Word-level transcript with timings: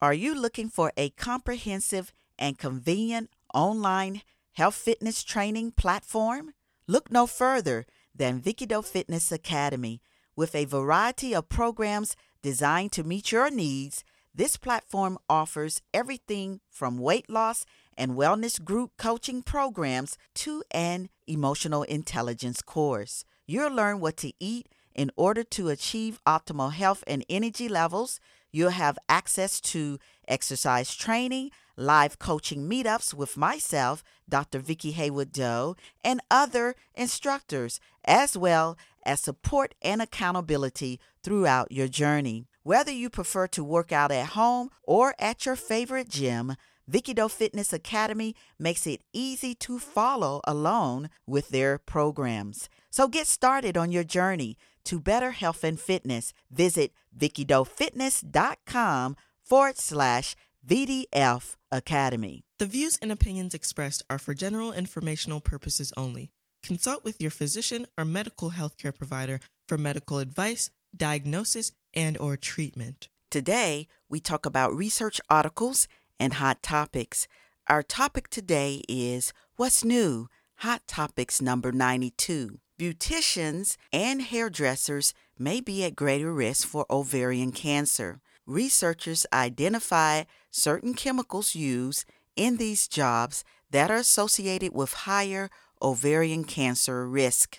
Are 0.00 0.14
you 0.14 0.32
looking 0.32 0.68
for 0.68 0.92
a 0.96 1.10
comprehensive 1.10 2.12
and 2.38 2.56
convenient 2.56 3.30
online 3.52 4.22
health 4.52 4.76
fitness 4.76 5.24
training 5.24 5.72
platform? 5.72 6.52
Look 6.86 7.10
no 7.10 7.26
further 7.26 7.84
than 8.14 8.40
Vicki 8.40 8.64
Doe 8.64 8.82
Fitness 8.82 9.32
Academy. 9.32 10.00
With 10.36 10.54
a 10.54 10.66
variety 10.66 11.34
of 11.34 11.48
programs 11.48 12.14
designed 12.42 12.92
to 12.92 13.02
meet 13.02 13.32
your 13.32 13.50
needs, 13.50 14.04
this 14.32 14.56
platform 14.56 15.18
offers 15.28 15.82
everything 15.92 16.60
from 16.70 16.98
weight 16.98 17.28
loss 17.28 17.66
and 17.96 18.12
wellness 18.12 18.62
group 18.62 18.92
coaching 18.98 19.42
programs 19.42 20.16
to 20.36 20.62
an 20.70 21.08
emotional 21.26 21.82
intelligence 21.82 22.62
course. 22.62 23.24
You'll 23.48 23.72
learn 23.72 23.98
what 23.98 24.16
to 24.18 24.32
eat 24.38 24.68
in 24.94 25.10
order 25.16 25.42
to 25.42 25.70
achieve 25.70 26.20
optimal 26.24 26.72
health 26.72 27.02
and 27.08 27.24
energy 27.28 27.68
levels. 27.68 28.20
You'll 28.50 28.70
have 28.70 28.98
access 29.08 29.60
to 29.60 29.98
exercise 30.26 30.94
training, 30.94 31.50
live 31.76 32.18
coaching 32.18 32.68
meetups 32.68 33.14
with 33.14 33.36
myself, 33.36 34.02
Dr. 34.28 34.58
Vicki 34.58 34.92
Haywood 34.92 35.32
Doe, 35.32 35.76
and 36.04 36.20
other 36.30 36.74
instructors, 36.94 37.80
as 38.04 38.36
well 38.36 38.76
as 39.04 39.20
support 39.20 39.74
and 39.82 40.02
accountability 40.02 41.00
throughout 41.22 41.72
your 41.72 41.88
journey. 41.88 42.46
Whether 42.62 42.92
you 42.92 43.08
prefer 43.08 43.46
to 43.48 43.64
work 43.64 43.92
out 43.92 44.10
at 44.10 44.30
home 44.30 44.70
or 44.82 45.14
at 45.18 45.46
your 45.46 45.56
favorite 45.56 46.08
gym, 46.08 46.56
Vicki 46.86 47.12
Doe 47.12 47.28
Fitness 47.28 47.72
Academy 47.72 48.34
makes 48.58 48.86
it 48.86 49.02
easy 49.12 49.54
to 49.56 49.78
follow 49.78 50.40
along 50.44 51.10
with 51.26 51.50
their 51.50 51.76
programs. 51.76 52.70
So 52.90 53.08
get 53.08 53.26
started 53.26 53.76
on 53.76 53.92
your 53.92 54.04
journey 54.04 54.56
to 54.88 54.98
better 54.98 55.32
health 55.32 55.64
and 55.64 55.78
fitness. 55.78 56.32
Visit 56.50 56.92
vickidoefitness.com 57.16 59.16
forward 59.44 59.76
slash 59.76 60.34
VDF 60.66 61.56
Academy. 61.70 62.44
The 62.58 62.66
views 62.66 62.98
and 63.02 63.12
opinions 63.12 63.54
expressed 63.54 64.02
are 64.08 64.18
for 64.18 64.32
general 64.32 64.72
informational 64.72 65.40
purposes 65.40 65.92
only. 65.96 66.30
Consult 66.62 67.04
with 67.04 67.20
your 67.20 67.30
physician 67.30 67.86
or 67.98 68.06
medical 68.06 68.52
healthcare 68.52 68.96
provider 68.96 69.40
for 69.66 69.76
medical 69.76 70.18
advice, 70.18 70.70
diagnosis, 70.96 71.72
and 71.94 72.16
or 72.18 72.38
treatment. 72.38 73.08
Today, 73.30 73.88
we 74.08 74.20
talk 74.20 74.46
about 74.46 74.74
research 74.74 75.20
articles 75.28 75.86
and 76.18 76.34
hot 76.34 76.62
topics. 76.62 77.28
Our 77.68 77.82
topic 77.82 78.30
today 78.30 78.82
is 78.88 79.34
What's 79.56 79.84
New? 79.84 80.28
Hot 80.56 80.82
Topics 80.88 81.42
number 81.42 81.72
92. 81.72 82.58
Beauticians 82.78 83.76
and 83.92 84.22
hairdressers 84.22 85.12
may 85.36 85.60
be 85.60 85.82
at 85.82 85.96
greater 85.96 86.32
risk 86.32 86.68
for 86.68 86.86
ovarian 86.88 87.50
cancer. 87.50 88.20
Researchers 88.46 89.26
identify 89.32 90.22
certain 90.52 90.94
chemicals 90.94 91.56
used 91.56 92.04
in 92.36 92.56
these 92.56 92.86
jobs 92.86 93.42
that 93.72 93.90
are 93.90 93.96
associated 93.96 94.72
with 94.72 94.92
higher 94.92 95.50
ovarian 95.82 96.44
cancer 96.44 97.08
risk. 97.08 97.58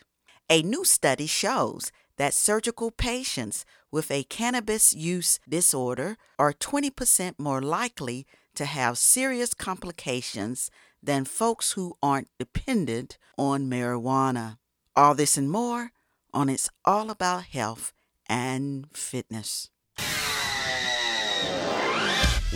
A 0.49 0.61
new 0.61 0.85
study 0.85 1.27
shows 1.27 1.91
that 2.15 2.33
surgical 2.33 2.89
patients 2.89 3.65
with 3.91 4.09
a 4.11 4.23
cannabis 4.23 4.93
use 4.93 5.37
disorder 5.49 6.15
are 6.37 6.53
20% 6.53 7.33
more 7.37 7.61
likely 7.61 8.25
to 8.55 8.63
have 8.63 8.97
serious 8.97 9.53
complications 9.53 10.71
than 11.03 11.25
folks 11.25 11.73
who 11.73 11.97
aren't 12.01 12.29
dependent 12.39 13.17
on 13.37 13.69
marijuana. 13.69 14.59
All 14.95 15.13
this 15.15 15.37
and 15.37 15.49
more 15.49 15.91
on 16.33 16.49
It's 16.49 16.69
All 16.83 17.09
About 17.09 17.45
Health 17.45 17.93
and 18.27 18.87
Fitness. 18.93 19.69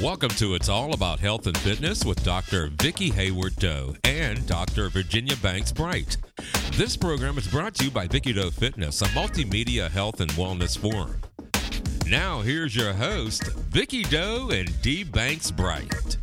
Welcome 0.02 0.32
to 0.32 0.56
It's 0.56 0.68
All 0.68 0.94
About 0.94 1.20
Health 1.20 1.48
and 1.48 1.58
Fitness 1.58 2.04
with 2.04 2.24
Dr. 2.24 2.70
Vicki 2.82 3.10
Hayward 3.12 3.56
Doe 3.58 3.96
and 4.04 4.46
Dr. 4.48 4.90
Virginia 4.90 5.36
Banks 5.38 5.72
Bright. 5.72 6.18
This 6.74 6.98
program 6.98 7.38
is 7.38 7.48
brought 7.48 7.76
to 7.76 7.86
you 7.86 7.92
by 7.92 8.08
Vicki 8.08 8.34
Doe 8.34 8.50
Fitness, 8.50 9.02
a 9.02 9.06
multimedia 9.06 9.90
health 9.90 10.20
and 10.20 10.32
wellness 10.32 10.78
forum. 10.78 11.22
Now, 12.08 12.42
here's 12.42 12.76
your 12.76 12.94
host, 12.94 13.44
Vicki 13.70 14.04
Doe 14.04 14.50
and 14.52 14.82
D. 14.82 15.04
Banks 15.04 15.52
Bright. 15.52 16.18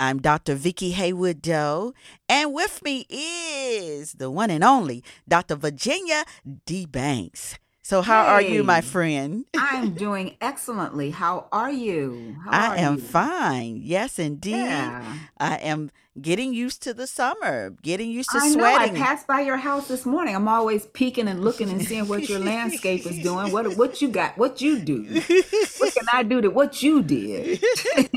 I'm 0.00 0.20
Dr. 0.20 0.54
Vicki 0.54 0.92
Haywood 0.92 1.42
Doe, 1.42 1.92
and 2.28 2.52
with 2.54 2.82
me 2.84 3.04
is 3.10 4.12
the 4.12 4.30
one 4.30 4.48
and 4.50 4.62
only 4.62 5.02
Dr. 5.28 5.56
Virginia 5.56 6.24
D. 6.66 6.86
Banks. 6.86 7.58
So, 7.82 8.02
how 8.02 8.26
are 8.26 8.42
you, 8.42 8.62
my 8.62 8.80
friend? 8.80 9.44
I'm 9.56 9.94
doing 9.94 10.36
excellently. 10.40 11.10
How 11.10 11.48
are 11.50 11.70
you? 11.72 12.36
How 12.44 12.50
I 12.50 12.66
are 12.68 12.76
am 12.76 12.94
you? 12.96 13.00
fine. 13.00 13.80
Yes, 13.82 14.18
indeed. 14.18 14.52
Yeah. 14.56 15.14
I 15.38 15.56
am 15.56 15.90
getting 16.20 16.52
used 16.52 16.82
to 16.82 16.94
the 16.94 17.06
summer, 17.06 17.70
getting 17.82 18.10
used 18.10 18.30
to 18.30 18.38
I 18.40 18.48
know. 18.50 18.64
I 18.64 18.88
passed 18.90 19.26
by 19.26 19.40
your 19.40 19.56
house 19.56 19.88
this 19.88 20.04
morning. 20.06 20.34
I'm 20.34 20.48
always 20.48 20.86
peeking 20.86 21.28
and 21.28 21.42
looking 21.44 21.70
and 21.70 21.82
seeing 21.82 22.08
what 22.08 22.28
your 22.28 22.38
landscape 22.40 23.06
is 23.06 23.22
doing. 23.22 23.52
What 23.52 23.76
what 23.76 24.02
you 24.02 24.08
got? 24.08 24.36
What 24.38 24.60
you 24.60 24.78
do? 24.80 25.04
What 25.78 25.94
can 25.94 26.06
I 26.12 26.22
do 26.22 26.40
to 26.40 26.48
what 26.50 26.82
you 26.82 27.02
did? 27.02 27.60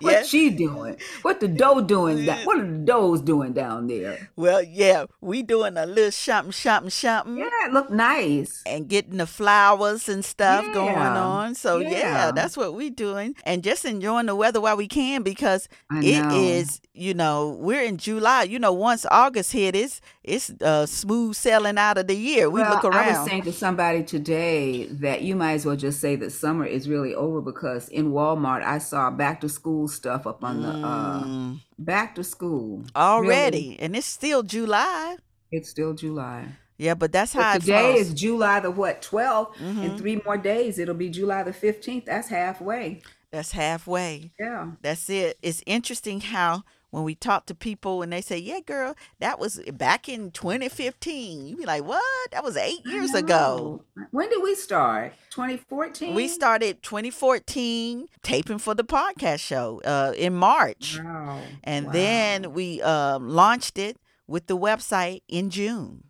what 0.00 0.12
Yeah. 0.12 0.22
she 0.22 0.50
doing? 0.50 0.96
What 1.22 1.40
the 1.40 1.48
doe 1.48 1.80
doing? 1.80 2.26
That 2.26 2.46
what 2.46 2.58
are 2.58 2.66
the 2.66 2.78
does 2.78 3.20
doing 3.22 3.52
down 3.52 3.86
there? 3.86 4.30
well, 4.36 4.62
yeah, 4.62 5.06
we 5.20 5.42
doing 5.42 5.76
a 5.76 5.86
little 5.86 6.10
shopping, 6.10 6.50
shopping, 6.52 6.90
shopping. 6.90 7.38
Yeah, 7.38 7.48
it 7.66 7.72
looked 7.72 7.90
nice. 7.90 8.62
and 8.66 8.88
getting 8.88 9.18
the 9.18 9.26
flowers 9.26 10.08
and 10.08 10.24
stuff 10.24 10.64
going 10.72 10.96
on. 10.96 11.54
So 11.54 11.78
yeah. 11.78 11.90
yeah. 11.90 12.30
that's 12.32 12.56
what 12.56 12.74
we 12.74 12.90
doing, 12.90 13.34
and 13.44 13.62
just 13.62 13.84
enjoying 13.84 14.26
the 14.26 14.34
weather 14.34 14.60
while 14.60 14.76
we 14.76 14.88
can 14.88 15.22
because 15.22 15.68
it 16.08 16.32
is. 16.32 16.80
You 16.94 17.14
know, 17.14 17.56
we're 17.60 17.82
in 17.82 17.96
July. 17.96 18.42
You 18.44 18.58
know, 18.58 18.72
once 18.72 19.06
August 19.10 19.52
hit, 19.52 19.74
it's 19.76 20.00
it's 20.24 20.50
uh, 20.62 20.86
smooth 20.86 21.34
sailing 21.36 21.78
out 21.78 21.98
of 21.98 22.06
the 22.06 22.14
year. 22.16 22.50
We 22.50 22.60
well, 22.60 22.70
look 22.70 22.84
I 22.84 22.88
was 23.08 23.16
around. 23.16 23.26
saying 23.28 23.42
to 23.42 23.52
somebody 23.52 24.02
today 24.02 24.86
that 24.86 25.22
you 25.22 25.36
might 25.36 25.52
as 25.54 25.64
well 25.66 25.76
just 25.76 26.00
say 26.00 26.16
that 26.16 26.30
summer 26.30 26.64
is 26.66 26.88
really 26.88 27.14
over 27.14 27.40
because 27.40 27.88
in 27.88 28.12
Walmart 28.12 28.62
I 28.64 28.78
saw 28.78 29.10
back 29.10 29.40
to 29.42 29.48
school 29.48 29.88
stuff 29.88 30.26
up 30.26 30.42
on 30.44 30.62
the 30.62 30.68
uh 30.68 31.24
Mm, 31.24 31.60
back 31.78 32.14
to 32.16 32.24
school. 32.24 32.84
already, 32.96 33.58
Really, 33.70 33.80
and 33.80 33.96
it's 33.96 34.06
still 34.06 34.42
July. 34.42 35.16
it's 35.52 35.68
still 35.70 35.94
July. 35.94 36.46
Yeah, 36.80 36.94
but 36.94 37.10
that's 37.10 37.32
how 37.32 37.54
But 37.54 37.60
today 37.62 37.94
is 37.94 38.14
July 38.14 38.60
the 38.60 38.70
what, 38.70 39.02
12th? 39.02 39.56
Mhm. 39.56 39.82
In 39.84 39.96
three 39.98 40.20
more 40.24 40.36
days 40.38 40.78
it'll 40.78 40.94
be 40.94 41.10
July 41.10 41.42
the 41.42 41.52
15th. 41.52 42.04
That's 42.06 42.28
halfway. 42.28 43.02
That's 43.30 43.52
halfway. 43.52 44.32
Yeah. 44.38 44.72
That's 44.80 45.08
it. 45.10 45.38
It's 45.42 45.62
interesting 45.66 46.20
how 46.20 46.62
when 46.90 47.04
we 47.04 47.14
talk 47.14 47.44
to 47.46 47.54
people 47.54 48.00
and 48.00 48.10
they 48.10 48.22
say, 48.22 48.38
"Yeah, 48.38 48.60
girl, 48.60 48.94
that 49.20 49.38
was 49.38 49.60
back 49.74 50.08
in 50.08 50.30
2015," 50.30 51.46
you 51.46 51.56
be 51.56 51.66
like, 51.66 51.84
"What? 51.84 52.02
That 52.32 52.42
was 52.42 52.56
eight 52.56 52.80
years 52.86 53.12
ago." 53.12 53.84
When 54.10 54.30
did 54.30 54.42
we 54.42 54.54
start? 54.54 55.12
2014? 55.30 56.14
We 56.14 56.28
started 56.28 56.82
2014 56.82 58.06
taping 58.22 58.58
for 58.58 58.74
the 58.74 58.84
podcast 58.84 59.40
show 59.40 59.82
uh, 59.84 60.14
in 60.16 60.34
March, 60.34 60.98
Wow. 61.02 61.40
and 61.64 61.86
wow. 61.86 61.92
then 61.92 62.52
we 62.54 62.80
um, 62.82 63.28
launched 63.28 63.76
it 63.76 63.98
with 64.26 64.46
the 64.46 64.56
website 64.56 65.20
in 65.28 65.50
June. 65.50 66.04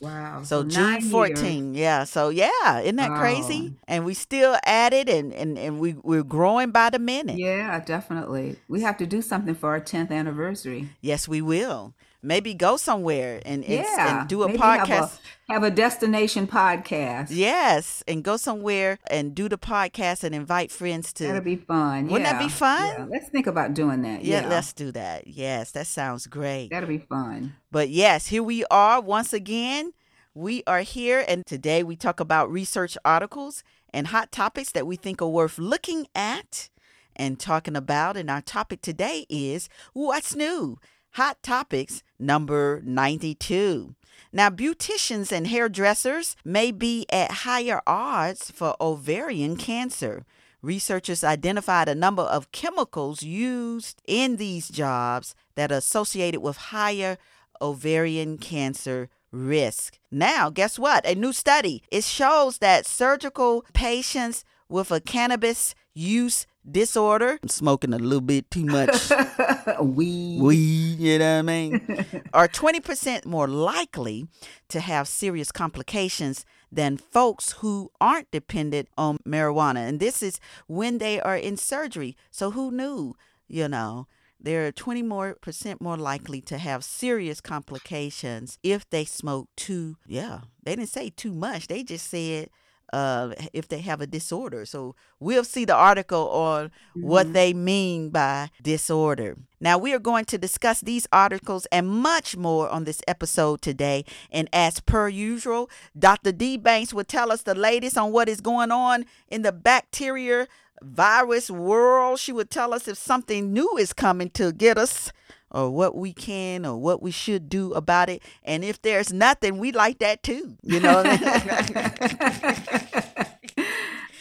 Wow. 0.00 0.42
So 0.44 0.64
June 0.64 1.00
years. 1.00 1.10
14, 1.10 1.74
yeah. 1.74 2.04
So 2.04 2.30
yeah, 2.30 2.80
isn't 2.80 2.96
that 2.96 3.18
crazy? 3.18 3.74
And 3.86 4.04
we 4.04 4.14
still 4.14 4.56
at 4.64 4.92
it, 4.94 5.08
and 5.08 5.32
and 5.32 5.58
and 5.58 5.78
we 5.78 5.94
we're 6.02 6.22
growing 6.22 6.70
by 6.70 6.90
the 6.90 6.98
minute. 6.98 7.38
Yeah, 7.38 7.78
definitely. 7.80 8.56
We 8.68 8.80
have 8.80 8.96
to 8.98 9.06
do 9.06 9.20
something 9.20 9.54
for 9.54 9.70
our 9.70 9.80
10th 9.80 10.10
anniversary. 10.10 10.88
Yes, 11.00 11.28
we 11.28 11.42
will. 11.42 11.94
Maybe 12.22 12.52
go 12.54 12.76
somewhere 12.76 13.40
and 13.46 13.64
Yeah. 13.64 14.20
and 14.20 14.28
do 14.28 14.42
a 14.42 14.46
maybe 14.48 14.58
podcast. 14.58 14.86
Have 14.88 15.20
a, 15.48 15.52
have 15.54 15.62
a 15.62 15.70
destination 15.70 16.46
podcast. 16.46 17.28
Yes, 17.30 18.02
and 18.06 18.22
go 18.22 18.36
somewhere 18.36 18.98
and 19.10 19.34
do 19.34 19.48
the 19.48 19.56
podcast 19.56 20.22
and 20.24 20.34
invite 20.34 20.70
friends 20.70 21.12
to. 21.14 21.24
That'll 21.26 21.40
be 21.40 21.56
fun. 21.56 22.08
Wouldn't 22.08 22.30
that 22.30 22.38
be 22.38 22.48
fun? 22.50 22.86
Yeah. 22.86 23.06
Let's 23.10 23.28
think 23.30 23.46
about 23.46 23.72
doing 23.74 24.02
that. 24.02 24.22
yeah, 24.24 24.42
Yeah. 24.42 24.48
let's 24.48 24.72
do 24.74 24.92
that. 24.92 25.26
Yes, 25.26 25.70
that 25.72 25.86
sounds 25.86 26.26
great. 26.26 26.68
That'll 26.70 26.88
be 26.88 26.98
fun. 26.98 27.54
But 27.72 27.88
yes, 27.88 28.26
here 28.26 28.42
we 28.42 28.64
are 28.70 29.00
once 29.00 29.32
again. 29.32 29.92
We 30.34 30.62
are 30.66 30.82
here, 30.82 31.24
and 31.26 31.44
today 31.44 31.82
we 31.82 31.96
talk 31.96 32.20
about 32.20 32.50
research 32.52 32.96
articles 33.04 33.64
and 33.92 34.08
hot 34.08 34.30
topics 34.30 34.70
that 34.72 34.86
we 34.86 34.94
think 34.96 35.20
are 35.20 35.26
worth 35.28 35.58
looking 35.58 36.06
at 36.14 36.68
and 37.16 37.40
talking 37.40 37.74
about. 37.74 38.16
And 38.16 38.30
our 38.30 38.40
topic 38.40 38.80
today 38.82 39.26
is 39.28 39.68
What's 39.92 40.36
New? 40.36 40.78
Hot 41.14 41.42
Topics 41.42 42.04
number 42.20 42.80
92. 42.84 43.96
Now, 44.32 44.48
beauticians 44.48 45.32
and 45.32 45.48
hairdressers 45.48 46.36
may 46.44 46.70
be 46.70 47.04
at 47.10 47.32
higher 47.32 47.82
odds 47.84 48.52
for 48.52 48.76
ovarian 48.80 49.56
cancer. 49.56 50.24
Researchers 50.62 51.24
identified 51.24 51.88
a 51.88 51.96
number 51.96 52.22
of 52.22 52.52
chemicals 52.52 53.24
used 53.24 54.00
in 54.06 54.36
these 54.36 54.68
jobs 54.68 55.34
that 55.56 55.72
are 55.72 55.78
associated 55.78 56.42
with 56.42 56.56
higher 56.56 57.18
ovarian 57.60 58.38
cancer 58.38 59.08
risk. 59.32 59.98
Now, 60.12 60.48
guess 60.48 60.78
what? 60.78 61.04
A 61.04 61.16
new 61.16 61.32
study 61.32 61.82
it 61.90 62.04
shows 62.04 62.58
that 62.58 62.86
surgical 62.86 63.64
patients 63.72 64.44
with 64.68 64.92
a 64.92 65.00
cannabis 65.00 65.74
use 65.92 66.46
disorder, 66.68 67.38
smoking 67.46 67.92
a 67.92 67.98
little 67.98 68.20
bit 68.20 68.50
too 68.50 68.64
much 68.64 69.10
we 69.80 70.38
weed, 70.40 70.98
you 70.98 71.18
know 71.18 71.36
what 71.36 71.38
I 71.38 71.42
mean, 71.42 72.06
are 72.32 72.48
20% 72.48 73.26
more 73.26 73.48
likely 73.48 74.26
to 74.68 74.80
have 74.80 75.08
serious 75.08 75.52
complications 75.52 76.44
than 76.70 76.96
folks 76.96 77.52
who 77.52 77.90
aren't 78.00 78.30
dependent 78.30 78.88
on 78.96 79.18
marijuana. 79.26 79.88
And 79.88 80.00
this 80.00 80.22
is 80.22 80.40
when 80.66 80.98
they 80.98 81.20
are 81.20 81.36
in 81.36 81.56
surgery. 81.56 82.16
So 82.30 82.52
who 82.52 82.70
knew, 82.70 83.14
you 83.48 83.68
know? 83.68 84.06
They're 84.42 84.72
20 84.72 85.02
more 85.02 85.34
percent 85.34 85.82
more 85.82 85.98
likely 85.98 86.40
to 86.42 86.56
have 86.56 86.82
serious 86.82 87.42
complications 87.42 88.58
if 88.62 88.88
they 88.88 89.04
smoke 89.04 89.48
too. 89.54 89.96
Yeah, 90.06 90.40
they 90.62 90.76
didn't 90.76 90.88
say 90.88 91.10
too 91.10 91.34
much. 91.34 91.66
They 91.66 91.82
just 91.82 92.08
said 92.08 92.48
uh, 92.92 93.32
if 93.52 93.68
they 93.68 93.80
have 93.80 94.00
a 94.00 94.06
disorder. 94.06 94.64
So 94.64 94.94
we'll 95.18 95.44
see 95.44 95.64
the 95.64 95.74
article 95.74 96.28
on 96.30 96.70
what 96.94 97.32
they 97.32 97.52
mean 97.52 98.10
by 98.10 98.50
disorder. 98.62 99.36
Now, 99.60 99.76
we 99.76 99.92
are 99.92 99.98
going 99.98 100.24
to 100.26 100.38
discuss 100.38 100.80
these 100.80 101.06
articles 101.12 101.66
and 101.70 101.86
much 101.88 102.36
more 102.36 102.68
on 102.68 102.84
this 102.84 103.02
episode 103.06 103.60
today. 103.60 104.04
And 104.30 104.48
as 104.52 104.80
per 104.80 105.08
usual, 105.08 105.68
Dr. 105.98 106.32
D. 106.32 106.56
Banks 106.56 106.94
will 106.94 107.04
tell 107.04 107.30
us 107.30 107.42
the 107.42 107.54
latest 107.54 107.98
on 107.98 108.12
what 108.12 108.28
is 108.28 108.40
going 108.40 108.70
on 108.70 109.04
in 109.28 109.42
the 109.42 109.52
bacteria 109.52 110.48
virus 110.82 111.50
world. 111.50 112.18
She 112.18 112.32
would 112.32 112.50
tell 112.50 112.72
us 112.72 112.88
if 112.88 112.96
something 112.96 113.52
new 113.52 113.76
is 113.76 113.92
coming 113.92 114.30
to 114.30 114.52
get 114.52 114.78
us 114.78 115.12
or 115.50 115.70
what 115.70 115.96
we 115.96 116.12
can 116.12 116.64
or 116.64 116.76
what 116.76 117.02
we 117.02 117.10
should 117.10 117.48
do 117.48 117.72
about 117.72 118.08
it. 118.08 118.22
And 118.44 118.64
if 118.64 118.80
there's 118.82 119.12
nothing, 119.12 119.58
we 119.58 119.72
like 119.72 119.98
that 119.98 120.22
too. 120.22 120.56
You 120.62 120.80
know, 120.80 121.02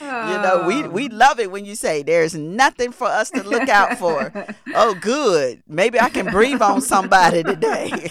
you 0.02 0.42
know, 0.42 0.66
we 0.68 0.84
oh. 0.84 0.90
we 0.90 1.10
love 1.10 1.40
it 1.40 1.52
when 1.52 1.66
you 1.66 1.76
say 1.76 2.04
there's 2.04 2.36
nothing 2.36 2.92
for 2.92 3.08
us 3.08 3.30
to 3.32 3.44
look 3.44 3.70
out 3.70 3.98
for. 3.98 4.32
oh, 4.74 4.96
good. 4.96 5.64
Maybe 5.68 6.00
I 6.00 6.10
can 6.10 6.28
breathe 6.28 6.62
on 6.62 6.82
somebody 6.82 7.44
today. 7.44 7.92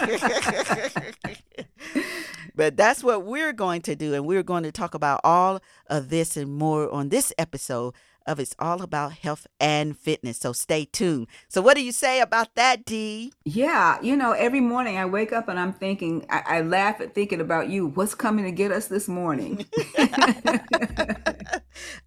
But 2.58 2.76
that's 2.76 3.04
what 3.04 3.24
we're 3.24 3.52
going 3.52 3.82
to 3.82 3.94
do. 3.94 4.14
And 4.14 4.26
we're 4.26 4.42
going 4.42 4.64
to 4.64 4.72
talk 4.72 4.92
about 4.92 5.20
all 5.22 5.60
of 5.86 6.08
this 6.08 6.36
and 6.36 6.52
more 6.52 6.90
on 6.90 7.08
this 7.08 7.32
episode 7.38 7.94
of 8.28 8.38
It's 8.38 8.54
All 8.58 8.82
About 8.82 9.12
Health 9.14 9.46
and 9.58 9.96
Fitness. 9.98 10.38
So 10.38 10.52
stay 10.52 10.84
tuned. 10.84 11.26
So, 11.48 11.60
what 11.62 11.76
do 11.76 11.82
you 11.82 11.92
say 11.92 12.20
about 12.20 12.54
that, 12.54 12.84
Dee? 12.84 13.32
Yeah, 13.44 13.98
you 14.02 14.14
know, 14.16 14.32
every 14.32 14.60
morning 14.60 14.98
I 14.98 15.06
wake 15.06 15.32
up 15.32 15.48
and 15.48 15.58
I'm 15.58 15.72
thinking, 15.72 16.24
I, 16.30 16.42
I 16.58 16.60
laugh 16.60 17.00
at 17.00 17.14
thinking 17.14 17.40
about 17.40 17.68
you. 17.70 17.86
What's 17.88 18.14
coming 18.14 18.44
to 18.44 18.52
get 18.52 18.70
us 18.70 18.86
this 18.88 19.08
morning? 19.08 19.64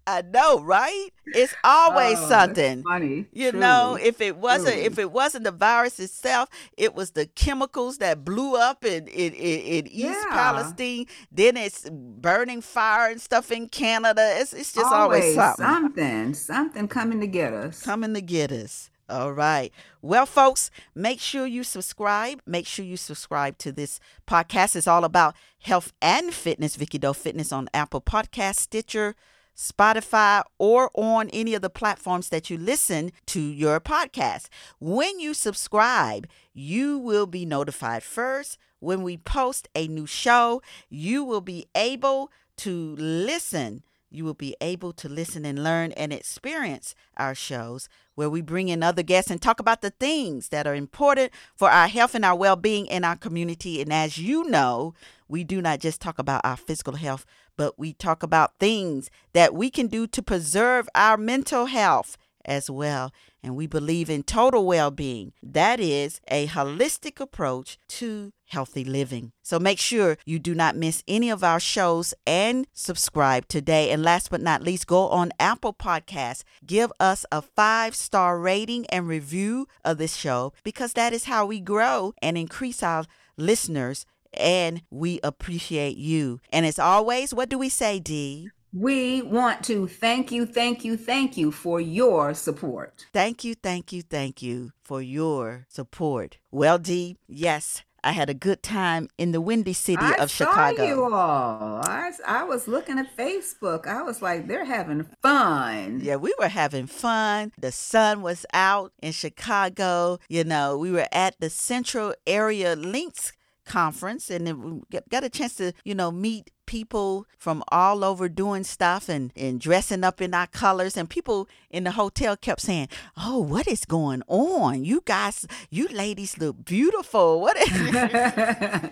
I 0.06 0.22
know, 0.22 0.60
right? 0.60 1.08
It's 1.26 1.54
always 1.64 2.18
Oh, 2.20 2.28
something. 2.28 2.82
funny. 2.82 3.26
You 3.32 3.52
know, 3.52 3.96
if 4.00 4.20
it 4.20 4.36
wasn't 4.36 4.74
truly. 4.74 4.86
if 4.86 4.98
it 4.98 5.10
wasn't 5.10 5.44
the 5.44 5.50
virus 5.52 5.98
itself, 5.98 6.48
it 6.76 6.94
was 6.94 7.12
the 7.12 7.26
chemicals 7.26 7.98
that 7.98 8.24
blew 8.24 8.56
up 8.56 8.84
in 8.84 9.06
in, 9.08 9.32
in, 9.32 9.60
in 9.60 9.86
East 9.86 9.94
Yeah. 9.94 10.24
Palestine. 10.30 11.06
Then 11.30 11.56
it's 11.56 11.88
burning 11.90 12.60
fire 12.60 13.10
and 13.10 13.20
stuff 13.20 13.50
in 13.50 13.68
Canada. 13.68 14.22
It's 14.36 14.52
it's 14.52 14.72
just 14.74 14.92
always, 14.92 15.34
something. 15.34 15.64
something, 15.64 16.11
something 16.34 16.88
coming 16.88 17.20
to 17.20 17.26
get 17.26 17.52
us. 17.52 17.82
coming 17.82 18.14
to 18.14 18.20
get 18.20 18.52
us. 18.52 18.90
All 19.08 19.32
right. 19.32 19.72
Well, 20.00 20.24
folks, 20.24 20.70
make 20.94 21.20
sure 21.20 21.46
you 21.46 21.64
subscribe. 21.64 22.40
Make 22.46 22.66
sure 22.66 22.84
you 22.84 22.96
subscribe 22.96 23.58
to 23.58 23.70
this 23.70 24.00
podcast. 24.26 24.74
It's 24.74 24.86
all 24.86 25.04
about 25.04 25.34
health 25.60 25.92
and 26.00 26.32
fitness. 26.32 26.76
Vicki 26.76 26.98
Doe 26.98 27.12
Fitness 27.12 27.52
on 27.52 27.68
Apple 27.74 28.00
Podcast, 28.00 28.56
Stitcher, 28.56 29.14
Spotify, 29.54 30.42
or 30.58 30.90
on 30.94 31.28
any 31.30 31.52
of 31.54 31.60
the 31.60 31.68
platforms 31.68 32.30
that 32.30 32.48
you 32.48 32.56
listen 32.56 33.12
to 33.26 33.40
your 33.40 33.80
podcast. 33.80 34.48
When 34.80 35.20
you 35.20 35.34
subscribe, 35.34 36.26
you 36.54 36.96
will 36.98 37.26
be 37.26 37.44
notified 37.44 38.02
first 38.02 38.56
when 38.78 39.02
we 39.02 39.18
post 39.18 39.68
a 39.74 39.88
new 39.88 40.06
show. 40.06 40.62
You 40.88 41.22
will 41.22 41.42
be 41.42 41.66
able 41.74 42.30
to 42.58 42.96
listen 42.96 43.82
you 44.14 44.24
will 44.24 44.34
be 44.34 44.54
able 44.60 44.92
to 44.92 45.08
listen 45.08 45.44
and 45.44 45.62
learn 45.62 45.92
and 45.92 46.12
experience 46.12 46.94
our 47.16 47.34
shows 47.34 47.88
where 48.14 48.28
we 48.28 48.40
bring 48.40 48.68
in 48.68 48.82
other 48.82 49.02
guests 49.02 49.30
and 49.30 49.40
talk 49.40 49.58
about 49.58 49.80
the 49.80 49.90
things 49.90 50.50
that 50.50 50.66
are 50.66 50.74
important 50.74 51.32
for 51.56 51.70
our 51.70 51.88
health 51.88 52.14
and 52.14 52.24
our 52.24 52.36
well 52.36 52.56
being 52.56 52.86
in 52.86 53.04
our 53.04 53.16
community. 53.16 53.80
And 53.80 53.92
as 53.92 54.18
you 54.18 54.44
know, 54.44 54.94
we 55.28 55.44
do 55.44 55.62
not 55.62 55.80
just 55.80 56.00
talk 56.00 56.18
about 56.18 56.42
our 56.44 56.56
physical 56.56 56.96
health, 56.96 57.24
but 57.56 57.78
we 57.78 57.92
talk 57.92 58.22
about 58.22 58.58
things 58.58 59.10
that 59.32 59.54
we 59.54 59.70
can 59.70 59.86
do 59.86 60.06
to 60.06 60.22
preserve 60.22 60.88
our 60.94 61.16
mental 61.16 61.66
health 61.66 62.16
as 62.44 62.70
well. 62.70 63.12
And 63.42 63.56
we 63.56 63.66
believe 63.66 64.08
in 64.08 64.22
total 64.22 64.64
well 64.66 64.90
being. 64.90 65.32
That 65.42 65.80
is 65.80 66.20
a 66.28 66.46
holistic 66.46 67.20
approach 67.20 67.78
to 67.88 68.32
healthy 68.52 68.84
living. 68.84 69.32
So 69.42 69.58
make 69.58 69.78
sure 69.78 70.18
you 70.24 70.38
do 70.38 70.54
not 70.54 70.76
miss 70.76 71.02
any 71.08 71.30
of 71.30 71.42
our 71.42 71.58
shows 71.58 72.14
and 72.26 72.66
subscribe 72.72 73.48
today. 73.48 73.90
And 73.90 74.02
last 74.02 74.30
but 74.30 74.42
not 74.42 74.62
least, 74.62 74.86
go 74.86 75.08
on 75.08 75.32
Apple 75.40 75.72
Podcasts, 75.72 76.44
give 76.64 76.92
us 77.00 77.24
a 77.32 77.42
five 77.42 77.94
star 77.94 78.38
rating 78.38 78.86
and 78.86 79.08
review 79.08 79.66
of 79.84 79.98
this 79.98 80.14
show 80.14 80.52
because 80.62 80.92
that 80.92 81.12
is 81.12 81.24
how 81.24 81.46
we 81.46 81.60
grow 81.60 82.14
and 82.22 82.38
increase 82.38 82.82
our 82.82 83.06
listeners. 83.36 84.06
And 84.34 84.82
we 84.90 85.20
appreciate 85.22 85.96
you. 85.96 86.40
And 86.50 86.64
as 86.64 86.78
always, 86.78 87.34
what 87.34 87.50
do 87.50 87.58
we 87.58 87.68
say, 87.68 87.98
Dee? 87.98 88.50
We 88.74 89.20
want 89.20 89.62
to 89.64 89.86
thank 89.86 90.32
you, 90.32 90.46
thank 90.46 90.82
you, 90.82 90.96
thank 90.96 91.36
you 91.36 91.52
for 91.52 91.78
your 91.78 92.32
support. 92.32 93.04
Thank 93.12 93.44
you, 93.44 93.54
thank 93.54 93.92
you, 93.92 94.00
thank 94.00 94.40
you 94.40 94.72
for 94.82 95.02
your 95.02 95.66
support. 95.68 96.38
Well, 96.50 96.78
Dee, 96.78 97.18
yes, 97.28 97.82
I 98.02 98.12
had 98.12 98.30
a 98.30 98.34
good 98.34 98.62
time 98.62 99.08
in 99.18 99.32
the 99.32 99.40
windy 99.42 99.74
city 99.74 99.98
I 100.00 100.14
of 100.14 100.30
saw 100.30 100.46
Chicago. 100.46 100.86
you 100.86 101.04
all. 101.04 101.82
I, 101.84 102.12
I 102.26 102.44
was 102.44 102.66
looking 102.66 102.98
at 102.98 103.14
Facebook. 103.14 103.86
I 103.86 104.02
was 104.02 104.22
like, 104.22 104.48
they're 104.48 104.64
having 104.64 105.06
fun. 105.22 106.00
Yeah, 106.02 106.16
we 106.16 106.34
were 106.38 106.48
having 106.48 106.86
fun. 106.86 107.52
The 107.58 107.70
sun 107.70 108.22
was 108.22 108.46
out 108.54 108.92
in 109.02 109.12
Chicago. 109.12 110.18
You 110.28 110.44
know, 110.44 110.78
we 110.78 110.90
were 110.90 111.08
at 111.12 111.38
the 111.40 111.50
Central 111.50 112.14
Area 112.26 112.74
Links 112.74 113.32
conference 113.64 114.30
and 114.30 114.46
then 114.46 114.60
we 114.62 114.80
got- 115.10 115.24
a 115.24 115.28
chance 115.28 115.54
to, 115.56 115.72
you 115.84 115.94
know, 115.94 116.10
meet 116.10 116.50
people 116.66 117.26
from 117.38 117.62
all 117.68 118.02
over 118.04 118.28
doing 118.28 118.64
stuff 118.64 119.08
and, 119.08 119.32
and 119.36 119.60
dressing 119.60 120.02
up 120.04 120.20
in 120.20 120.32
our 120.34 120.46
colors. 120.46 120.96
And 120.96 121.08
people 121.08 121.48
in 121.70 121.84
the 121.84 121.92
hotel 121.92 122.36
kept 122.36 122.60
saying, 122.60 122.88
Oh, 123.16 123.38
what 123.40 123.66
is 123.68 123.84
going 123.84 124.22
on? 124.26 124.84
You 124.84 125.02
guys, 125.04 125.46
you 125.70 125.88
ladies 125.88 126.38
look 126.38 126.64
beautiful. 126.64 127.40
What 127.40 127.56
is 127.56 127.70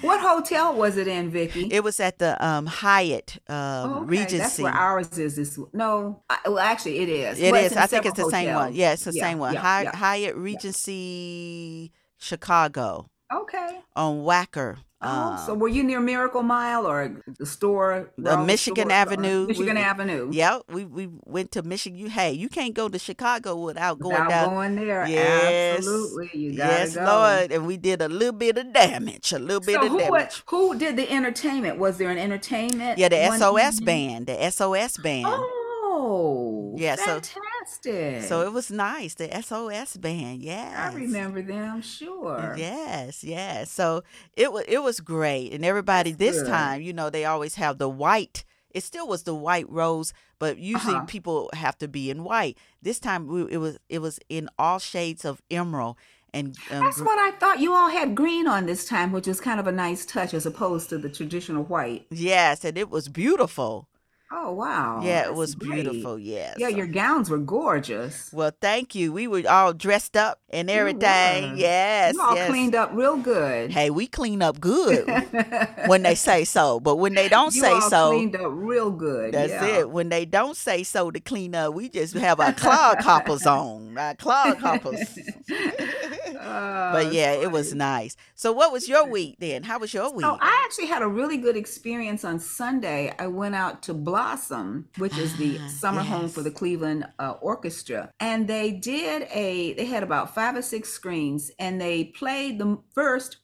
what 0.00 0.20
hotel 0.20 0.74
was 0.74 0.96
it 0.96 1.08
in, 1.08 1.30
Vicki? 1.30 1.68
It 1.72 1.82
was 1.82 1.98
at 2.00 2.18
the 2.18 2.42
um, 2.44 2.66
Hyatt 2.66 3.38
um, 3.48 3.56
Oh, 3.56 3.94
okay. 4.02 4.06
Regency. 4.06 4.38
That's 4.38 4.58
where 4.60 4.72
ours 4.72 5.18
is. 5.18 5.36
This 5.36 5.58
no, 5.72 6.22
I, 6.30 6.38
well, 6.46 6.58
actually, 6.58 6.98
it 6.98 7.08
is. 7.08 7.40
It 7.40 7.52
Well, 7.52 7.64
is. 7.64 7.72
I 7.76 7.86
think 7.86 8.06
it's 8.06 8.16
the 8.16 8.22
several 8.24 8.30
same 8.30 8.54
one. 8.54 8.74
Yeah, 8.74 8.92
it's 8.92 9.04
the 9.04 9.12
Yeah, 9.12 9.22
same 9.24 9.38
one. 9.38 9.54
yeah, 9.54 9.60
Hy- 9.60 9.82
yeah. 9.82 9.96
Hyatt 9.96 10.36
Regency 10.36 11.92
Chicago 12.18 13.10
Okay. 13.32 13.80
on 13.96 14.18
Wacker. 14.18 14.76
Oh, 15.02 15.42
so 15.44 15.52
Um, 15.52 15.58
were 15.58 15.68
you 15.68 15.82
near 15.84 16.00
Miracle 16.00 16.42
Mile 16.42 16.86
or 16.86 17.20
the 17.38 17.44
store? 17.44 18.10
The 18.16 18.38
Michigan 18.38 18.86
store, 18.88 18.90
or- 18.90 19.00
Avenue. 19.00 19.46
Michigan 19.46 19.74
We- 19.76 19.82
Avenue. 19.82 20.30
yeah, 20.32 20.58
we, 20.72 20.84
we 20.86 21.08
went 21.26 21.50
to 21.52 21.62
Michigan. 21.62 21.98
You 21.98 22.08
hey, 22.08 22.32
you 22.32 22.48
can't 22.48 22.72
go 22.72 22.88
to 22.88 22.98
Chicago 22.98 23.56
without 23.56 23.98
going 23.98 24.14
Without 24.14 24.30
down. 24.30 24.50
going 24.54 24.76
there. 24.76 25.06
Yes, 25.06 25.76
Absolutely. 25.78 26.30
You 26.32 26.56
gotta 26.56 26.72
yes, 26.72 26.94
go. 26.94 27.04
Lord, 27.04 27.52
and 27.52 27.66
we 27.66 27.76
did 27.76 28.00
a 28.00 28.08
little 28.08 28.32
bit 28.32 28.56
of 28.56 28.72
damage, 28.72 29.32
a 29.32 29.38
little 29.38 29.60
bit 29.60 29.74
So 29.74 29.82
of 29.82 29.88
who, 29.88 29.98
damage. 29.98 30.10
what, 30.10 30.42
who 30.46 30.78
did 30.78 30.96
the 30.96 31.10
entertainment? 31.10 31.78
Was 31.78 31.98
there 31.98 32.10
an 32.10 32.18
entertainment? 32.18 32.98
Yeah, 32.98 33.08
the 33.10 33.36
SOS 33.36 33.74
evening? 33.80 33.84
band, 33.84 34.26
the 34.28 34.50
SOS 34.50 34.96
band. 34.96 35.26
Oh, 35.28 36.74
Yeah, 36.78 36.96
so- 36.96 37.20
fantastic. 37.66 38.28
So 38.28 38.42
it 38.42 38.52
was 38.52 38.70
nice, 38.70 39.14
the 39.14 39.28
SOS 39.42 39.96
band. 39.96 40.42
Yes, 40.42 40.76
I 40.76 40.94
remember 40.94 41.42
them, 41.42 41.82
sure. 41.82 42.54
Yes, 42.56 43.22
yes. 43.24 43.70
So 43.70 44.02
it 44.36 44.52
was 44.52 44.64
it 44.68 44.82
was 44.82 45.00
great, 45.00 45.52
and 45.52 45.64
everybody 45.64 46.12
That's 46.12 46.18
this 46.36 46.42
good. 46.42 46.50
time, 46.50 46.82
you 46.82 46.92
know, 46.92 47.10
they 47.10 47.24
always 47.24 47.54
have 47.56 47.78
the 47.78 47.88
white. 47.88 48.44
It 48.70 48.82
still 48.82 49.08
was 49.08 49.22
the 49.22 49.34
white 49.34 49.68
rose, 49.70 50.12
but 50.38 50.58
usually 50.58 50.96
Uh-huh. 50.96 51.06
people 51.06 51.50
have 51.54 51.78
to 51.78 51.88
be 51.88 52.10
in 52.10 52.24
white. 52.24 52.58
This 52.82 52.98
time 53.00 53.26
we, 53.26 53.42
it 53.50 53.56
was 53.58 53.78
it 53.88 54.00
was 54.00 54.18
in 54.28 54.48
all 54.58 54.78
shades 54.78 55.24
of 55.24 55.40
emerald 55.50 55.96
and 56.34 56.48
um, 56.70 56.80
That's 56.84 57.00
what 57.00 57.18
I 57.18 57.30
thought. 57.38 57.60
You 57.60 57.72
all 57.72 57.88
had 57.88 58.14
green 58.14 58.46
on 58.46 58.66
this 58.66 58.84
time, 58.84 59.12
which 59.12 59.26
is 59.26 59.40
kind 59.40 59.58
of 59.58 59.66
a 59.66 59.72
nice 59.72 60.04
touch 60.04 60.34
as 60.34 60.44
opposed 60.44 60.90
to 60.90 60.98
the 60.98 61.08
traditional 61.08 61.62
white. 61.64 62.06
yes, 62.10 62.64
and 62.64 62.76
it 62.76 62.90
was 62.90 63.08
beautiful. 63.08 63.88
Oh 64.32 64.52
wow. 64.52 65.02
yeah, 65.04 65.22
it 65.22 65.24
That's 65.26 65.36
was 65.36 65.54
great. 65.54 65.84
beautiful. 65.84 66.18
Yeah. 66.18 66.54
Yeah, 66.58 66.66
your 66.66 66.88
gowns 66.88 67.30
were 67.30 67.38
gorgeous. 67.38 68.32
well, 68.32 68.50
thank 68.60 68.94
you. 68.94 69.12
We 69.12 69.28
were 69.28 69.44
all 69.48 69.72
dressed 69.72 70.16
up 70.16 70.40
and 70.50 70.68
everything. 70.68 71.56
Yes. 71.56 72.14
you 72.14 72.20
all 72.20 72.34
yes. 72.34 72.48
cleaned 72.48 72.74
up 72.74 72.90
real 72.92 73.16
good. 73.16 73.70
Hey, 73.70 73.88
we 73.90 74.08
clean 74.08 74.42
up 74.42 74.60
good 74.60 75.06
when 75.86 76.02
they 76.02 76.16
say 76.16 76.44
so, 76.44 76.80
but 76.80 76.96
when 76.96 77.14
they 77.14 77.28
don't 77.28 77.54
you 77.54 77.60
say 77.60 77.80
so, 77.88 78.10
cleaned 78.10 78.34
up 78.34 78.50
real 78.52 78.90
good. 78.90 79.32
That's 79.32 79.52
yeah. 79.52 79.78
it. 79.78 79.90
When 79.90 80.08
they 80.08 80.24
don't 80.24 80.56
say 80.56 80.82
so 80.82 81.12
to 81.12 81.20
clean 81.20 81.54
up, 81.54 81.74
we 81.74 81.88
just 81.88 82.14
have 82.14 82.40
our 82.40 82.52
clog 82.52 82.98
hoppers 82.98 83.46
on. 83.46 83.96
Our 83.96 84.14
clog 84.16 84.58
hoppers. 84.58 85.18
Oh, 86.38 86.92
but 86.92 87.12
yeah, 87.12 87.32
that's 87.32 87.44
it 87.44 87.50
was 87.50 87.74
nice. 87.74 88.16
So 88.34 88.52
what 88.52 88.72
was 88.72 88.88
your 88.88 89.06
week 89.06 89.36
then? 89.40 89.62
How 89.64 89.78
was 89.78 89.92
your 89.92 90.12
week? 90.12 90.24
So 90.24 90.38
I 90.40 90.62
actually 90.64 90.86
had 90.86 91.02
a 91.02 91.08
really 91.08 91.38
good 91.38 91.56
experience 91.56 92.24
on 92.24 92.38
Sunday. 92.38 93.12
I 93.18 93.26
went 93.26 93.54
out 93.54 93.82
to 93.84 93.94
Blossom, 94.20 94.88
which 94.96 95.18
is 95.18 95.36
the 95.36 95.58
Ah, 95.62 95.68
summer 95.68 96.02
home 96.02 96.28
for 96.30 96.40
the 96.42 96.50
Cleveland 96.50 97.04
uh, 97.18 97.34
Orchestra, 97.42 98.10
and 98.18 98.48
they 98.48 98.70
did 98.72 99.28
a. 99.30 99.74
They 99.74 99.84
had 99.84 100.02
about 100.02 100.34
five 100.34 100.56
or 100.56 100.62
six 100.62 100.88
screens, 100.88 101.50
and 101.58 101.78
they 101.78 102.04
played 102.04 102.58
the 102.58 102.78
first 102.94 103.36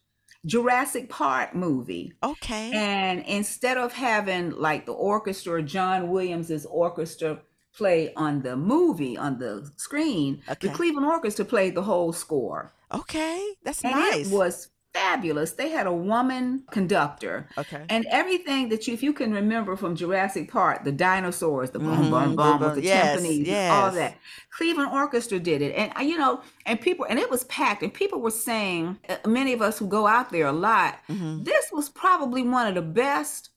Jurassic 0.46 1.10
Park 1.10 1.54
movie. 1.54 2.14
okay. 2.22 2.72
And 2.72 3.20
instead 3.26 3.76
of 3.76 3.92
having 3.92 4.52
like 4.52 4.86
the 4.86 4.92
orchestra, 4.94 5.62
John 5.62 6.08
Williams's 6.08 6.64
orchestra 6.64 7.40
play 7.76 8.12
on 8.16 8.40
the 8.42 8.56
movie 8.56 9.16
on 9.18 9.38
the 9.38 9.70
screen, 9.76 10.42
Okay. 10.48 10.68
the 10.68 10.72
Cleveland 10.74 11.06
Orchestra 11.06 11.44
played 11.44 11.74
the 11.74 11.82
whole 11.82 12.12
score. 12.14 12.72
okay. 12.90 13.46
That's 13.62 13.84
And 13.84 13.94
nice. 13.94 14.26
it 14.26 14.32
was 14.34 14.68
fabulous. 14.94 15.52
They 15.52 15.70
had 15.70 15.86
a 15.86 15.92
woman 15.92 16.64
conductor. 16.70 17.48
okay. 17.58 17.84
And 17.88 18.04
everything 18.10 18.68
that 18.70 18.86
you, 18.86 18.94
if 18.94 19.02
you 19.02 19.12
can 19.12 19.32
remember 19.32 19.76
from 19.76 19.96
Jurassic 19.96 20.50
Park, 20.50 20.84
the 20.84 20.92
dinosaurs, 20.92 21.70
the 21.70 21.78
boom, 21.78 21.96
Mhm, 22.04 22.10
boom, 22.10 22.36
boom, 22.36 22.58
boom, 22.58 22.74
the 22.74 22.82
yes, 22.82 23.20
timpanis, 23.20 23.48
and 23.48 23.72
all 23.72 23.90
that. 23.92 24.16
Cleveland 24.50 24.90
Orchestra 24.92 25.38
did 25.38 25.62
it, 25.62 25.74
and 25.74 26.08
you 26.08 26.18
know, 26.18 26.42
and 26.66 26.80
people, 26.80 27.06
and 27.08 27.18
it 27.18 27.30
was 27.30 27.44
packed, 27.44 27.82
and 27.82 27.92
people 27.92 28.20
were 28.20 28.30
saying, 28.30 28.98
uh, 29.08 29.16
many 29.26 29.52
of 29.52 29.62
us 29.62 29.78
who 29.78 29.86
go 29.86 30.06
out 30.06 30.30
there 30.30 30.46
a 30.46 30.52
lot, 30.52 30.98
Mhm. 31.08 31.44
this 31.44 31.70
was 31.72 31.88
probably 31.88 32.42
one 32.42 32.66
of 32.66 32.74
the 32.74 32.82
best 32.82 33.50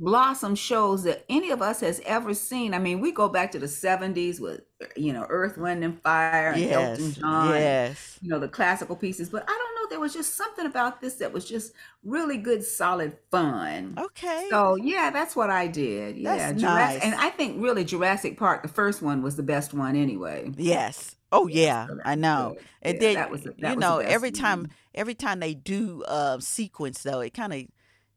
blossom 0.00 0.54
shows 0.54 1.02
that 1.02 1.24
any 1.28 1.50
of 1.50 1.60
us 1.60 1.80
has 1.80 2.00
ever 2.06 2.32
seen. 2.32 2.72
I 2.72 2.78
mean, 2.78 3.00
we 3.00 3.10
go 3.10 3.28
back 3.28 3.50
to 3.52 3.58
the 3.58 3.66
'70s 3.66 4.40
with, 4.40 4.60
you 4.96 5.12
know, 5.12 5.26
Earth, 5.28 5.58
Wind, 5.58 5.82
and 5.82 6.00
Fire, 6.02 6.52
and 6.52 6.60
Yes. 6.62 6.98
Elton 7.00 7.12
John, 7.14 7.54
Yes. 7.54 8.18
you 8.22 8.30
know 8.30 8.38
the 8.38 8.48
classical 8.48 8.96
pieces 8.96 9.28
but 9.30 9.42
i 9.44 9.46
don't 9.46 9.74
know 9.76 9.77
there 9.90 10.00
was 10.00 10.12
just 10.12 10.36
something 10.36 10.66
about 10.66 11.00
this 11.00 11.14
that 11.14 11.32
was 11.32 11.44
just 11.48 11.72
really 12.04 12.36
good 12.36 12.62
solid 12.64 13.16
fun 13.30 13.94
Okay. 13.98 14.46
so 14.50 14.76
yeah 14.76 15.10
that's 15.10 15.34
what 15.36 15.50
i 15.50 15.66
did 15.66 16.16
yeah 16.16 16.50
That's 16.50 16.60
Jurassic, 16.62 17.02
nice. 17.02 17.12
and 17.12 17.14
i 17.20 17.30
think 17.30 17.62
really 17.62 17.84
jurassic 17.84 18.38
park 18.38 18.62
the 18.62 18.68
first 18.68 19.02
one 19.02 19.22
was 19.22 19.36
the 19.36 19.42
best 19.42 19.74
one 19.74 19.96
anyway 19.96 20.52
yes. 20.56 21.14
Oh 21.30 21.46
yeah, 21.46 21.88
so 21.88 21.98
I 22.06 22.14
know. 22.14 22.54
good. 22.56 22.64
And 22.80 22.94
Yeah, 22.94 23.00
then 23.00 23.14
that 23.16 23.30
was 23.30 23.42
that 23.42 23.58
you 23.58 23.76
know 23.76 23.98
every 23.98 24.30
time 24.30 24.68
every 24.94 25.14
time 25.14 25.40
they 25.40 25.52
do 25.52 26.02
uh 26.04 26.38
sequence 26.40 27.02
though, 27.02 27.20
it 27.20 27.34
kind 27.34 27.52
of 27.52 27.64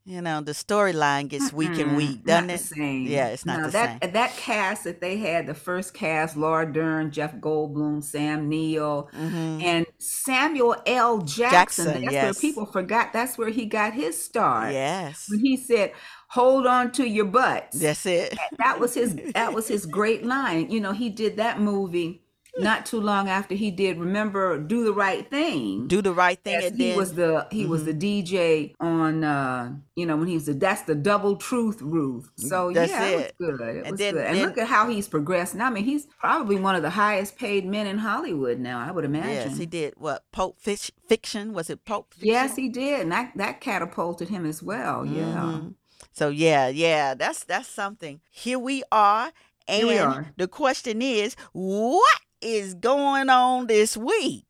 you 0.06 0.22
know 0.22 0.42
the 0.42 0.52
storyline 0.54 1.28
gets 1.28 1.54
weak 1.54 1.78
and 1.78 1.96
weak, 1.96 2.26
not 2.26 2.48
doesn't 2.48 2.48
the 2.48 2.54
it? 2.56 2.60
same. 2.60 3.06
Yeah, 3.08 3.28
it's 3.28 3.46
not 3.46 3.62
No, 3.62 3.66
the 3.66 3.72
that 3.72 3.98
same. 4.02 4.12
that 4.14 4.38
cast 4.38 4.84
that 4.86 5.02
they 5.02 5.18
had 5.18 5.48
the 5.48 5.54
first 5.54 5.94
cast 5.94 6.38
laura 6.38 6.72
dern 6.72 7.12
jeff 7.12 7.36
goldblum 7.38 8.04
sam 8.04 8.50
neill 8.50 9.10
hmm 9.12 9.60
and 9.60 9.86
samuel 10.00 10.76
l 10.86 11.20
jackson, 11.22 11.86
Jackson, 11.86 12.02
that's 12.02 12.14
yes. 12.14 12.24
where 12.24 12.34
people 12.34 12.66
forgot 12.66 13.14
that's 13.14 13.38
where 13.38 13.50
he 13.50 13.66
got 13.66 13.94
his 13.94 14.22
start 14.22 14.74
Yes. 14.74 15.28
when 15.28 15.40
he 15.40 15.58
said 15.58 15.94
hold 16.30 16.66
on 16.68 16.92
to 16.94 17.08
your 17.08 17.26
butts 17.26 17.80
That's 17.80 18.06
it. 18.06 18.38
that 18.58 18.80
was 18.80 18.94
his 18.94 19.18
that 19.34 19.54
was 19.54 19.68
his 19.68 19.86
great 19.86 20.26
line 20.26 20.70
you 20.72 20.80
know 20.80 20.94
he 20.94 21.10
did 21.10 21.38
that 21.38 21.60
movie 21.60 22.24
not 22.60 22.86
too 22.86 23.00
long 23.00 23.30
after 23.30 23.56
he 23.56 23.72
did 23.72 23.98
remember 23.98 24.58
do 24.60 24.84
the 24.84 24.92
right 24.94 25.30
thing 25.30 25.88
Do 25.88 26.02
the 26.02 26.14
right 26.14 26.38
thing, 26.44 26.60
Yes, 26.62 26.72
he 26.76 26.90
then 26.90 26.98
was 26.98 27.14
the 27.14 27.48
he 27.52 27.66
was 27.66 27.86
the 27.86 27.94
DJ 27.94 28.74
on 28.80 29.24
uh 29.24 29.74
you 29.96 30.06
know 30.06 30.18
when 30.18 30.28
he 30.28 30.34
was 30.34 30.46
the 30.48 30.54
that's 30.54 30.82
the 30.82 30.96
double 30.96 31.38
truth 31.38 31.82
Ruth. 31.82 32.30
So 32.36 32.72
That's 32.74 32.92
yeah, 32.92 33.06
it. 33.08 33.14
it 33.14 33.36
was 33.40 33.58
good. 33.58 33.68
It 33.68 33.78
And 33.86 33.92
was 33.92 34.00
then- 34.00 34.14
good. 34.16 34.26
And 34.26 34.36
then- 34.38 34.46
look 34.48 34.58
at 34.58 34.68
how 34.68 34.90
he's 34.90 35.08
progressed. 35.08 35.56
Now 35.56 35.68
I 35.68 35.70
mean 35.70 35.86
he's 35.86 36.06
probably 36.20 36.58
one 36.58 36.76
of 36.76 36.82
the 36.82 36.90
highest 36.90 37.38
paid 37.38 37.66
men 37.66 37.88
in 37.88 37.98
Hollywood 38.00 38.60
now, 38.60 38.80
I 38.86 38.92
would 38.92 39.06
imagine. 39.06 39.50
yes, 39.52 39.58
he 39.58 39.66
did 39.66 39.94
what 39.98 40.24
Pulp 40.32 40.60
Fic- 40.62 40.92
Fiction 41.08 41.54
was 41.54 41.70
it 41.70 41.86
Pulp? 41.86 42.14
Fiction? 42.14 42.28
Yes, 42.28 42.56
he 42.58 42.68
did. 42.68 43.00
And 43.02 43.12
that 43.14 43.32
that 43.38 43.62
catapulted 43.62 44.28
him 44.30 44.46
as 44.46 44.62
well. 44.62 45.06
Yeah. 45.06 45.24
Mhm. 45.24 45.76
So 46.12 46.28
yeah, 46.28 46.68
yeah, 46.68 47.14
that's 47.14 47.46
that's 47.46 47.70
something. 47.70 48.20
Here 48.30 48.60
we 48.60 48.84
are, 48.92 49.32
and 49.68 49.84
Here 49.84 49.88
we 49.88 49.98
are. 50.00 50.34
the 50.36 50.48
question 50.50 51.02
is, 51.02 51.36
what 51.54 52.20
is 52.42 52.74
going 52.74 53.30
on 53.30 53.68
this 53.68 53.96
week? 53.98 54.46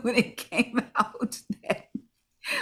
when 0.01 0.15
it 0.15 0.37
came 0.37 0.81
out 0.97 1.39
that 1.63 1.87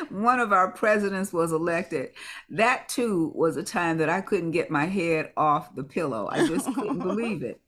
one 0.09 0.39
of 0.39 0.51
our 0.51 0.71
presidents 0.71 1.33
was 1.33 1.51
elected, 1.51 2.11
that 2.49 2.89
too 2.89 3.31
was 3.35 3.57
a 3.57 3.63
time 3.63 3.97
that 3.97 4.09
I 4.09 4.21
couldn't 4.21 4.51
get 4.51 4.69
my 4.69 4.85
head 4.85 5.31
off 5.37 5.75
the 5.75 5.83
pillow. 5.83 6.27
I 6.31 6.47
just 6.47 6.73
couldn't 6.73 6.99
believe 6.99 7.43
it. 7.43 7.61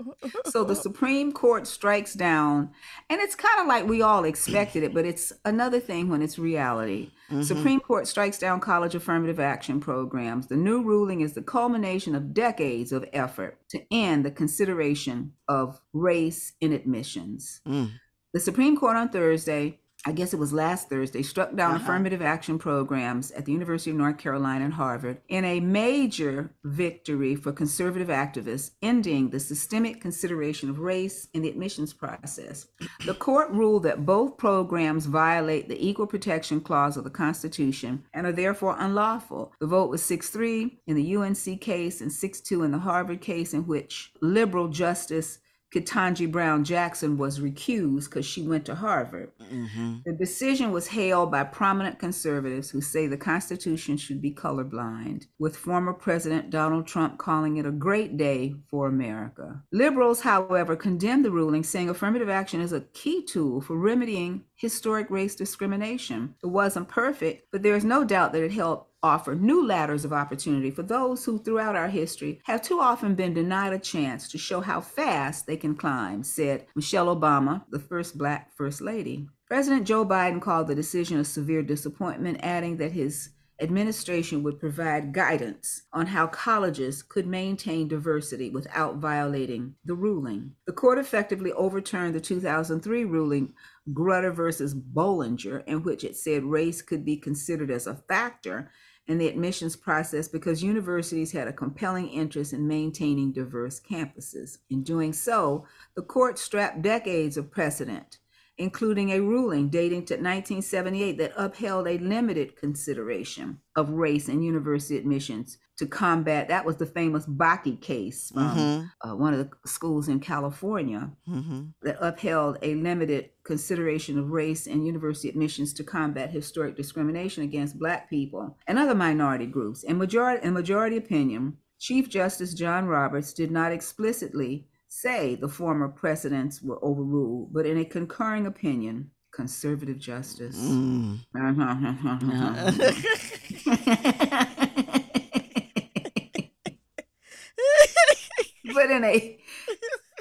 So 0.46 0.64
the 0.64 0.76
Supreme 0.76 1.32
Court 1.32 1.68
strikes 1.68 2.14
down, 2.14 2.72
and 3.10 3.22
it's 3.22 3.36
kind 3.36 3.60
of 3.60 3.68
like 3.68 3.88
we 3.88 4.02
all 4.02 4.24
expected 4.24 4.84
it, 4.84 4.94
but 4.94 5.06
it's 5.06 5.34
another 5.46 5.80
thing 5.80 6.10
when 6.10 6.22
it's 6.22 6.40
reality. 6.40 7.12
Mm-hmm. 7.30 7.44
Supreme 7.44 7.80
Court 7.80 8.08
strikes 8.08 8.38
down 8.38 8.60
college 8.60 8.96
affirmative 8.96 9.40
action 9.40 9.80
programs. 9.80 10.48
The 10.48 10.58
new 10.58 10.84
ruling 10.84 11.22
is 11.22 11.34
the 11.34 11.42
culmination 11.42 12.14
of 12.16 12.34
decades 12.34 12.92
of 12.92 13.06
effort 13.14 13.58
to 13.70 13.82
end 13.92 14.26
the 14.26 14.32
consideration 14.32 15.34
of 15.48 15.80
race 15.94 16.54
in 16.60 16.74
admissions. 16.74 17.62
Mm. 17.68 17.92
The 18.34 18.40
Supreme 18.40 18.78
Court 18.78 18.96
on 18.96 19.10
Thursday 19.10 19.81
I 20.06 20.14
guess 20.14 20.34
it 20.34 20.40
was 20.40 20.52
last 20.52 20.90
Thursday, 20.90 21.22
struck 21.22 21.56
down 21.56 21.76
uh-huh. 21.76 21.84
affirmative 21.84 22.24
action 22.24 22.58
programs 22.58 23.30
at 23.32 23.46
the 23.46 23.52
University 23.52 23.92
of 23.92 23.98
North 23.98 24.18
Carolina 24.18 24.66
and 24.66 24.74
Harvard 24.74 25.22
in 25.30 25.46
a 25.46 25.60
major 25.60 26.50
victory 26.64 27.36
for 27.36 27.52
conservative 27.52 28.08
activists, 28.08 28.72
ending 28.82 29.30
the 29.30 29.40
systemic 29.40 30.02
consideration 30.02 30.72
of 30.72 30.80
race 30.80 31.28
in 31.36 31.44
the 31.44 31.50
admissions 31.50 31.94
process. 31.94 32.68
The 33.06 33.14
court 33.14 33.52
ruled 33.52 33.84
that 33.84 34.06
both 34.06 34.38
programs 34.38 35.06
violate 35.06 35.70
the 35.70 35.88
Equal 35.88 36.08
Protection 36.08 36.62
Clause 36.62 36.98
of 36.98 37.04
the 37.04 37.12
Constitution 37.12 38.04
and 38.14 38.26
are 38.26 38.32
therefore 38.32 38.78
unlawful. 38.80 39.54
The 39.60 39.68
vote 39.68 39.92
was 39.92 40.02
6 40.02 40.30
3 40.30 40.80
in 40.88 40.96
the 40.96 41.16
UNC 41.16 41.62
case 41.62 42.02
and 42.02 42.12
6 42.12 42.42
2 42.42 42.64
in 42.64 42.72
the 42.72 42.80
Harvard 42.80 43.22
case, 43.22 43.54
in 43.54 43.68
which 43.68 44.12
liberal 44.20 44.68
Justice 44.68 45.38
Ketanji 45.74 46.30
Brown 46.30 46.64
Jackson 46.64 47.18
was 47.18 47.40
recused 47.40 48.06
because 48.06 48.26
she 48.26 48.46
went 48.46 48.66
to 48.66 48.76
Harvard. 48.76 49.32
Mm-hmm. 49.42 49.98
The 50.06 50.14
decision 50.14 50.72
was 50.72 50.88
hailed 50.88 51.32
by 51.32 51.46
prominent 51.46 51.98
conservatives 51.98 52.70
who 52.70 52.82
say 52.82 53.08
the 53.08 53.18
Constitution 53.18 53.96
should 53.96 54.22
be 54.22 54.34
colorblind, 54.34 55.28
with 55.40 55.56
former 55.56 55.94
President 55.94 56.50
Donald 56.50 56.88
Trump 56.88 57.18
calling 57.18 57.58
it 57.58 57.66
a 57.66 57.72
great 57.72 58.18
day 58.18 58.56
for 58.70 58.88
America. 58.88 59.64
Liberals, 59.72 60.22
however, 60.22 60.76
condemned 60.76 61.24
the 61.24 61.32
ruling, 61.32 61.64
saying 61.64 61.90
affirmative 61.90 62.30
action 62.30 62.60
is 62.60 62.74
a 62.74 62.82
key 62.82 63.24
tool 63.26 63.62
for 63.62 63.78
remedying 63.78 64.44
historic 64.62 65.10
race 65.10 65.36
discrimination. 65.36 66.36
It 66.44 66.48
wasn't 66.48 66.88
perfect, 66.88 67.48
but 67.52 67.64
there 67.64 67.76
is 67.76 67.84
no 67.84 68.04
doubt 68.04 68.32
that 68.34 68.44
it 68.44 68.52
helped 68.52 68.92
offer 69.02 69.34
new 69.34 69.66
ladders 69.66 70.06
of 70.06 70.14
opportunity 70.14 70.70
for 70.70 70.84
those 70.84 71.26
who, 71.26 71.40
throughout 71.40 71.76
our 71.76 71.88
history, 71.88 72.40
have 72.46 72.62
too 72.62 72.80
often 72.80 73.16
been 73.16 73.34
denied 73.34 73.74
a 73.74 73.80
chance 73.80 74.30
to 74.30 74.38
show 74.38 74.62
how 74.62 74.80
fast 74.80 75.48
they 75.48 75.58
can 75.58 75.74
climb, 75.76 76.24
said 76.24 76.68
Michelle 76.76 77.16
Obama, 77.16 77.64
the 77.72 77.80
first 77.80 78.20
black 78.20 78.56
First 78.56 78.82
Lady. 78.82 79.28
President 79.48 79.88
Joe 79.88 80.06
Biden 80.06 80.40
called 80.40 80.68
the 80.68 80.76
decision 80.76 81.18
a 81.18 81.26
severe 81.26 81.64
disappointment, 81.64 82.40
adding 82.44 82.78
that 82.78 82.92
his 82.92 83.30
administration 83.62 84.42
would 84.44 84.60
provide 84.60 85.14
guidance 85.14 85.84
on 85.94 86.08
how 86.08 86.28
colleges 86.28 87.04
could 87.04 87.28
maintain 87.28 87.88
diversity 87.88 88.50
without 88.50 88.98
violating 88.98 89.76
the 89.86 89.94
ruling. 89.94 90.54
The 90.66 90.74
court 90.74 90.98
effectively 90.98 91.52
overturned 91.54 92.16
the 92.16 92.22
2003 92.22 93.06
ruling 93.06 93.54
Grutter 93.94 94.34
versus 94.34 94.74
Bollinger, 94.74 95.64
in 95.66 95.84
which 95.84 96.04
it 96.04 96.18
said 96.18 96.44
race 96.44 96.82
could 96.82 97.06
be 97.06 97.18
considered 97.18 97.70
as 97.70 97.88
a 97.88 97.96
factor 97.96 98.72
in 99.08 99.18
the 99.18 99.28
admissions 99.28 99.76
process 99.76 100.28
because 100.28 100.64
universities 100.64 101.32
had 101.32 101.48
a 101.48 101.54
compelling 101.54 102.08
interest 102.10 102.54
in 102.54 102.68
maintaining 102.68 103.32
diverse 103.32 103.80
campuses. 103.80 104.60
In 104.70 104.84
doing 104.84 105.14
so, 105.14 105.66
the 105.96 106.02
court 106.02 106.38
strapped 106.38 106.82
decades 106.82 107.38
of 107.38 107.52
precedent, 107.52 108.20
including 108.58 109.10
a 109.10 109.20
ruling 109.20 109.70
dating 109.70 110.06
to 110.06 110.14
1978 110.14 111.18
that 111.18 111.34
upheld 111.36 111.88
a 111.88 111.98
limited 111.98 112.56
consideration 112.56 113.60
of 113.76 113.90
race 113.90 114.28
in 114.28 114.42
university 114.42 114.98
admissions 114.98 115.58
to 115.82 115.88
combat 115.88 116.48
that 116.48 116.64
was 116.64 116.78
the 116.78 116.86
famous 116.86 117.26
Bakke 117.26 117.82
case 117.82 118.30
from 118.32 118.56
mm-hmm. 118.56 119.10
uh, 119.10 119.16
one 119.16 119.34
of 119.34 119.40
the 119.40 119.50
schools 119.68 120.10
in 120.10 120.20
California 120.20 121.10
mm-hmm. 121.28 121.62
that 121.82 121.98
upheld 122.00 122.60
a 122.62 122.76
limited 122.76 123.32
consideration 123.44 124.20
of 124.20 124.30
race 124.30 124.68
in 124.68 124.86
university 124.86 125.28
admissions 125.28 125.74
to 125.74 125.84
combat 125.84 126.30
historic 126.30 126.76
discrimination 126.76 127.42
against 127.44 127.80
black 127.80 128.12
people 128.12 128.56
and 128.68 128.78
other 128.78 128.94
minority 128.94 129.48
groups. 129.48 129.82
In 129.82 129.98
majority 129.98 130.46
in 130.46 130.54
majority 130.54 130.98
opinion, 130.98 131.58
Chief 131.80 132.08
Justice 132.08 132.54
John 132.54 132.86
Roberts 132.86 133.34
did 133.34 133.50
not 133.50 133.72
explicitly 133.72 134.68
say 134.92 135.36
the 135.36 135.48
former 135.48 135.88
precedents 135.88 136.62
were 136.62 136.84
overruled, 136.84 137.54
but 137.54 137.66
in 137.66 137.78
a 137.78 137.86
concurring 137.86 138.46
opinion, 138.46 139.10
conservative 139.32 139.98
justice. 139.98 140.60
Mm. 140.60 141.20
but 148.74 148.92
in 148.92 149.06
a 149.06 149.40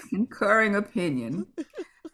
concurring 0.08 0.76
opinion, 0.76 1.48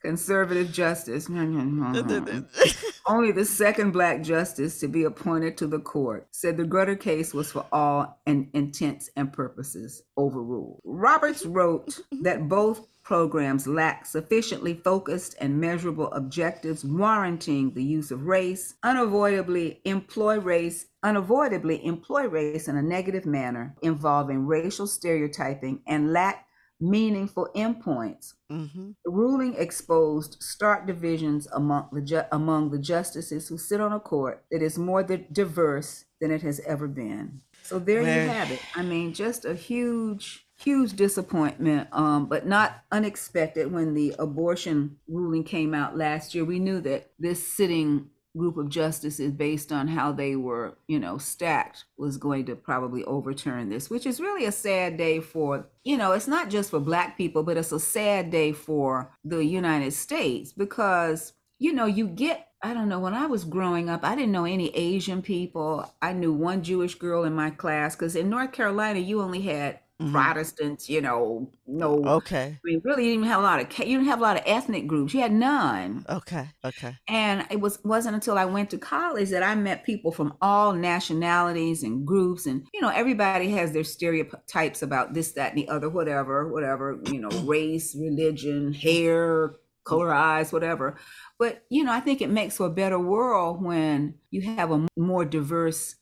conservative 0.00 0.72
justice, 0.72 1.28
only 3.06 3.32
the 3.32 3.44
second 3.44 3.92
black 3.92 4.22
justice 4.22 4.80
to 4.80 4.88
be 4.88 5.04
appointed 5.04 5.56
to 5.58 5.66
the 5.66 5.78
court, 5.78 6.26
said 6.30 6.56
the 6.56 6.64
Grutter 6.64 6.98
case 6.98 7.32
was 7.34 7.52
for 7.52 7.66
all 7.72 8.20
and 8.26 8.48
intents 8.52 9.10
and 9.16 9.32
purposes 9.32 10.02
overruled. 10.16 10.80
Roberts 10.84 11.44
wrote 11.46 12.00
that 12.22 12.48
both 12.48 12.86
programs 13.06 13.68
lack 13.68 14.04
sufficiently 14.04 14.74
focused 14.74 15.36
and 15.40 15.60
measurable 15.60 16.10
objectives 16.10 16.84
warranting 16.84 17.72
the 17.72 17.84
use 17.84 18.10
of 18.10 18.26
race, 18.26 18.74
unavoidably 18.82 19.80
employ 19.84 20.40
race, 20.40 20.86
unavoidably 21.04 21.84
employ 21.86 22.26
race 22.26 22.66
in 22.66 22.76
a 22.76 22.82
negative 22.82 23.24
manner 23.24 23.76
involving 23.80 24.44
racial 24.44 24.88
stereotyping 24.88 25.80
and 25.86 26.12
lack 26.12 26.45
meaningful 26.80 27.48
endpoints. 27.54 28.34
Mm-hmm. 28.50 28.90
The 29.04 29.10
ruling 29.10 29.54
exposed 29.54 30.42
stark 30.42 30.86
divisions 30.86 31.48
among 31.52 31.88
the 31.92 32.02
ju- 32.02 32.22
among 32.32 32.70
the 32.70 32.78
justices 32.78 33.48
who 33.48 33.58
sit 33.58 33.80
on 33.80 33.92
a 33.92 34.00
court 34.00 34.44
that 34.50 34.62
is 34.62 34.78
more 34.78 35.02
diverse 35.02 36.04
than 36.20 36.30
it 36.30 36.42
has 36.42 36.60
ever 36.60 36.86
been. 36.88 37.40
So 37.62 37.78
there 37.78 38.02
Where... 38.02 38.24
you 38.24 38.28
have 38.28 38.50
it. 38.50 38.60
I 38.74 38.82
mean, 38.82 39.12
just 39.12 39.44
a 39.44 39.54
huge 39.54 40.46
huge 40.58 40.94
disappointment, 40.94 41.88
um, 41.92 42.26
but 42.26 42.46
not 42.46 42.82
unexpected 42.90 43.70
when 43.70 43.92
the 43.92 44.14
abortion 44.18 44.96
ruling 45.06 45.44
came 45.44 45.74
out 45.74 45.96
last 45.96 46.34
year. 46.34 46.44
We 46.44 46.58
knew 46.58 46.80
that 46.80 47.10
this 47.18 47.46
sitting 47.46 48.08
group 48.36 48.56
of 48.56 48.68
justices 48.68 49.32
based 49.32 49.72
on 49.72 49.88
how 49.88 50.12
they 50.12 50.36
were, 50.36 50.76
you 50.88 50.98
know, 50.98 51.18
stacked 51.18 51.84
was 51.96 52.16
going 52.16 52.44
to 52.46 52.56
probably 52.56 53.04
overturn 53.04 53.68
this, 53.68 53.90
which 53.90 54.06
is 54.06 54.20
really 54.20 54.44
a 54.44 54.52
sad 54.52 54.96
day 54.96 55.20
for, 55.20 55.68
you 55.84 55.96
know, 55.96 56.12
it's 56.12 56.28
not 56.28 56.50
just 56.50 56.70
for 56.70 56.80
black 56.80 57.16
people, 57.16 57.42
but 57.42 57.56
it's 57.56 57.72
a 57.72 57.80
sad 57.80 58.30
day 58.30 58.52
for 58.52 59.12
the 59.24 59.44
United 59.44 59.92
States 59.92 60.52
because, 60.52 61.32
you 61.58 61.72
know, 61.72 61.86
you 61.86 62.08
get 62.08 62.46
I 62.62 62.72
don't 62.74 62.88
know, 62.88 62.98
when 62.98 63.14
I 63.14 63.26
was 63.26 63.44
growing 63.44 63.90
up, 63.90 64.02
I 64.02 64.16
didn't 64.16 64.32
know 64.32 64.46
any 64.46 64.74
Asian 64.74 65.20
people. 65.20 65.94
I 66.00 66.14
knew 66.14 66.32
one 66.32 66.62
Jewish 66.62 66.94
girl 66.94 67.24
in 67.24 67.34
my 67.34 67.50
class 67.50 67.94
because 67.94 68.16
in 68.16 68.30
North 68.30 68.52
Carolina, 68.52 68.98
you 68.98 69.20
only 69.20 69.42
had 69.42 69.78
mm-hmm. 70.00 70.12
Protestants, 70.12 70.88
you 70.88 71.00
know, 71.00 71.50
no. 71.66 72.04
Okay. 72.04 72.56
I 72.56 72.60
mean, 72.64 72.82
really, 72.84 73.06
you 73.06 73.14
didn't 73.14 73.26
have 73.26 73.40
a 73.40 73.42
lot 73.42 73.60
of 73.60 73.78
you 73.78 73.96
didn't 73.96 74.08
have 74.08 74.18
a 74.18 74.22
lot 74.22 74.36
of 74.36 74.42
ethnic 74.46 74.86
groups. 74.86 75.14
You 75.14 75.20
had 75.20 75.32
none. 75.32 76.04
Okay. 76.08 76.48
Okay. 76.64 76.96
And 77.08 77.46
it 77.50 77.60
was 77.60 77.78
wasn't 77.84 78.14
until 78.14 78.36
I 78.36 78.44
went 78.44 78.70
to 78.70 78.78
college 78.78 79.30
that 79.30 79.42
I 79.42 79.54
met 79.54 79.84
people 79.84 80.12
from 80.12 80.34
all 80.42 80.72
nationalities 80.72 81.82
and 81.82 82.06
groups, 82.06 82.46
and 82.46 82.66
you 82.74 82.80
know, 82.80 82.90
everybody 82.90 83.50
has 83.52 83.72
their 83.72 83.84
stereotypes 83.84 84.82
about 84.82 85.14
this, 85.14 85.32
that, 85.32 85.52
and 85.52 85.58
the 85.58 85.68
other, 85.68 85.88
whatever, 85.88 86.52
whatever, 86.52 87.00
you 87.06 87.20
know, 87.20 87.28
race, 87.44 87.94
religion, 87.94 88.72
hair, 88.72 89.54
color 89.84 90.12
eyes, 90.12 90.52
whatever. 90.52 90.96
But 91.38 91.64
you 91.70 91.84
know, 91.84 91.92
I 91.92 92.00
think 92.00 92.20
it 92.20 92.30
makes 92.30 92.58
for 92.58 92.66
a 92.66 92.70
better 92.70 92.98
world 92.98 93.62
when 93.62 94.14
you 94.30 94.42
have 94.42 94.70
a 94.70 94.86
more 94.96 95.24
diverse 95.24 95.96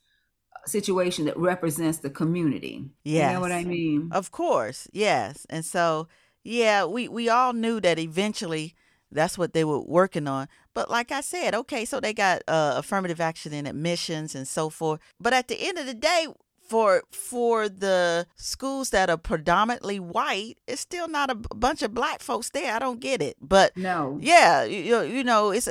situation 0.66 1.26
that 1.26 1.36
represents 1.36 1.98
the 1.98 2.10
community. 2.10 2.84
Yeah. 3.04 3.28
You 3.28 3.34
know 3.34 3.40
what 3.40 3.52
I 3.52 3.64
mean? 3.64 4.10
Of 4.12 4.30
course. 4.30 4.88
Yes. 4.92 5.46
And 5.50 5.64
so, 5.64 6.08
yeah, 6.42 6.84
we, 6.84 7.08
we 7.08 7.28
all 7.28 7.52
knew 7.52 7.80
that 7.80 7.98
eventually 7.98 8.74
that's 9.10 9.38
what 9.38 9.52
they 9.52 9.64
were 9.64 9.80
working 9.80 10.26
on. 10.26 10.48
But 10.74 10.90
like 10.90 11.12
I 11.12 11.20
said, 11.20 11.54
okay, 11.54 11.84
so 11.84 12.00
they 12.00 12.12
got 12.12 12.42
uh, 12.48 12.74
affirmative 12.76 13.20
action 13.20 13.52
in 13.52 13.66
admissions 13.66 14.34
and 14.34 14.46
so 14.46 14.70
forth. 14.70 15.00
But 15.20 15.32
at 15.32 15.48
the 15.48 15.56
end 15.60 15.78
of 15.78 15.86
the 15.86 15.94
day, 15.94 16.26
for 16.66 17.02
for 17.12 17.68
the 17.68 18.26
schools 18.36 18.90
that 18.90 19.10
are 19.10 19.18
predominantly 19.18 20.00
white, 20.00 20.56
it's 20.66 20.80
still 20.80 21.08
not 21.08 21.30
a 21.30 21.34
bunch 21.34 21.82
of 21.82 21.94
black 21.94 22.20
folks 22.20 22.50
there. 22.50 22.74
I 22.74 22.78
don't 22.78 23.00
get 23.00 23.20
it. 23.20 23.36
But 23.40 23.76
no, 23.76 24.18
yeah, 24.20 24.64
you, 24.64 25.02
you 25.02 25.22
know, 25.24 25.50
it's 25.50 25.68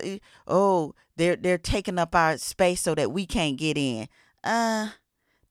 oh 0.47 0.93
they're 1.17 1.36
they're 1.36 1.58
taking 1.58 1.97
up 1.97 2.15
our 2.15 2.38
space 2.38 2.82
so 2.82 2.95
that 2.95 3.12
we 3.12 3.25
can't 3.25 3.58
get 3.58 3.77
in. 3.77 4.08
Uh, 4.43 4.89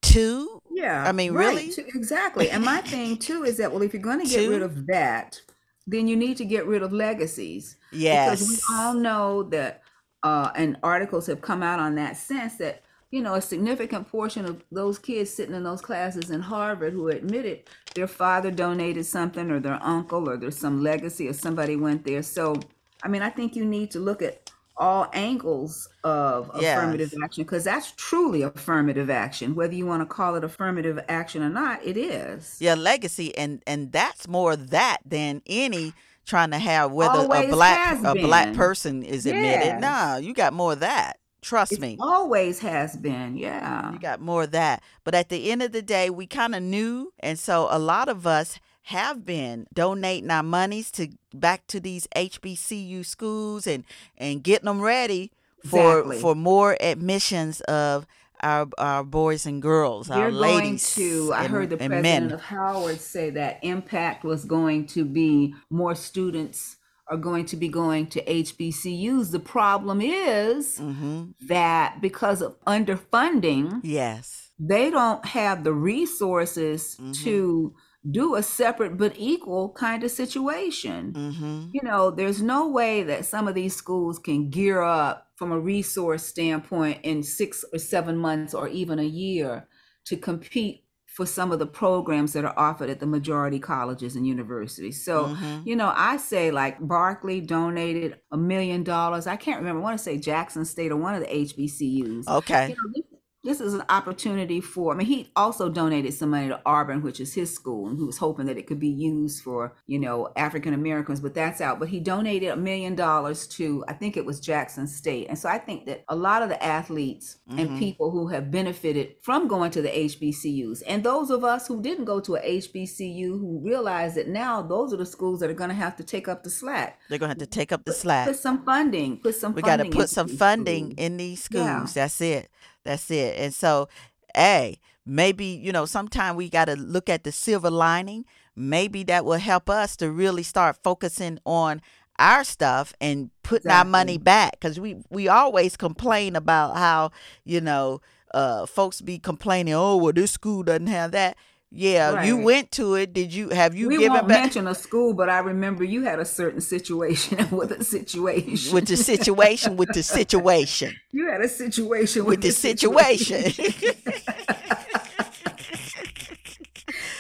two? 0.01 0.61
Yeah. 0.71 1.05
I 1.07 1.13
mean, 1.13 1.33
right. 1.33 1.55
really? 1.55 1.73
exactly. 1.95 2.51
And 2.51 2.65
my 2.65 2.81
thing 2.81 3.17
too 3.19 3.45
is 3.45 3.57
that 3.59 3.73
well, 3.73 3.83
if 3.83 3.93
you're 3.93 4.03
going 4.03 4.21
to 4.21 4.27
get 4.27 4.45
two? 4.45 4.51
rid 4.51 4.63
of 4.63 4.87
that, 4.87 5.41
then 5.87 6.07
you 6.07 6.17
need 6.17 6.37
to 6.39 6.45
get 6.45 6.67
rid 6.67 6.83
of 6.83 6.93
legacies. 6.93 7.77
Yes. 7.93 8.41
Because 8.41 8.49
we 8.49 8.77
all 8.77 8.95
know 8.95 9.43
that, 9.45 9.83
uh, 10.23 10.51
and 10.55 10.77
articles 10.83 11.27
have 11.27 11.41
come 11.41 11.63
out 11.63 11.81
on 11.81 11.97
that 11.97 12.17
sense 12.17 12.57
that 12.57 12.83
you 13.13 13.21
know, 13.21 13.35
a 13.35 13.43
significant 13.43 14.09
portion 14.09 14.47
of 14.47 14.65
those 14.73 14.99
kids 14.99 15.31
sitting 15.31 15.55
in 15.55 15.63
those 15.63 15.83
classes 15.83 16.31
in 16.31 16.41
Harvard 16.41 16.95
who 16.95 17.09
admitted 17.09 17.61
their 17.95 18.07
father 18.07 18.51
donated 18.51 19.05
something 19.05 19.51
or 19.51 19.61
their 19.61 19.79
uncle 19.83 20.29
or 20.29 20.39
there's 20.39 20.57
some 20.57 20.83
legacy 20.83 21.29
or 21.29 21.35
somebody 21.35 21.77
went 21.77 22.07
there. 22.07 22.23
So, 22.23 22.57
I 23.05 23.09
mean, 23.09 23.21
I 23.21 23.29
think 23.29 23.55
you 23.55 23.67
need 23.67 23.91
to 23.91 24.01
look 24.01 24.23
at 24.23 24.51
all 24.77 25.09
angles 25.13 25.89
of 26.03 26.51
yes. 26.59 26.77
affirmative 26.77 27.13
action 27.23 27.45
because 27.45 27.65
that's 27.65 27.93
truly 27.93 28.43
affirmative 28.43 29.11
action 29.11 29.55
whether 29.55 29.75
you 29.75 29.87
want 29.87 30.01
to 30.01 30.07
call 30.07 30.35
it 30.35 30.45
affirmative 30.45 30.99
action 31.09 31.43
or 31.43 31.51
not 31.51 31.85
it 31.85 31.97
is. 31.97 32.57
Yeah 32.61 32.75
legacy 32.75 33.37
and 33.37 33.63
and 33.67 33.93
that's 33.93 34.27
more 34.27 34.57
that 34.57 34.99
than 35.05 35.43
any 35.47 35.93
trying 36.25 36.51
to 36.51 36.59
have 36.59 36.93
whether 36.93 37.19
always 37.19 37.49
a 37.49 37.53
black 37.53 38.03
a 38.05 38.15
black 38.15 38.55
person 38.55 39.03
is 39.03 39.27
admitted. 39.27 39.65
Yes. 39.65 39.81
nah 39.81 40.17
you 40.17 40.33
got 40.35 40.53
more 40.53 40.73
of 40.73 40.81
that. 40.81 41.19
Trust 41.43 41.73
it 41.73 41.81
me. 41.81 41.97
always 42.01 42.61
has 42.61 42.97
been 42.97 43.37
yeah. 43.37 43.93
You 43.93 43.99
got 43.99 44.21
more 44.21 44.45
of 44.45 44.53
that. 44.53 44.83
But 45.05 45.15
at 45.15 45.29
the 45.29 45.51
end 45.51 45.63
of 45.63 45.73
the 45.73 45.83
day 45.83 46.09
we 46.09 46.27
kind 46.27 46.55
of 46.55 46.63
knew 46.63 47.13
and 47.21 47.39
so 47.39 47.69
a 47.71 47.79
lot 47.79 48.09
of 48.09 48.27
us 48.27 48.59
have 48.83 49.25
been 49.25 49.67
donating 49.73 50.31
our 50.31 50.43
monies 50.43 50.91
to 50.93 51.09
back 51.33 51.67
to 51.69 51.81
these 51.81 52.07
HBCU 52.17 53.05
schools 53.05 53.67
and 53.67 53.85
and 54.19 54.43
getting 54.43 54.67
them 54.67 54.81
ready 54.81 55.31
for 55.65 55.99
exactly. 55.99 56.21
for 56.21 56.35
more 56.35 56.77
admissions 56.81 57.61
of 57.63 58.07
our 58.43 58.69
our 58.79 59.05
boys 59.05 59.47
and 59.47 59.63
girls, 59.63 60.09
They're 60.09 60.25
our 60.25 60.33
ladies. 60.33 60.95
Going 60.97 61.09
to, 61.09 61.33
I 61.33 61.47
heard 61.47 61.71
the 61.71 61.77
president 61.77 62.03
men. 62.03 62.33
of 62.33 62.41
Howard 62.41 63.01
say 63.01 63.31
that 63.31 63.61
impact 63.63 64.25
was 64.25 64.45
going 64.45 64.87
to 64.89 65.05
be 65.05 65.55
more 65.71 65.95
students 65.95 66.77
are 67.09 67.17
going 67.17 67.45
to 67.47 67.57
be 67.57 67.69
going 67.69 68.07
to 68.07 68.25
HBCUs. 68.25 69.31
The 69.31 69.41
problem 69.41 70.01
is 70.01 70.79
mm-hmm. 70.79 71.31
that 71.47 72.01
because 72.01 72.43
of 72.43 72.59
underfunding, 72.65 73.81
yes, 73.83 74.51
they 74.59 74.91
don't 74.91 75.25
have 75.27 75.63
the 75.63 75.73
resources 75.73 76.97
mm-hmm. 76.97 77.13
to 77.25 77.75
do 78.11 78.35
a 78.35 78.43
separate 78.43 78.97
but 78.97 79.15
equal 79.17 79.71
kind 79.71 80.03
of 80.03 80.11
situation. 80.11 81.13
Mm-hmm. 81.13 81.67
You 81.73 81.81
know, 81.83 82.11
there's 82.11 82.43
no 82.43 82.69
way 82.69 83.03
that 83.05 83.25
some 83.25 83.47
of 83.47 83.55
these 83.55 83.77
schools 83.77 84.19
can 84.19 84.51
gear 84.51 84.83
up 84.83 85.29
from 85.37 85.53
a 85.53 85.61
resource 85.61 86.25
standpoint 86.25 87.01
in 87.05 87.23
six 87.23 87.65
or 87.73 87.79
seven 87.79 88.17
months 88.17 88.55
or 88.55 88.69
even 88.69 88.99
a 88.99 89.05
year 89.05 89.69
to 90.07 90.17
compete 90.17 90.85
for 91.07 91.27
some 91.27 91.53
of 91.53 91.59
the 91.59 91.67
programs 91.67 92.33
that 92.33 92.45
are 92.45 92.59
offered 92.59 92.89
at 92.89 92.99
the 92.99 93.07
majority 93.07 93.59
colleges 93.59 94.17
and 94.17 94.27
universities. 94.27 95.05
So, 95.05 95.27
mm-hmm. 95.27 95.69
you 95.69 95.77
know, 95.77 95.93
I 95.95 96.17
say 96.17 96.51
like 96.51 96.79
Barkley 96.81 97.43
donated 97.43 98.19
a 98.31 98.39
million 98.39 98.83
dollars. 98.83 99.27
I 99.27 99.37
can't 99.37 99.59
remember. 99.59 99.81
I 99.81 99.85
want 99.85 99.99
to 99.99 100.03
say 100.03 100.17
Jackson 100.17 100.65
State 100.65 100.91
or 100.91 100.97
one 100.97 101.15
of 101.15 101.21
the 101.21 101.27
HBCUs. 101.27 102.27
Okay. 102.29 102.71
You 102.71 102.77
know, 102.77 103.03
this 103.45 103.61
is 103.61 103.75
an 103.75 103.83
opportunity 103.89 104.61
for 104.61 104.93
i 104.93 104.97
mean 104.97 105.07
he 105.07 105.31
also 105.37 105.69
donated 105.69 106.13
some 106.15 106.31
money 106.31 106.49
to 106.49 106.61
auburn 106.65 107.03
which 107.03 107.21
is 107.21 107.35
his 107.35 107.53
school 107.53 107.89
and 107.89 107.99
he 107.99 108.05
was 108.05 108.19
hoping 108.19 108.47
that 108.47 108.57
it 108.57 108.67
could 108.67 108.79
be 108.79 108.89
used 108.89 109.43
for 109.43 109.75
you 109.87 109.99
know 109.99 110.31
african 110.37 110.75
americans 110.75 111.21
but 111.21 111.35
that's 111.35 111.61
out 111.61 111.79
but 111.79 111.89
he 111.89 112.01
donated 112.01 112.51
a 112.51 112.57
million 112.57 112.95
dollars 112.95 113.47
to 113.47 113.85
i 113.89 113.93
think 113.93 114.17
it 114.17 114.25
was 114.25 114.41
jackson 114.41 114.87
state 114.87 115.27
and 115.29 115.39
so 115.39 115.49
i 115.49 115.59
think 115.59 115.87
that 115.87 116.05
a 116.09 116.17
lot 116.17 116.43
of 116.43 116.49
the 116.49 116.63
athletes 116.63 117.39
mm-hmm. 117.49 117.59
and 117.59 117.79
people 117.79 118.11
who 118.11 118.29
have 118.29 118.51
benefited 118.51 119.15
from 119.23 119.49
going 119.49 119.71
to 119.71 119.83
the 119.83 119.89
hbcus 119.89 120.83
and 120.87 121.05
those 121.05 121.31
of 121.31 121.45
us 121.45 121.67
who 121.67 121.83
didn't 121.83 122.05
go 122.05 122.21
to 122.21 122.37
a 122.37 122.61
hbcu 122.61 123.29
who 123.29 123.61
realize 123.65 124.15
that 124.15 124.29
now 124.29 124.63
those 124.63 124.93
are 124.93 124.99
the 124.99 125.07
schools 125.07 125.41
that 125.41 125.51
are 125.51 125.55
going 125.55 125.71
to 125.71 125.75
have 125.75 125.97
to 125.97 126.05
take 126.05 126.29
up 126.29 126.43
the 126.43 126.51
slack 126.51 127.01
they're 127.09 127.19
going 127.19 127.29
to 127.29 127.35
have 127.35 127.39
to 127.39 127.47
take 127.47 127.73
up 127.73 127.85
the 127.85 127.93
slack 127.93 128.27
put, 128.27 128.33
put 128.33 128.41
some 128.41 128.65
funding 128.65 129.19
put 129.19 129.35
some 129.35 129.55
we 129.55 129.63
got 129.63 129.77
to 129.79 129.85
put 129.87 130.09
some 130.09 130.29
funding 130.29 130.87
schools. 130.87 130.95
in 130.99 131.17
these 131.17 131.43
schools 131.43 131.65
yeah. 131.65 131.87
that's 131.95 132.21
it 132.21 132.49
that's 132.85 133.11
it. 133.11 133.39
And 133.39 133.55
so, 133.55 133.89
hey, 134.35 134.79
maybe, 135.07 135.45
you 135.47 135.73
know, 135.73 135.85
sometime 135.85 136.37
we 136.37 136.49
got 136.49 136.67
to 136.67 136.77
look 136.77 137.09
at 137.09 137.25
the 137.25 137.33
silver 137.33 137.71
lining. 137.71 138.25
Maybe 138.55 139.03
that 139.05 139.25
will 139.25 139.39
help 139.39 139.71
us 139.71 139.97
to 139.97 140.11
really 140.11 140.43
start 140.43 140.77
focusing 140.83 141.39
on 141.47 141.81
our 142.19 142.45
stuff 142.45 142.93
and 143.01 143.31
putting 143.43 143.71
exactly. 143.71 143.79
our 143.79 143.85
money 143.85 144.19
back 144.19 144.53
because 144.53 144.79
we 144.79 144.97
we 145.11 145.29
always 145.29 145.77
complain 145.77 146.37
about 146.37 146.77
how 146.77 147.11
you 147.45 147.61
know 147.61 148.01
uh 148.35 148.67
folks 148.67 149.01
be 149.01 149.19
complaining 149.19 149.73
oh 149.75 149.97
well 149.97 150.13
this 150.13 150.31
school 150.31 150.63
doesn't 150.63 150.89
have 150.89 151.11
that 151.13 151.37
yeah, 151.75 152.13
right. 152.13 152.27
you 152.27 152.37
went 152.37 152.71
to 152.73 152.97
it. 152.97 153.15
Did 153.15 153.33
you 153.33 153.49
have 153.49 153.75
you 153.75 153.89
we 153.89 153.97
given 153.97 154.13
won't 154.13 154.29
back? 154.29 154.43
mention 154.43 154.67
a 154.67 154.75
school, 154.75 155.15
but 155.15 155.31
I 155.31 155.39
remember 155.39 155.85
you 155.85 156.03
had 156.03 156.21
a 156.21 156.25
certain 156.25 156.61
situation 156.61 157.49
with 157.57 157.73
a 157.73 157.83
situation. 157.83 158.75
With 158.75 158.89
the 158.89 158.97
situation, 158.99 159.79
with 159.79 159.89
the 159.91 160.03
situation. 160.03 160.95
You 161.15 161.29
had 161.29 161.43
a 161.43 161.49
situation 161.49 162.25
with, 162.25 162.39
with 162.39 162.43
the, 162.43 162.49
the 162.49 162.55
situation. 162.55 163.51
situation. 163.51 163.95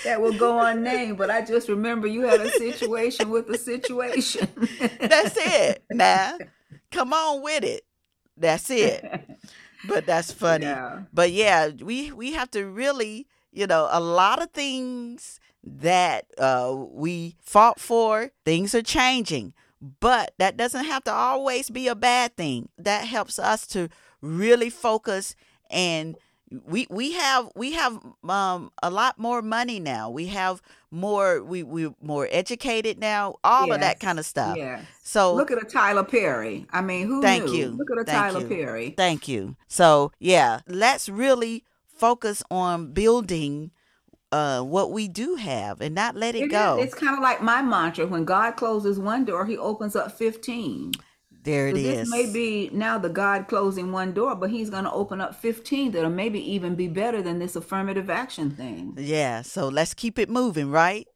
that 0.04 0.20
will 0.20 0.32
go 0.32 0.58
unnamed, 0.60 1.18
but 1.18 1.30
I 1.30 1.42
just 1.42 1.68
remember 1.68 2.06
you 2.06 2.22
had 2.22 2.40
a 2.40 2.48
situation 2.50 3.28
with 3.28 3.50
a 3.50 3.58
situation. 3.58 4.48
That's 4.98 5.36
it. 5.36 5.84
Now, 5.90 6.38
come 6.90 7.12
on 7.12 7.42
with 7.42 7.64
it. 7.64 7.82
That's 8.36 8.70
it. 8.70 9.04
But 9.86 10.06
that's 10.06 10.32
funny. 10.32 10.64
Yeah. 10.64 11.02
But 11.12 11.32
yeah, 11.32 11.68
we 11.68 12.12
we 12.12 12.32
have 12.32 12.50
to 12.52 12.64
really 12.66 13.26
you 13.52 13.66
know, 13.66 13.88
a 13.90 14.00
lot 14.00 14.42
of 14.42 14.50
things 14.50 15.40
that 15.62 16.26
uh, 16.38 16.74
we 16.74 17.36
fought 17.40 17.78
for, 17.78 18.30
things 18.44 18.74
are 18.74 18.82
changing. 18.82 19.52
But 20.00 20.34
that 20.38 20.56
doesn't 20.56 20.84
have 20.84 21.04
to 21.04 21.12
always 21.12 21.68
be 21.70 21.88
a 21.88 21.94
bad 21.94 22.36
thing. 22.36 22.68
That 22.78 23.04
helps 23.04 23.38
us 23.38 23.66
to 23.68 23.88
really 24.20 24.70
focus 24.70 25.34
and 25.70 26.16
we 26.66 26.86
we 26.90 27.12
have 27.12 27.50
we 27.54 27.72
have 27.72 27.98
um 28.28 28.70
a 28.82 28.90
lot 28.90 29.18
more 29.18 29.42
money 29.42 29.80
now. 29.80 30.10
We 30.10 30.26
have 30.26 30.60
more 30.90 31.42
we 31.42 31.62
we're 31.62 31.94
more 32.02 32.28
educated 32.30 32.98
now. 32.98 33.36
All 33.42 33.68
yes. 33.68 33.74
of 33.76 33.80
that 33.80 34.00
kind 34.00 34.18
of 34.18 34.26
stuff. 34.26 34.56
Yeah. 34.56 34.82
So 35.02 35.34
look 35.34 35.50
at 35.50 35.62
a 35.62 35.64
Tyler 35.64 36.04
Perry. 36.04 36.66
I 36.70 36.82
mean, 36.82 37.06
who? 37.06 37.22
Thank 37.22 37.46
knew? 37.46 37.54
you. 37.54 37.68
Look 37.68 37.90
at 37.90 37.98
a 37.98 38.04
thank 38.04 38.34
Tyler 38.34 38.40
you. 38.40 38.48
Perry. 38.48 38.94
Thank 38.96 39.28
you. 39.28 39.56
So 39.68 40.12
yeah, 40.18 40.60
let's 40.68 41.08
really 41.08 41.64
focus 42.02 42.42
on 42.50 42.92
building 42.92 43.70
uh, 44.32 44.60
what 44.60 44.90
we 44.90 45.06
do 45.06 45.36
have 45.36 45.80
and 45.80 45.94
not 45.94 46.16
let 46.16 46.34
it, 46.34 46.42
it 46.42 46.50
go. 46.50 46.78
Is, 46.78 46.86
it's 46.86 46.94
kind 46.96 47.14
of 47.14 47.22
like 47.22 47.40
my 47.40 47.62
mantra 47.62 48.06
when 48.08 48.24
God 48.24 48.56
closes 48.56 48.98
one 48.98 49.24
door, 49.24 49.46
he 49.46 49.56
opens 49.56 49.94
up 49.94 50.10
15. 50.10 50.92
There 51.44 51.68
it 51.68 51.76
so 51.76 51.80
is. 51.80 51.98
This 51.98 52.10
may 52.10 52.32
be 52.32 52.70
now 52.72 52.98
the 52.98 53.08
God 53.08 53.46
closing 53.46 53.92
one 53.92 54.12
door, 54.12 54.34
but 54.34 54.50
he's 54.50 54.68
going 54.68 54.82
to 54.82 54.92
open 54.92 55.20
up 55.20 55.36
15 55.36 55.92
that'll 55.92 56.10
maybe 56.10 56.40
even 56.52 56.74
be 56.74 56.88
better 56.88 57.22
than 57.22 57.38
this 57.38 57.54
affirmative 57.54 58.10
action 58.10 58.50
thing. 58.50 58.94
Yeah. 58.98 59.42
So 59.42 59.68
let's 59.68 59.94
keep 59.94 60.18
it 60.18 60.28
moving, 60.28 60.72
right? 60.72 61.06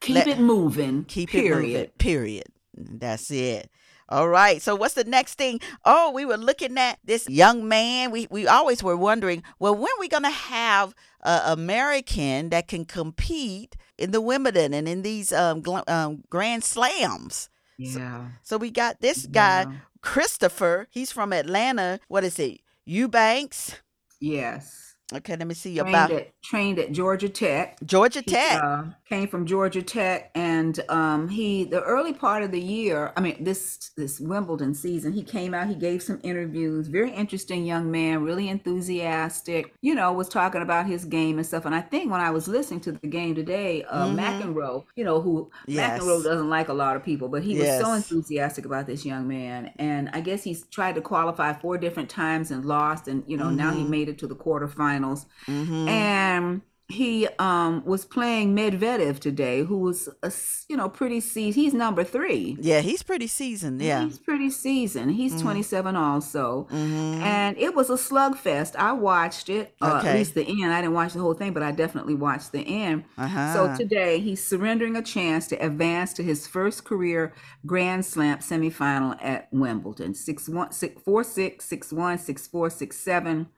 Keep 0.00 0.16
Let, 0.16 0.28
it 0.28 0.40
moving. 0.40 1.04
Keep 1.04 1.30
period. 1.30 1.56
it 1.56 1.62
moving. 1.62 1.90
Period. 1.96 2.44
That's 2.74 3.30
it. 3.30 3.70
All 4.08 4.28
right. 4.28 4.60
So 4.60 4.76
what's 4.76 4.94
the 4.94 5.04
next 5.04 5.34
thing? 5.34 5.60
Oh, 5.84 6.10
we 6.10 6.24
were 6.24 6.36
looking 6.36 6.76
at 6.76 6.98
this 7.04 7.28
young 7.28 7.66
man. 7.66 8.10
We 8.10 8.26
we 8.30 8.46
always 8.46 8.82
were 8.82 8.96
wondering, 8.96 9.42
well, 9.58 9.74
when 9.74 9.86
are 9.86 10.00
we 10.00 10.08
gonna 10.08 10.30
have 10.30 10.94
an 11.22 11.40
American 11.58 12.50
that 12.50 12.68
can 12.68 12.84
compete 12.84 13.76
in 13.96 14.10
the 14.10 14.20
Wimbledon 14.20 14.74
and 14.74 14.86
in 14.86 15.02
these 15.02 15.32
um, 15.32 15.62
um 15.88 16.22
Grand 16.28 16.64
Slams? 16.64 17.48
Yeah. 17.78 18.28
So, 18.42 18.56
so 18.56 18.56
we 18.58 18.70
got 18.70 19.00
this 19.00 19.26
guy, 19.26 19.62
yeah. 19.62 19.72
Christopher. 20.02 20.86
He's 20.90 21.10
from 21.10 21.32
Atlanta. 21.32 21.98
What 22.08 22.24
is 22.24 22.38
it? 22.38 22.60
Eubanks. 22.84 23.80
Yes. 24.20 24.83
Okay, 25.12 25.36
let 25.36 25.46
me 25.46 25.52
see 25.52 25.76
trained 25.76 25.88
about 25.90 26.10
at, 26.12 26.42
trained 26.42 26.78
at 26.78 26.90
Georgia 26.90 27.28
Tech. 27.28 27.76
Georgia 27.84 28.22
Tech 28.22 28.52
he, 28.52 28.66
uh, 28.66 28.84
came 29.06 29.28
from 29.28 29.44
Georgia 29.44 29.82
Tech, 29.82 30.30
and 30.34 30.80
um, 30.88 31.28
he 31.28 31.64
the 31.64 31.82
early 31.82 32.14
part 32.14 32.42
of 32.42 32.52
the 32.52 32.60
year. 32.60 33.12
I 33.14 33.20
mean, 33.20 33.44
this 33.44 33.90
this 33.98 34.18
Wimbledon 34.18 34.72
season, 34.72 35.12
he 35.12 35.22
came 35.22 35.52
out. 35.52 35.68
He 35.68 35.74
gave 35.74 36.02
some 36.02 36.20
interviews. 36.22 36.88
Very 36.88 37.10
interesting 37.10 37.66
young 37.66 37.90
man, 37.90 38.22
really 38.22 38.48
enthusiastic. 38.48 39.74
You 39.82 39.94
know, 39.94 40.10
was 40.14 40.30
talking 40.30 40.62
about 40.62 40.86
his 40.86 41.04
game 41.04 41.36
and 41.36 41.46
stuff. 41.46 41.66
And 41.66 41.74
I 41.74 41.82
think 41.82 42.10
when 42.10 42.22
I 42.22 42.30
was 42.30 42.48
listening 42.48 42.80
to 42.80 42.92
the 42.92 43.06
game 43.06 43.34
today, 43.34 43.84
uh, 43.84 44.06
mm-hmm. 44.06 44.18
McEnroe, 44.18 44.86
you 44.96 45.04
know, 45.04 45.20
who 45.20 45.50
yes. 45.66 46.00
McEnroe 46.00 46.24
doesn't 46.24 46.48
like 46.48 46.68
a 46.68 46.74
lot 46.74 46.96
of 46.96 47.04
people, 47.04 47.28
but 47.28 47.42
he 47.42 47.58
yes. 47.58 47.78
was 47.78 47.86
so 47.86 47.92
enthusiastic 47.92 48.64
about 48.64 48.86
this 48.86 49.04
young 49.04 49.28
man. 49.28 49.70
And 49.76 50.08
I 50.14 50.22
guess 50.22 50.42
he's 50.42 50.66
tried 50.68 50.94
to 50.94 51.02
qualify 51.02 51.52
four 51.52 51.76
different 51.76 52.08
times 52.08 52.50
and 52.50 52.64
lost, 52.64 53.06
and 53.06 53.22
you 53.26 53.36
know, 53.36 53.48
mm-hmm. 53.48 53.56
now 53.56 53.70
he 53.70 53.82
mm-hmm. 53.82 53.90
made 53.90 54.08
it 54.08 54.16
to 54.20 54.26
the 54.26 54.34
quarterfinals 54.34 54.93
finals. 54.94 55.26
Mm-hmm. 55.46 55.88
And 55.88 56.62
he 56.88 57.26
um 57.38 57.82
was 57.86 58.04
playing 58.04 58.54
Medvedev 58.54 59.18
today, 59.18 59.62
who 59.62 59.78
was 59.78 60.08
a 60.22 60.30
you 60.68 60.76
know 60.76 60.88
pretty 60.88 61.20
seasoned. 61.20 61.54
He's 61.64 61.72
number 61.72 62.04
three. 62.04 62.58
Yeah, 62.60 62.80
he's 62.80 63.02
pretty 63.02 63.26
seasoned. 63.26 63.80
Yeah, 63.80 64.04
he's 64.04 64.18
pretty 64.18 64.50
seasoned. 64.50 65.12
He's 65.12 65.32
mm-hmm. 65.32 65.44
27 65.44 65.96
also, 65.96 66.68
mm-hmm. 66.70 67.22
and 67.22 67.56
it 67.56 67.74
was 67.74 67.88
a 67.88 67.94
slugfest. 67.94 68.76
I 68.76 68.92
watched 68.92 69.48
it 69.48 69.74
uh, 69.80 70.02
at 70.04 70.14
least 70.14 70.34
the 70.34 70.46
end. 70.46 70.72
I 70.72 70.82
didn't 70.82 70.94
watch 70.94 71.14
the 71.14 71.20
whole 71.20 71.34
thing, 71.34 71.54
but 71.54 71.62
I 71.62 71.72
definitely 71.72 72.14
watched 72.14 72.52
the 72.52 72.60
end. 72.60 73.04
Uh-huh. 73.16 73.54
So 73.54 73.76
today 73.76 74.20
he's 74.20 74.46
surrendering 74.46 74.96
a 74.96 75.02
chance 75.02 75.46
to 75.48 75.56
advance 75.56 76.12
to 76.14 76.22
his 76.22 76.46
first 76.46 76.84
career 76.84 77.32
Grand 77.64 78.04
Slam 78.04 78.38
semifinal 78.38 79.16
at 79.22 79.48
Wimbledon. 79.52 80.12
Six 80.12 80.50
one 80.50 80.70
six 80.72 81.00
four 81.02 81.24
six 81.24 81.64
six 81.64 81.94
one 81.94 82.18
six 82.18 82.46
four 82.46 82.68
six 82.68 82.98
seven 82.98 83.48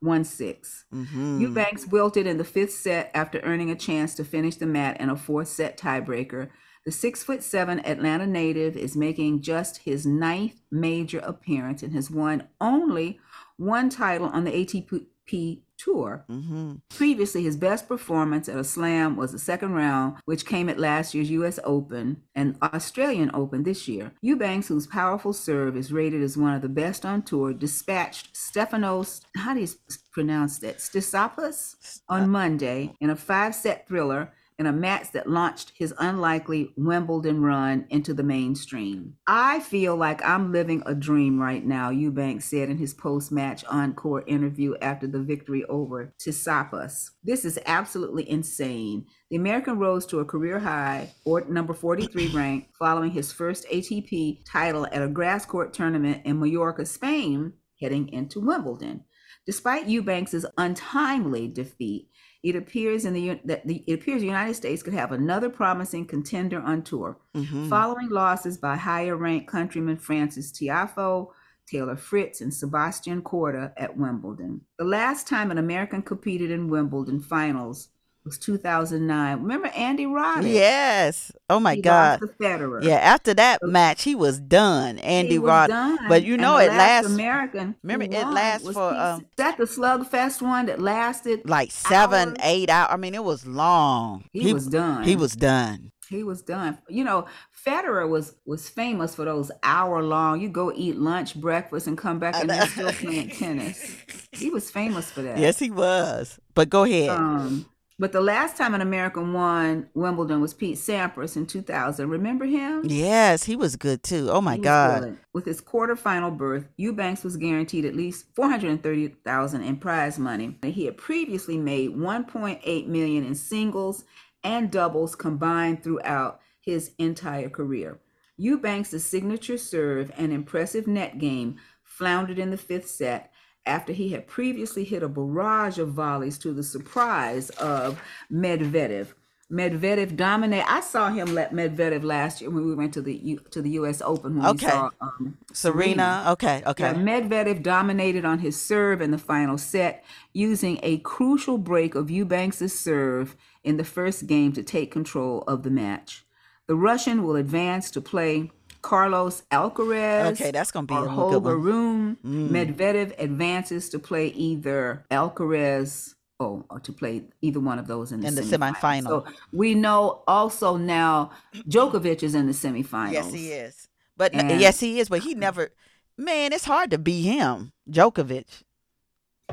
one 0.00 0.24
six. 0.24 0.84
Mm-hmm. 0.92 1.40
Eubanks 1.40 1.86
wilted 1.86 2.26
in 2.26 2.38
the 2.38 2.44
fifth 2.44 2.72
set 2.72 3.10
after 3.14 3.40
earning 3.40 3.70
a 3.70 3.76
chance 3.76 4.14
to 4.16 4.24
finish 4.24 4.56
the 4.56 4.66
mat 4.66 5.00
in 5.00 5.10
a 5.10 5.16
fourth 5.16 5.48
set 5.48 5.78
tiebreaker. 5.78 6.50
The 6.84 6.92
six 6.92 7.22
foot 7.22 7.42
seven 7.42 7.84
Atlanta 7.84 8.26
native 8.26 8.76
is 8.76 8.96
making 8.96 9.42
just 9.42 9.78
his 9.78 10.06
ninth 10.06 10.60
major 10.70 11.18
appearance 11.18 11.82
and 11.82 11.92
has 11.92 12.10
won 12.10 12.48
only 12.60 13.20
one 13.58 13.90
title 13.90 14.28
on 14.28 14.44
the 14.44 14.52
ATP 14.52 15.60
tour. 15.82 16.24
Mm-hmm. 16.30 16.74
Previously, 16.90 17.42
his 17.42 17.56
best 17.56 17.88
performance 17.88 18.48
at 18.48 18.58
a 18.58 18.64
slam 18.64 19.16
was 19.16 19.32
the 19.32 19.38
second 19.38 19.72
round, 19.72 20.16
which 20.24 20.46
came 20.46 20.68
at 20.68 20.78
last 20.78 21.14
year's 21.14 21.30
U.S. 21.30 21.58
Open 21.64 22.22
and 22.34 22.56
Australian 22.62 23.30
Open 23.34 23.62
this 23.62 23.88
year. 23.88 24.12
Eubanks, 24.20 24.68
whose 24.68 24.86
powerful 24.86 25.32
serve 25.32 25.76
is 25.76 25.92
rated 25.92 26.22
as 26.22 26.36
one 26.36 26.54
of 26.54 26.62
the 26.62 26.68
best 26.68 27.04
on 27.06 27.22
tour, 27.22 27.52
dispatched 27.52 28.34
Stefanos, 28.34 29.22
how 29.36 29.54
do 29.54 29.60
you 29.60 29.68
pronounce 30.12 30.58
that, 30.58 30.78
Tsitsipas 30.78 32.00
on 32.08 32.28
Monday 32.28 32.94
in 33.00 33.10
a 33.10 33.16
five-set 33.16 33.86
thriller 33.88 34.32
in 34.60 34.66
a 34.66 34.72
match 34.72 35.10
that 35.12 35.26
launched 35.26 35.72
his 35.74 35.94
unlikely 35.98 36.70
Wimbledon 36.76 37.40
run 37.40 37.86
into 37.88 38.12
the 38.12 38.22
mainstream. 38.22 39.14
I 39.26 39.60
feel 39.60 39.96
like 39.96 40.22
I'm 40.22 40.52
living 40.52 40.82
a 40.84 40.94
dream 40.94 41.40
right 41.40 41.64
now, 41.64 41.88
Eubanks 41.88 42.44
said 42.44 42.68
in 42.68 42.76
his 42.76 42.92
post 42.92 43.32
match 43.32 43.64
encore 43.70 44.22
interview 44.26 44.74
after 44.82 45.06
the 45.06 45.22
victory 45.22 45.64
over 45.64 46.12
Tsitsipas. 46.18 47.08
This 47.24 47.46
is 47.46 47.58
absolutely 47.64 48.28
insane. 48.28 49.06
The 49.30 49.36
American 49.36 49.78
rose 49.78 50.04
to 50.06 50.18
a 50.18 50.26
career 50.26 50.58
high, 50.58 51.10
or 51.24 51.40
number 51.48 51.72
43 51.72 52.28
rank, 52.34 52.68
following 52.78 53.12
his 53.12 53.32
first 53.32 53.66
ATP 53.72 54.44
title 54.44 54.86
at 54.92 55.02
a 55.02 55.08
grass 55.08 55.46
court 55.46 55.72
tournament 55.72 56.20
in 56.26 56.38
Mallorca, 56.38 56.84
Spain, 56.84 57.54
heading 57.80 58.10
into 58.10 58.40
Wimbledon. 58.40 59.04
Despite 59.46 59.88
Eubanks' 59.88 60.44
untimely 60.58 61.48
defeat, 61.48 62.09
it 62.42 62.56
appears 62.56 63.04
in 63.04 63.12
the 63.12 63.40
that 63.44 63.66
the, 63.66 63.84
it 63.86 63.94
appears 63.94 64.20
the 64.20 64.26
United 64.26 64.54
States 64.54 64.82
could 64.82 64.94
have 64.94 65.12
another 65.12 65.50
promising 65.50 66.06
contender 66.06 66.60
on 66.60 66.82
tour, 66.82 67.18
mm-hmm. 67.34 67.68
following 67.68 68.08
losses 68.08 68.56
by 68.56 68.76
higher 68.76 69.16
ranked 69.16 69.48
countrymen 69.48 69.98
Francis 69.98 70.50
Tiafoe, 70.50 71.28
Taylor 71.66 71.96
Fritz, 71.96 72.40
and 72.40 72.52
Sebastian 72.52 73.22
Korda 73.22 73.72
at 73.76 73.96
Wimbledon. 73.96 74.62
The 74.78 74.84
last 74.84 75.28
time 75.28 75.50
an 75.50 75.58
American 75.58 76.02
competed 76.02 76.50
in 76.50 76.68
Wimbledon 76.68 77.20
finals 77.20 77.88
was 78.30 78.38
2009. 78.38 79.40
Remember 79.40 79.68
Andy 79.68 80.06
Roddick? 80.06 80.52
Yes. 80.52 81.32
Oh 81.48 81.58
my 81.58 81.74
he 81.74 81.82
God. 81.82 82.20
Federer. 82.40 82.82
Yeah. 82.82 82.96
After 82.96 83.34
that 83.34 83.60
match, 83.62 84.04
he 84.04 84.14
was 84.14 84.38
done. 84.38 84.98
Andy 84.98 85.38
Roddick. 85.38 86.08
But 86.08 86.22
you 86.22 86.36
know, 86.36 86.58
it 86.58 86.68
lasts. 86.68 87.12
American. 87.12 87.74
Remember, 87.82 88.04
it 88.04 88.26
lasts 88.28 88.70
for. 88.70 88.94
Um, 88.94 89.26
that 89.36 89.58
the 89.58 89.64
slugfest 89.64 90.40
one 90.42 90.66
that 90.66 90.80
lasted 90.80 91.48
like 91.48 91.72
seven, 91.72 92.30
hours? 92.30 92.38
eight 92.44 92.70
hours. 92.70 92.88
I 92.92 92.96
mean, 92.96 93.14
it 93.14 93.24
was 93.24 93.44
long. 93.46 94.24
He, 94.32 94.40
he 94.44 94.54
was 94.54 94.68
done. 94.68 95.02
He 95.02 95.16
was 95.16 95.34
done. 95.34 95.90
He 96.08 96.24
was 96.24 96.42
done. 96.42 96.78
You 96.88 97.04
know, 97.04 97.26
Federer 97.66 98.08
was 98.08 98.34
was 98.44 98.68
famous 98.68 99.14
for 99.14 99.24
those 99.24 99.50
hour 99.62 100.02
long. 100.02 100.40
You 100.40 100.48
go 100.48 100.72
eat 100.74 100.96
lunch, 100.96 101.34
breakfast, 101.34 101.86
and 101.88 101.98
come 101.98 102.18
back 102.20 102.34
and 102.36 102.48
they're 102.48 102.66
still 102.66 102.92
playing 102.92 103.28
tennis. 103.38 103.96
He 104.32 104.50
was 104.50 104.70
famous 104.70 105.10
for 105.10 105.22
that. 105.22 105.38
Yes, 105.38 105.58
he 105.58 105.70
was. 105.70 106.38
But 106.54 106.68
go 106.68 106.84
ahead. 106.84 107.10
Um, 107.10 107.66
but 108.00 108.12
the 108.12 108.20
last 108.22 108.56
time 108.56 108.74
an 108.74 108.80
American 108.80 109.34
won 109.34 109.86
Wimbledon 109.92 110.40
was 110.40 110.54
Pete 110.54 110.78
Sampras 110.78 111.36
in 111.36 111.46
2000. 111.46 112.08
Remember 112.08 112.46
him? 112.46 112.80
Yes, 112.86 113.44
he 113.44 113.56
was 113.56 113.76
good 113.76 114.02
too. 114.02 114.30
Oh 114.30 114.40
my 114.40 114.56
God. 114.56 115.02
Good. 115.02 115.18
With 115.34 115.44
his 115.44 115.60
quarterfinal 115.60 116.38
berth, 116.38 116.66
Eubanks 116.78 117.22
was 117.22 117.36
guaranteed 117.36 117.84
at 117.84 117.94
least 117.94 118.24
430,000 118.34 119.62
in 119.62 119.76
prize 119.76 120.18
money. 120.18 120.56
He 120.64 120.86
had 120.86 120.96
previously 120.96 121.58
made 121.58 121.90
1.8 121.90 122.86
million 122.86 123.26
in 123.26 123.34
singles 123.34 124.04
and 124.42 124.70
doubles 124.70 125.14
combined 125.14 125.82
throughout 125.82 126.40
his 126.62 126.92
entire 126.96 127.50
career. 127.50 128.00
Eubanks' 128.38 129.04
signature 129.04 129.58
serve 129.58 130.10
and 130.16 130.32
impressive 130.32 130.86
net 130.86 131.18
game 131.18 131.56
floundered 131.82 132.38
in 132.38 132.50
the 132.50 132.56
fifth 132.56 132.88
set 132.88 133.30
after 133.66 133.92
he 133.92 134.10
had 134.10 134.26
previously 134.26 134.84
hit 134.84 135.02
a 135.02 135.08
barrage 135.08 135.78
of 135.78 135.90
volleys 135.90 136.38
to 136.38 136.52
the 136.52 136.62
surprise 136.62 137.50
of 137.50 138.00
Medvedev. 138.32 139.14
Medvedev 139.50 140.16
dominated. 140.16 140.70
I 140.70 140.80
saw 140.80 141.10
him 141.10 141.34
let 141.34 141.52
Medvedev 141.52 142.04
last 142.04 142.40
year 142.40 142.50
when 142.50 142.66
we 142.66 142.74
went 142.74 142.94
to 142.94 143.02
the 143.02 143.14
U, 143.14 143.40
to 143.50 143.60
the 143.60 143.70
U.S. 143.70 144.00
Open. 144.00 144.36
When 144.36 144.46
okay. 144.46 144.66
We 144.66 144.70
saw, 144.70 144.90
um, 145.00 145.38
Serena. 145.52 146.22
Serena. 146.22 146.24
Okay. 146.32 146.62
Okay. 146.66 146.84
Yeah, 146.84 146.94
Medvedev 146.94 147.62
dominated 147.62 148.24
on 148.24 148.38
his 148.38 148.60
serve 148.60 149.00
in 149.00 149.10
the 149.10 149.18
final 149.18 149.58
set, 149.58 150.04
using 150.32 150.78
a 150.84 150.98
crucial 150.98 151.58
break 151.58 151.96
of 151.96 152.10
Eubanks' 152.10 152.72
serve 152.72 153.36
in 153.64 153.76
the 153.76 153.84
first 153.84 154.28
game 154.28 154.52
to 154.52 154.62
take 154.62 154.92
control 154.92 155.42
of 155.48 155.64
the 155.64 155.70
match. 155.70 156.24
The 156.68 156.76
Russian 156.76 157.24
will 157.24 157.34
advance 157.34 157.90
to 157.90 158.00
play 158.00 158.52
Carlos 158.82 159.42
Alcaraz. 159.50 160.32
Okay, 160.32 160.50
that's 160.50 160.70
gonna 160.70 160.86
be 160.86 160.94
or 160.94 161.06
a 161.06 161.10
Holger 161.10 161.56
Rune. 161.56 162.16
Mm. 162.24 162.48
Medvedev 162.48 163.18
advances 163.18 163.88
to 163.90 163.98
play 163.98 164.28
either 164.28 165.04
Alcaraz 165.10 166.14
oh, 166.40 166.64
or 166.70 166.80
to 166.80 166.92
play 166.92 167.24
either 167.42 167.60
one 167.60 167.78
of 167.78 167.86
those 167.86 168.12
in 168.12 168.20
the, 168.20 168.28
in 168.28 168.34
the 168.34 168.42
semifinal. 168.42 168.74
semifinal. 168.74 169.06
So 169.06 169.26
we 169.52 169.74
know 169.74 170.22
also 170.26 170.76
now 170.76 171.30
Djokovic 171.54 172.22
is 172.22 172.34
in 172.34 172.46
the 172.46 172.52
semifinals. 172.52 173.12
Yes, 173.12 173.32
he 173.32 173.52
is. 173.52 173.88
But 174.16 174.34
and, 174.34 174.60
yes, 174.60 174.80
he 174.80 175.00
is. 175.00 175.08
But 175.08 175.20
he 175.20 175.34
never. 175.34 175.70
Man, 176.16 176.52
it's 176.52 176.64
hard 176.64 176.90
to 176.90 176.98
beat 176.98 177.22
him, 177.22 177.72
Djokovic. 177.88 178.62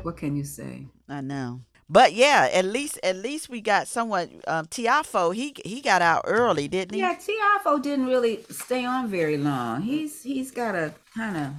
What 0.02 0.16
can 0.16 0.36
you 0.36 0.44
say? 0.44 0.86
I 1.08 1.22
know. 1.22 1.62
But 1.90 2.12
yeah, 2.12 2.48
at 2.52 2.66
least 2.66 2.98
at 3.02 3.16
least 3.16 3.48
we 3.48 3.60
got 3.60 3.88
someone. 3.88 4.42
Um, 4.46 4.66
Tiafoe, 4.66 5.34
he 5.34 5.54
he 5.64 5.80
got 5.80 6.02
out 6.02 6.24
early, 6.26 6.68
didn't 6.68 6.94
he? 6.94 7.00
Yeah, 7.00 7.14
Tiafoe 7.16 7.82
didn't 7.82 8.06
really 8.06 8.44
stay 8.50 8.84
on 8.84 9.08
very 9.08 9.38
long. 9.38 9.82
He's 9.82 10.22
he's 10.22 10.50
got 10.50 10.72
to 10.72 10.92
kind 11.16 11.36
of 11.36 11.52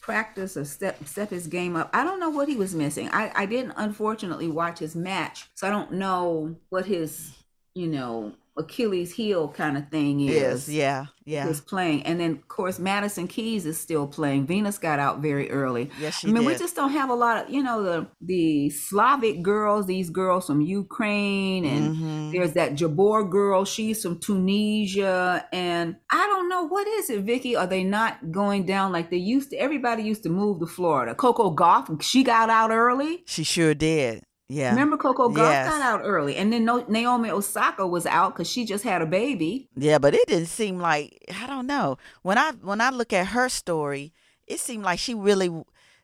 practice 0.00 0.56
or 0.56 0.64
step 0.64 1.04
step 1.06 1.30
his 1.30 1.48
game 1.48 1.74
up. 1.74 1.90
I 1.92 2.04
don't 2.04 2.20
know 2.20 2.30
what 2.30 2.48
he 2.48 2.56
was 2.56 2.74
missing. 2.74 3.08
I 3.12 3.32
I 3.34 3.46
didn't 3.46 3.74
unfortunately 3.76 4.48
watch 4.48 4.78
his 4.78 4.94
match, 4.94 5.50
so 5.54 5.66
I 5.66 5.70
don't 5.70 5.92
know 5.92 6.54
what 6.68 6.86
his 6.86 7.32
you 7.74 7.88
know 7.88 8.32
Achilles 8.58 9.12
heel 9.14 9.48
kind 9.48 9.76
of 9.78 9.88
thing 9.88 10.20
is. 10.20 10.68
yeah, 10.68 11.06
yeah. 11.24 11.46
Is 11.46 11.60
playing. 11.60 12.02
And 12.02 12.18
then 12.18 12.32
of 12.32 12.48
course 12.48 12.78
Madison 12.78 13.28
Keys 13.28 13.66
is 13.66 13.78
still 13.78 14.06
playing. 14.06 14.46
Venus 14.46 14.78
got 14.78 14.98
out 14.98 15.20
very 15.20 15.50
early. 15.50 15.90
Yes, 16.00 16.18
she 16.18 16.28
I 16.28 16.32
mean, 16.32 16.42
did. 16.42 16.52
we 16.52 16.58
just 16.58 16.74
don't 16.74 16.90
have 16.90 17.10
a 17.10 17.14
lot 17.14 17.44
of, 17.44 17.50
you 17.50 17.62
know, 17.62 17.82
the 17.82 18.06
the 18.20 18.70
Slavic 18.70 19.42
girls, 19.42 19.86
these 19.86 20.10
girls 20.10 20.46
from 20.46 20.60
Ukraine 20.60 21.64
and 21.64 21.96
mm-hmm. 21.96 22.30
there's 22.32 22.52
that 22.54 22.72
Jabeur 22.72 23.30
girl, 23.30 23.64
she's 23.64 24.02
from 24.02 24.18
Tunisia. 24.18 25.46
And 25.52 25.96
I 26.10 26.26
don't 26.26 26.48
know 26.48 26.64
what 26.64 26.86
is 26.86 27.10
it, 27.10 27.22
Vicki? 27.22 27.56
Are 27.56 27.66
they 27.66 27.84
not 27.84 28.32
going 28.32 28.66
down 28.66 28.92
like 28.92 29.10
they 29.10 29.16
used 29.16 29.50
to? 29.50 29.56
Everybody 29.56 30.02
used 30.02 30.24
to 30.24 30.28
move 30.28 30.60
to 30.60 30.66
Florida. 30.66 31.14
Coco 31.14 31.54
Gauff, 31.54 32.02
she 32.02 32.24
got 32.24 32.50
out 32.50 32.70
early. 32.70 33.22
She 33.26 33.44
sure 33.44 33.74
did. 33.74 34.22
Yeah. 34.48 34.70
Remember 34.70 34.96
Coco 34.96 35.28
Gauff 35.28 35.50
yes. 35.50 35.68
got 35.68 35.82
out 35.82 36.00
early, 36.04 36.36
and 36.36 36.50
then 36.50 36.64
Naomi 36.64 37.30
Osaka 37.30 37.86
was 37.86 38.06
out 38.06 38.34
because 38.34 38.48
she 38.48 38.64
just 38.64 38.82
had 38.82 39.02
a 39.02 39.06
baby. 39.06 39.68
Yeah, 39.76 39.98
but 39.98 40.14
it 40.14 40.26
didn't 40.26 40.46
seem 40.46 40.78
like 40.78 41.22
I 41.42 41.46
don't 41.46 41.66
know 41.66 41.98
when 42.22 42.38
I 42.38 42.52
when 42.62 42.80
I 42.80 42.88
look 42.88 43.12
at 43.12 43.28
her 43.28 43.50
story, 43.50 44.14
it 44.46 44.58
seemed 44.58 44.84
like 44.84 44.98
she 44.98 45.14
really, 45.14 45.50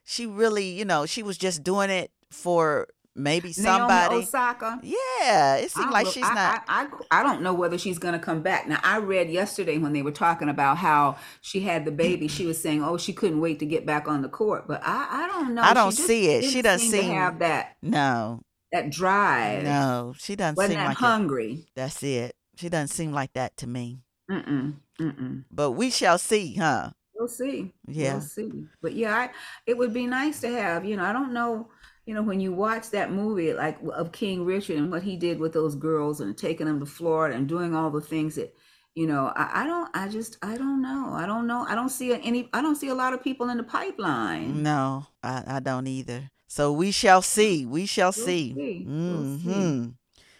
she 0.03 0.27
really, 0.27 0.69
you 0.69 0.85
know, 0.85 1.07
she 1.07 1.23
was 1.23 1.37
just 1.37 1.63
doing 1.63 1.89
it 1.89 2.11
for 2.29 2.87
maybe 3.15 3.53
somebody. 3.53 4.15
Naomi 4.15 4.23
Osaka. 4.23 4.79
Yeah, 4.83 5.55
it 5.55 5.71
seems 5.71 5.91
like 5.91 6.07
she's 6.07 6.25
I, 6.25 6.33
not. 6.33 6.63
I, 6.67 6.87
I, 7.11 7.19
I 7.19 7.23
don't 7.23 7.41
know 7.41 7.53
whether 7.53 7.77
she's 7.77 7.97
going 7.97 8.13
to 8.13 8.19
come 8.19 8.41
back. 8.41 8.67
Now, 8.67 8.79
I 8.83 8.97
read 8.97 9.29
yesterday 9.29 9.77
when 9.77 9.93
they 9.93 10.01
were 10.01 10.11
talking 10.11 10.49
about 10.49 10.77
how 10.77 11.17
she 11.41 11.61
had 11.61 11.85
the 11.85 11.91
baby. 11.91 12.27
She 12.27 12.45
was 12.45 12.61
saying, 12.61 12.83
"Oh, 12.83 12.97
she 12.97 13.13
couldn't 13.13 13.41
wait 13.41 13.59
to 13.59 13.65
get 13.65 13.85
back 13.85 14.07
on 14.07 14.21
the 14.21 14.29
court." 14.29 14.67
But 14.67 14.81
I, 14.83 15.23
I 15.23 15.27
don't 15.27 15.55
know. 15.55 15.61
I 15.61 15.73
don't 15.73 15.91
see 15.91 16.27
it. 16.29 16.43
She 16.45 16.61
doesn't 16.61 16.87
seem, 16.87 17.01
seem 17.01 17.09
to 17.11 17.15
have 17.15 17.39
that. 17.39 17.77
No, 17.81 18.41
that 18.71 18.89
drive. 18.89 19.63
No, 19.63 20.13
she 20.17 20.35
doesn't 20.35 20.57
Wasn't 20.57 20.73
seem 20.73 20.85
like 20.85 20.97
that 20.97 21.05
hungry. 21.05 21.53
It. 21.53 21.69
That's 21.75 22.03
it. 22.03 22.35
She 22.57 22.69
doesn't 22.69 22.89
seem 22.89 23.11
like 23.11 23.33
that 23.33 23.57
to 23.57 23.67
me. 23.67 24.01
Mm-mm. 24.29 24.75
Mm-mm. 24.99 25.43
But 25.51 25.71
we 25.71 25.89
shall 25.89 26.17
see, 26.17 26.55
huh? 26.55 26.91
We'll 27.17 27.27
see. 27.27 27.73
Yeah. 27.87 28.13
We'll 28.13 28.21
see. 28.21 28.51
But 28.81 28.93
yeah, 28.93 29.15
I, 29.15 29.29
it 29.65 29.77
would 29.77 29.93
be 29.93 30.05
nice 30.05 30.41
to 30.41 30.49
have, 30.49 30.83
you 30.85 30.97
know, 30.97 31.03
I 31.03 31.13
don't 31.13 31.33
know 31.33 31.69
you 32.05 32.13
know, 32.13 32.21
when 32.21 32.39
you 32.39 32.53
watch 32.53 32.91
that 32.91 33.11
movie, 33.11 33.53
like 33.53 33.77
of 33.93 34.11
King 34.11 34.45
Richard 34.45 34.77
and 34.77 34.91
what 34.91 35.03
he 35.03 35.17
did 35.17 35.39
with 35.39 35.53
those 35.53 35.75
girls 35.75 36.21
and 36.21 36.37
taking 36.37 36.67
them 36.67 36.79
to 36.79 36.85
Florida 36.85 37.35
and 37.35 37.47
doing 37.47 37.75
all 37.75 37.89
the 37.89 38.01
things 38.01 38.35
that, 38.35 38.53
you 38.93 39.07
know, 39.07 39.33
I, 39.35 39.63
I 39.63 39.65
don't, 39.65 39.89
I 39.93 40.07
just, 40.07 40.37
I 40.43 40.55
don't 40.55 40.81
know. 40.81 41.09
I 41.13 41.25
don't 41.25 41.47
know. 41.47 41.65
I 41.67 41.73
don't 41.73 41.89
see 41.89 42.13
any, 42.13 42.47
I 42.53 42.61
don't 42.61 42.75
see 42.75 42.89
a 42.89 42.95
lot 42.95 43.13
of 43.13 43.23
people 43.23 43.49
in 43.49 43.57
the 43.57 43.63
pipeline. 43.63 44.61
No, 44.61 45.07
I, 45.23 45.43
I 45.47 45.59
don't 45.59 45.87
either. 45.87 46.29
So 46.47 46.71
we 46.71 46.91
shall 46.91 47.23
see. 47.23 47.65
We 47.65 47.87
shall 47.87 48.13
we'll 48.15 48.25
see. 48.25 48.53
see. 48.53 48.85
Mm-hmm. 48.87 49.47
We'll 49.47 49.83
see. 49.83 49.93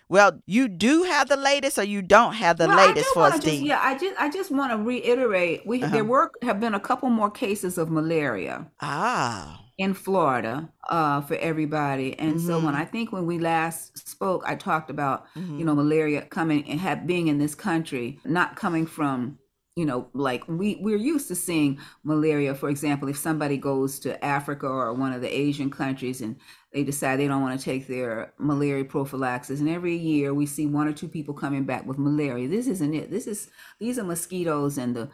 Well, 0.08 0.40
you 0.46 0.68
do 0.68 1.02
have 1.02 1.30
the 1.30 1.36
latest, 1.36 1.80
or 1.80 1.84
you 1.84 2.04
don't 2.04 2.34
have 2.34 2.58
the 2.58 2.68
well, 2.68 2.88
latest 2.88 3.10
for 3.12 3.24
us, 3.24 3.40
just, 3.40 3.58
Yeah, 3.58 3.80
I 3.82 3.98
just 3.98 4.22
I 4.22 4.30
just 4.30 4.52
want 4.52 4.72
to 4.72 4.78
reiterate. 4.78 5.66
We 5.66 5.82
uh-huh. 5.82 5.92
there 5.92 6.04
were 6.04 6.32
have 6.44 6.60
been 6.60 6.76
a 6.76 6.80
couple 6.80 7.10
more 7.10 7.32
cases 7.32 7.80
of 7.80 7.90
malaria. 7.90 8.68
Ah 8.80 9.65
in 9.78 9.94
Florida 9.94 10.70
uh, 10.90 11.22
for 11.22 11.36
everybody. 11.36 12.18
And 12.18 12.36
mm-hmm. 12.36 12.48
so 12.48 12.58
when 12.58 12.74
mm-hmm. 12.74 12.82
I 12.82 12.86
think 12.86 13.12
when 13.12 13.26
we 13.26 13.40
last 13.40 14.08
spoke, 14.08 14.44
I 14.46 14.56
talked 14.56 14.90
about 14.90 15.26
mm-hmm. 15.36 15.60
you 15.60 15.66
know 15.66 15.76
malaria 15.76 16.22
coming 16.22 16.70
and 16.70 16.80
have, 16.80 17.06
being 17.06 17.28
in 17.28 17.40
this 17.40 17.56
country, 17.56 18.20
not 18.26 18.56
coming 18.56 18.86
from 18.86 19.38
you 19.76 19.86
know 19.86 20.08
like 20.14 20.48
we 20.48 20.78
we're 20.80 20.96
used 20.96 21.28
to 21.28 21.36
seeing 21.36 21.78
malaria 22.04 22.56
for 22.56 22.70
example 22.70 23.10
if 23.10 23.18
somebody 23.18 23.58
goes 23.58 24.00
to 24.00 24.24
africa 24.24 24.66
or 24.66 24.94
one 24.94 25.12
of 25.12 25.20
the 25.20 25.38
asian 25.38 25.70
countries 25.70 26.22
and 26.22 26.38
they 26.72 26.82
decide 26.82 27.20
they 27.20 27.28
don't 27.28 27.42
want 27.42 27.60
to 27.60 27.64
take 27.64 27.86
their 27.86 28.34
malaria 28.38 28.86
prophylaxis 28.86 29.60
and 29.60 29.68
every 29.68 29.98
year 29.98 30.34
we 30.34 30.46
see 30.46 30.66
one 30.66 30.88
or 30.88 30.94
two 30.94 31.10
people 31.10 31.34
coming 31.34 31.66
back 31.66 31.86
with 31.86 31.98
malaria 31.98 32.48
this 32.48 32.68
isn't 32.68 32.94
it 32.94 33.12
this 33.12 33.28
is 33.28 33.50
these 33.78 34.00
are 34.00 34.06
mosquitoes 34.06 34.78
and 34.78 34.96
the 34.96 35.10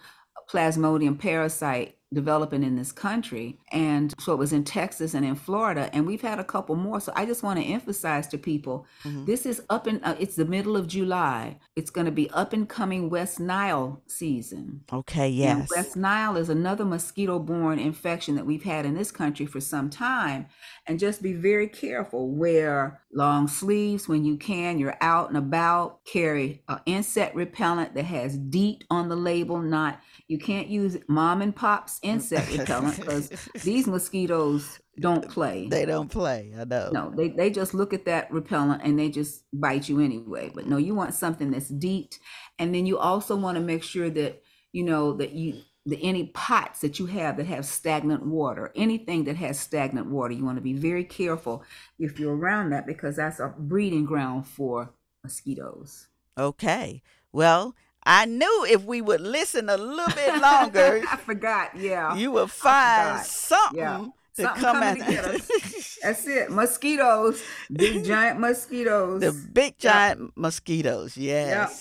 plasmodium 0.51 1.17
parasite 1.17 1.97
developing 2.13 2.63
in 2.63 2.75
this 2.75 2.91
country. 2.91 3.57
And 3.71 4.13
so 4.19 4.33
it 4.33 4.37
was 4.37 4.51
in 4.51 4.63
Texas 4.63 5.13
and 5.13 5.25
in 5.25 5.35
Florida, 5.35 5.89
and 5.93 6.05
we've 6.05 6.21
had 6.21 6.39
a 6.39 6.43
couple 6.43 6.75
more. 6.75 6.99
So 6.99 7.13
I 7.15 7.25
just 7.25 7.41
want 7.41 7.59
to 7.59 7.65
emphasize 7.65 8.27
to 8.29 8.37
people 8.37 8.85
mm-hmm. 9.03 9.25
this 9.25 9.45
is 9.45 9.61
up 9.69 9.87
in, 9.87 10.03
uh, 10.03 10.17
it's 10.19 10.35
the 10.35 10.45
middle 10.45 10.75
of 10.75 10.87
July. 10.87 11.57
It's 11.75 11.89
going 11.89 12.05
to 12.05 12.11
be 12.11 12.29
up 12.31 12.51
and 12.51 12.67
coming 12.67 13.09
West 13.09 13.39
Nile 13.39 14.01
season. 14.07 14.81
Okay, 14.91 15.29
yes. 15.29 15.57
And 15.57 15.69
West 15.73 15.95
Nile 15.95 16.35
is 16.35 16.49
another 16.49 16.83
mosquito 16.83 17.39
borne 17.39 17.79
infection 17.79 18.35
that 18.35 18.45
we've 18.45 18.63
had 18.63 18.85
in 18.85 18.93
this 18.93 19.11
country 19.11 19.45
for 19.45 19.61
some 19.61 19.89
time. 19.89 20.47
And 20.87 20.99
just 20.99 21.21
be 21.21 21.33
very 21.33 21.67
careful. 21.67 22.29
Wear 22.29 23.01
long 23.13 23.47
sleeves 23.47 24.07
when 24.09 24.25
you 24.25 24.35
can. 24.35 24.79
You're 24.79 24.97
out 24.99 25.29
and 25.29 25.37
about. 25.37 26.03
Carry 26.03 26.63
an 26.67 26.79
insect 26.85 27.35
repellent 27.35 27.95
that 27.95 28.05
has 28.05 28.37
DEET 28.37 28.83
on 28.89 29.07
the 29.07 29.15
label, 29.15 29.59
not 29.59 30.01
you 30.31 30.37
can't 30.37 30.69
use 30.69 30.97
mom 31.09 31.41
and 31.41 31.53
pop's 31.53 31.99
insect 32.03 32.57
repellent 32.57 32.95
because 32.95 33.29
these 33.65 33.85
mosquitoes 33.85 34.79
don't 34.97 35.27
play. 35.27 35.67
They 35.67 35.85
don't 35.85 36.09
play. 36.09 36.53
I 36.57 36.63
know. 36.63 36.89
No, 36.93 37.11
they, 37.13 37.27
they 37.27 37.49
just 37.49 37.73
look 37.73 37.93
at 37.93 38.05
that 38.05 38.31
repellent 38.31 38.81
and 38.81 38.97
they 38.97 39.09
just 39.09 39.43
bite 39.51 39.89
you 39.89 39.99
anyway. 39.99 40.49
But 40.55 40.67
no, 40.67 40.77
you 40.77 40.95
want 40.95 41.15
something 41.15 41.51
that's 41.51 41.67
DEET. 41.67 42.17
And 42.57 42.73
then 42.73 42.85
you 42.85 42.97
also 42.97 43.35
want 43.35 43.57
to 43.57 43.61
make 43.61 43.83
sure 43.83 44.09
that, 44.09 44.41
you 44.71 44.85
know, 44.85 45.11
that 45.17 45.33
you 45.33 45.63
the 45.85 46.01
any 46.01 46.27
pots 46.27 46.79
that 46.79 46.97
you 46.97 47.07
have 47.07 47.35
that 47.35 47.47
have 47.47 47.65
stagnant 47.65 48.25
water, 48.25 48.71
anything 48.73 49.25
that 49.25 49.35
has 49.35 49.59
stagnant 49.59 50.07
water, 50.07 50.33
you 50.33 50.45
want 50.45 50.57
to 50.57 50.61
be 50.61 50.73
very 50.73 51.03
careful 51.03 51.61
if 51.99 52.19
you're 52.19 52.37
around 52.37 52.69
that 52.69 52.85
because 52.85 53.17
that's 53.17 53.39
a 53.41 53.53
breeding 53.57 54.05
ground 54.05 54.47
for 54.47 54.93
mosquitoes. 55.23 56.07
Okay. 56.37 57.01
Well, 57.33 57.75
I 58.03 58.25
knew 58.25 58.65
if 58.67 58.83
we 58.83 59.01
would 59.01 59.21
listen 59.21 59.69
a 59.69 59.77
little 59.77 60.15
bit 60.15 60.41
longer, 60.41 61.03
I 61.09 61.17
forgot. 61.17 61.77
Yeah, 61.77 62.15
you 62.15 62.31
would 62.31 62.51
find 62.51 63.23
something. 63.25 63.79
Yeah. 63.79 64.05
To 64.37 64.43
something 64.43 64.63
come 64.63 64.83
at 64.83 64.97
That's 66.01 66.25
it. 66.25 66.49
Mosquitoes, 66.49 67.43
big 67.71 68.05
giant 68.05 68.39
mosquitoes. 68.39 69.19
The 69.19 69.33
big 69.51 69.77
giant 69.77 70.21
yep. 70.21 70.29
mosquitoes. 70.35 71.17
Yes. 71.17 71.49
Yep. 71.49 71.71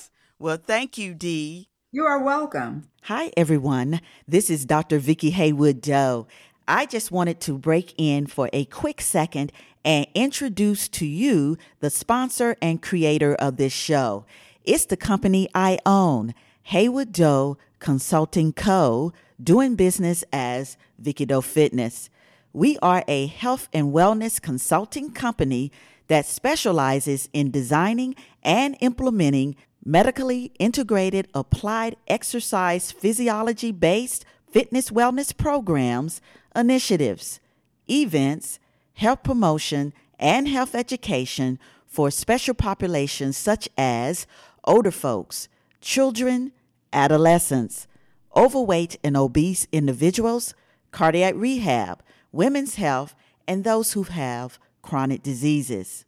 Well, 0.41 0.57
thank 0.57 0.99
you, 0.99 1.15
Dee. 1.15 1.69
You 1.93 2.05
are 2.05 2.23
welcome. 2.23 2.89
Hi, 3.03 3.31
everyone. 3.37 4.01
This 4.27 4.51
is 4.51 4.65
Dr. 4.65 4.99
Vicki 4.99 5.31
Haywood 5.31 5.81
Doe. 5.81 6.27
I 6.67 6.87
just 6.87 7.11
wanted 7.11 7.41
to 7.43 7.57
break 7.57 7.95
in 7.97 8.27
for 8.27 8.51
a 8.53 8.65
quick 8.67 9.01
second 9.01 9.53
and 9.85 10.07
introduce 10.15 10.89
to 10.89 11.07
you 11.07 11.57
the 11.81 11.91
sponsor 11.91 12.57
and 12.61 12.83
creator 12.83 13.35
of 13.37 13.57
this 13.57 13.73
show. 13.73 14.25
It's 14.65 14.85
the 14.85 14.97
company 14.97 15.49
I 15.55 15.79
own, 15.87 16.35
Haywood 16.65 17.13
Doe 17.13 17.57
Consulting 17.79 18.53
Co., 18.53 19.13
doing 19.43 19.75
business 19.75 20.23
as 20.33 20.77
Vicki 20.99 21.25
Doe 21.25 21.41
Fitness. 21.41 22.11
We 22.53 22.77
are 22.83 23.03
a 23.09 23.27
health 23.27 23.69
and 23.73 23.93
wellness 23.95 24.41
consulting 24.41 25.13
company 25.13 25.73
that 26.09 26.27
specializes 26.27 27.31
in 27.33 27.51
designing 27.51 28.15
and 28.43 28.77
implementing 28.81 29.57
medically 29.83 30.53
integrated 30.59 31.29
applied 31.33 31.97
exercise 32.07 32.93
physiology 32.93 33.73
based 33.73 34.27
fitness 34.51 34.91
wellness 34.91 35.35
programs, 35.35 36.21
initiatives, 36.55 37.41
events, 37.89 38.59
health 38.95 39.23
promotion, 39.23 39.95
and 40.19 40.49
health 40.49 40.75
education 40.75 41.59
for 41.91 42.11
special 42.11 42.55
populations 42.55 43.37
such 43.37 43.69
as 43.77 44.27
older 44.71 44.93
folks, 44.93 45.49
children, 45.81 46.53
adolescents, 46.93 47.89
overweight 48.37 48.97
and 49.03 49.17
obese 49.17 49.67
individuals, 49.73 50.55
cardiac 50.93 51.35
rehab, 51.37 52.01
women's 52.31 52.77
health, 52.77 53.17
and 53.49 53.65
those 53.65 53.95
who 53.95 54.05
have 54.05 54.61
chronic 54.81 55.25
diseases. 55.25 56.05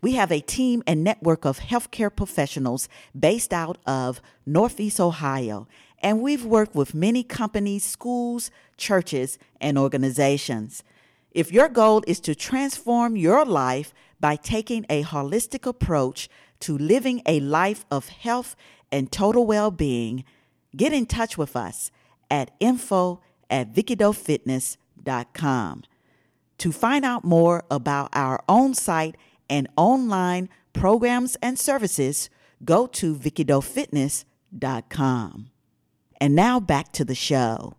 We 0.00 0.14
have 0.14 0.32
a 0.32 0.40
team 0.40 0.82
and 0.84 1.04
network 1.04 1.44
of 1.44 1.60
healthcare 1.60 2.14
professionals 2.14 2.88
based 3.16 3.52
out 3.52 3.78
of 3.86 4.20
Northeast 4.44 4.98
Ohio, 4.98 5.68
and 6.00 6.20
we've 6.20 6.44
worked 6.44 6.74
with 6.74 6.94
many 6.94 7.22
companies, 7.22 7.84
schools, 7.84 8.50
churches, 8.76 9.38
and 9.60 9.78
organizations. 9.78 10.82
If 11.30 11.52
your 11.52 11.68
goal 11.68 12.02
is 12.08 12.18
to 12.22 12.34
transform 12.34 13.16
your 13.16 13.44
life 13.44 13.94
by 14.18 14.34
taking 14.34 14.86
a 14.90 15.04
holistic 15.04 15.66
approach 15.66 16.28
to 16.62 16.76
living 16.76 17.22
a 17.26 17.38
life 17.40 17.84
of 17.90 18.08
health 18.08 18.56
and 18.90 19.12
total 19.12 19.46
well 19.46 19.70
being, 19.70 20.24
get 20.76 20.92
in 20.92 21.06
touch 21.06 21.38
with 21.38 21.56
us 21.56 21.90
at 22.30 22.50
info 22.60 23.22
at 23.50 23.72
VickiDoeFitness.com. 23.72 25.82
To 26.58 26.72
find 26.72 27.04
out 27.04 27.24
more 27.24 27.64
about 27.70 28.10
our 28.12 28.44
own 28.48 28.74
site 28.74 29.16
and 29.50 29.68
online 29.76 30.48
programs 30.72 31.36
and 31.42 31.58
services, 31.58 32.30
go 32.64 32.86
to 32.86 33.14
VickiDoeFitness.com. 33.14 35.50
And 36.20 36.36
now 36.36 36.60
back 36.60 36.92
to 36.92 37.04
the 37.04 37.16
show. 37.16 37.74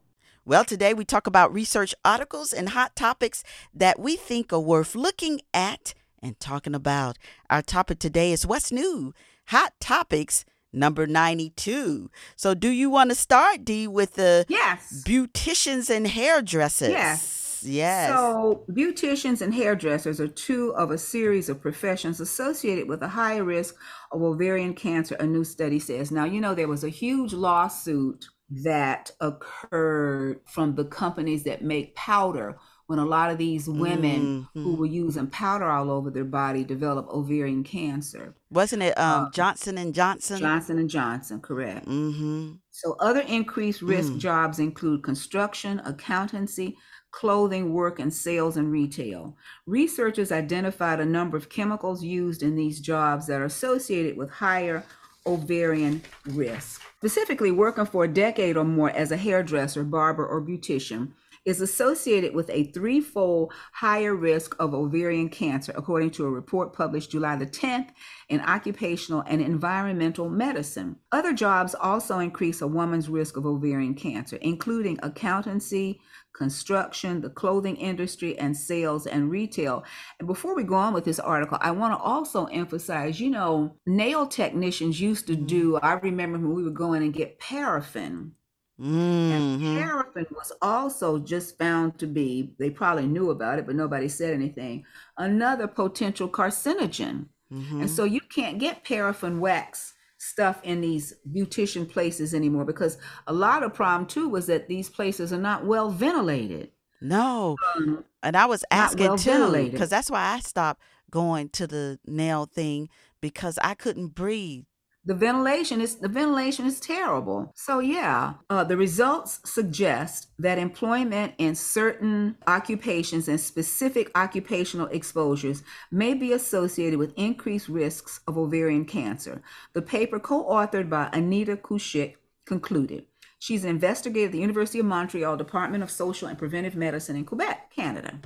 Well, 0.45 0.65
today 0.65 0.93
we 0.93 1.05
talk 1.05 1.25
about 1.25 1.53
research 1.53 1.95
articles 2.03 2.51
and 2.51 2.67
hot 2.69 2.97
topics 2.97 3.45
that 3.73 3.97
we 3.97 4.17
think 4.17 4.51
are 4.51 4.59
worth 4.59 4.93
looking 4.93 5.39
at 5.53 5.93
and 6.23 6.39
talking 6.39 6.73
about. 6.73 7.17
Our 7.49 7.61
topic 7.61 7.99
today 7.99 8.31
is 8.31 8.47
what's 8.47 8.71
new, 8.71 9.13
hot 9.47 9.73
topics 9.79 10.45
number 10.71 11.05
92. 11.05 12.09
So, 12.35 12.53
do 12.55 12.69
you 12.69 12.89
want 12.89 13.11
to 13.11 13.15
start, 13.15 13.63
Dee, 13.65 13.87
with 13.87 14.15
the 14.15 14.45
yes. 14.47 15.03
beauticians 15.05 15.89
and 15.89 16.07
hairdressers? 16.07 16.89
Yes. 16.89 17.39
Yes. 17.65 18.09
So, 18.09 18.65
beauticians 18.71 19.41
and 19.41 19.53
hairdressers 19.53 20.19
are 20.19 20.27
two 20.27 20.75
of 20.75 20.91
a 20.91 20.97
series 20.97 21.47
of 21.47 21.61
professions 21.61 22.19
associated 22.19 22.89
with 22.89 23.01
a 23.03 23.07
higher 23.07 23.43
risk 23.43 23.75
of 24.11 24.21
ovarian 24.21 24.73
cancer, 24.73 25.15
a 25.15 25.25
new 25.25 25.43
study 25.43 25.79
says. 25.79 26.11
Now, 26.11 26.25
you 26.25 26.41
know, 26.41 26.55
there 26.55 26.67
was 26.67 26.83
a 26.83 26.89
huge 26.89 27.31
lawsuit 27.31 28.25
that 28.63 29.11
occurred 29.21 30.41
from 30.45 30.75
the 30.75 30.85
companies 30.85 31.43
that 31.43 31.63
make 31.63 31.95
powder 31.95 32.57
when 32.87 32.99
a 32.99 33.05
lot 33.05 33.31
of 33.31 33.37
these 33.37 33.67
women 33.67 34.21
mm-hmm. 34.21 34.63
who 34.63 34.75
were 34.75 34.85
using 34.85 35.27
powder 35.27 35.69
all 35.69 35.89
over 35.89 36.09
their 36.09 36.25
body 36.25 36.63
develop 36.63 37.07
ovarian 37.09 37.63
cancer. 37.63 38.35
Wasn't 38.49 38.83
it 38.83 38.97
um, 38.97 39.25
uh, 39.25 39.31
Johnson 39.31 39.77
and 39.77 39.93
Johnson? 39.93 40.39
Johnson 40.39 40.79
and 40.79 40.89
Johnson, 40.89 41.39
correct. 41.39 41.87
Mm-hmm. 41.87 42.53
So 42.71 42.95
other 42.99 43.21
increased 43.21 43.81
risk 43.81 44.13
mm. 44.13 44.19
jobs 44.19 44.59
include 44.59 45.03
construction, 45.03 45.81
accountancy, 45.85 46.75
clothing, 47.11 47.73
work, 47.73 47.99
and 47.99 48.13
sales 48.13 48.57
and 48.57 48.71
retail. 48.71 49.37
Researchers 49.65 50.31
identified 50.31 50.99
a 50.99 51.05
number 51.05 51.37
of 51.37 51.49
chemicals 51.49 52.03
used 52.03 52.43
in 52.43 52.55
these 52.55 52.79
jobs 52.79 53.27
that 53.27 53.39
are 53.39 53.45
associated 53.45 54.17
with 54.17 54.29
higher 54.29 54.83
ovarian 55.25 56.01
risk. 56.25 56.81
Specifically, 56.97 57.51
working 57.51 57.85
for 57.85 58.03
a 58.03 58.13
decade 58.13 58.57
or 58.57 58.63
more 58.63 58.89
as 58.89 59.11
a 59.11 59.17
hairdresser, 59.17 59.83
barber, 59.83 60.25
or 60.25 60.41
beautician 60.41 61.11
is 61.45 61.61
associated 61.61 62.33
with 62.33 62.49
a 62.49 62.65
threefold 62.71 63.53
higher 63.73 64.15
risk 64.15 64.55
of 64.59 64.73
ovarian 64.73 65.29
cancer, 65.29 65.73
according 65.75 66.11
to 66.11 66.25
a 66.25 66.29
report 66.29 66.73
published 66.73 67.11
July 67.11 67.35
the 67.35 67.45
10th 67.45 67.89
in 68.29 68.39
Occupational 68.41 69.23
and 69.27 69.41
Environmental 69.41 70.29
Medicine. 70.29 70.95
Other 71.11 71.33
jobs 71.33 71.75
also 71.75 72.19
increase 72.19 72.61
a 72.61 72.67
woman's 72.67 73.09
risk 73.09 73.37
of 73.37 73.45
ovarian 73.45 73.95
cancer, 73.95 74.37
including 74.37 74.99
accountancy, 75.03 75.99
construction, 76.33 77.21
the 77.21 77.29
clothing 77.29 77.75
industry, 77.77 78.37
and 78.39 78.55
sales 78.57 79.05
and 79.05 79.29
retail. 79.29 79.83
And 80.19 80.27
before 80.27 80.55
we 80.55 80.63
go 80.63 80.75
on 80.75 80.93
with 80.93 81.05
this 81.05 81.19
article, 81.19 81.57
I 81.61 81.71
want 81.71 81.93
to 81.93 82.03
also 82.03 82.45
emphasize 82.45 83.19
you 83.19 83.29
know, 83.29 83.77
nail 83.85 84.27
technicians 84.27 84.99
used 84.99 85.27
to 85.27 85.35
do, 85.35 85.73
mm-hmm. 85.73 85.85
I 85.85 85.93
remember 85.93 86.39
when 86.39 86.55
we 86.55 86.63
would 86.63 86.73
go 86.73 86.93
in 86.93 87.03
and 87.03 87.13
get 87.13 87.39
paraffin. 87.39 88.33
Mm-hmm. 88.79 89.31
And 89.31 89.79
paraffin 89.79 90.25
was 90.31 90.51
also 90.61 91.19
just 91.19 91.57
found 91.57 91.99
to 91.99 92.07
be, 92.07 92.53
they 92.57 92.69
probably 92.69 93.05
knew 93.05 93.29
about 93.29 93.59
it, 93.59 93.65
but 93.65 93.75
nobody 93.75 94.07
said 94.07 94.33
anything, 94.33 94.83
another 95.17 95.67
potential 95.67 96.27
carcinogen. 96.27 97.27
Mm-hmm. 97.51 97.81
And 97.81 97.89
so 97.89 98.03
you 98.03 98.19
can't 98.19 98.57
get 98.57 98.83
paraffin 98.83 99.39
wax 99.39 99.93
stuff 100.17 100.61
in 100.63 100.81
these 100.81 101.13
beautician 101.31 101.87
places 101.87 102.33
anymore 102.33 102.65
because 102.65 102.97
a 103.27 103.33
lot 103.33 103.61
of 103.61 103.73
problem 103.73 104.07
too 104.07 104.29
was 104.29 104.47
that 104.47 104.67
these 104.67 104.89
places 104.89 105.33
are 105.33 105.37
not 105.37 105.65
well 105.65 105.89
ventilated. 105.89 106.71
No. 107.01 107.57
Um, 107.75 108.05
and 108.23 108.37
I 108.37 108.45
was 108.45 108.63
asking 108.71 109.07
well 109.07 109.17
too 109.17 109.69
because 109.69 109.89
that's 109.89 110.09
why 110.09 110.33
I 110.33 110.39
stopped 110.39 110.81
going 111.11 111.49
to 111.49 111.67
the 111.67 111.99
nail 112.07 112.45
thing 112.45 112.89
because 113.21 113.59
I 113.61 113.73
couldn't 113.75 114.15
breathe 114.15 114.63
the 115.05 115.13
ventilation 115.13 115.81
is 115.81 115.95
the 115.95 116.07
ventilation 116.07 116.65
is 116.65 116.79
terrible. 116.79 117.51
So 117.55 117.79
yeah 117.79 118.35
uh, 118.49 118.63
the 118.63 118.77
results 118.77 119.39
suggest 119.43 120.27
that 120.39 120.57
employment 120.57 121.33
in 121.37 121.55
certain 121.55 122.37
occupations 122.47 123.27
and 123.27 123.39
specific 123.39 124.11
occupational 124.15 124.87
exposures 124.87 125.63
may 125.91 126.13
be 126.13 126.31
associated 126.31 126.99
with 126.99 127.13
increased 127.17 127.67
risks 127.67 128.21
of 128.27 128.37
ovarian 128.37 128.85
cancer. 128.85 129.41
The 129.73 129.81
paper 129.81 130.19
co-authored 130.19 130.89
by 130.89 131.09
Anita 131.11 131.57
Koushik 131.57 132.15
concluded 132.45 133.05
she's 133.39 133.63
an 133.63 133.69
investigator 133.69 134.27
at 134.27 134.31
the 134.31 134.39
university 134.39 134.79
of 134.79 134.85
montreal 134.85 135.35
department 135.35 135.83
of 135.83 135.91
social 135.91 136.27
and 136.29 136.37
preventive 136.37 136.75
medicine 136.75 137.15
in 137.15 137.25
quebec 137.25 137.71
canada. 137.75 138.19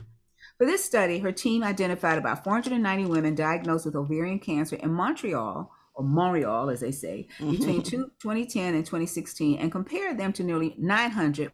For 0.57 0.65
this 0.65 0.83
study, 0.83 1.19
her 1.19 1.31
team 1.31 1.63
identified 1.63 2.17
about 2.17 2.43
490 2.43 3.05
women 3.05 3.35
diagnosed 3.35 3.85
with 3.85 3.95
ovarian 3.95 4.39
cancer 4.39 4.75
in 4.75 4.91
Montreal 4.91 5.71
or 5.97 6.03
Montreal, 6.03 6.69
as 6.69 6.79
they 6.79 6.91
say, 6.91 7.27
mm-hmm. 7.39 7.51
between 7.51 7.81
two, 7.81 8.11
2010 8.19 8.75
and 8.75 8.85
2016 8.85 9.57
and 9.57 9.71
compared 9.71 10.17
them 10.17 10.31
to 10.33 10.43
nearly 10.43 10.75
900 10.77 11.51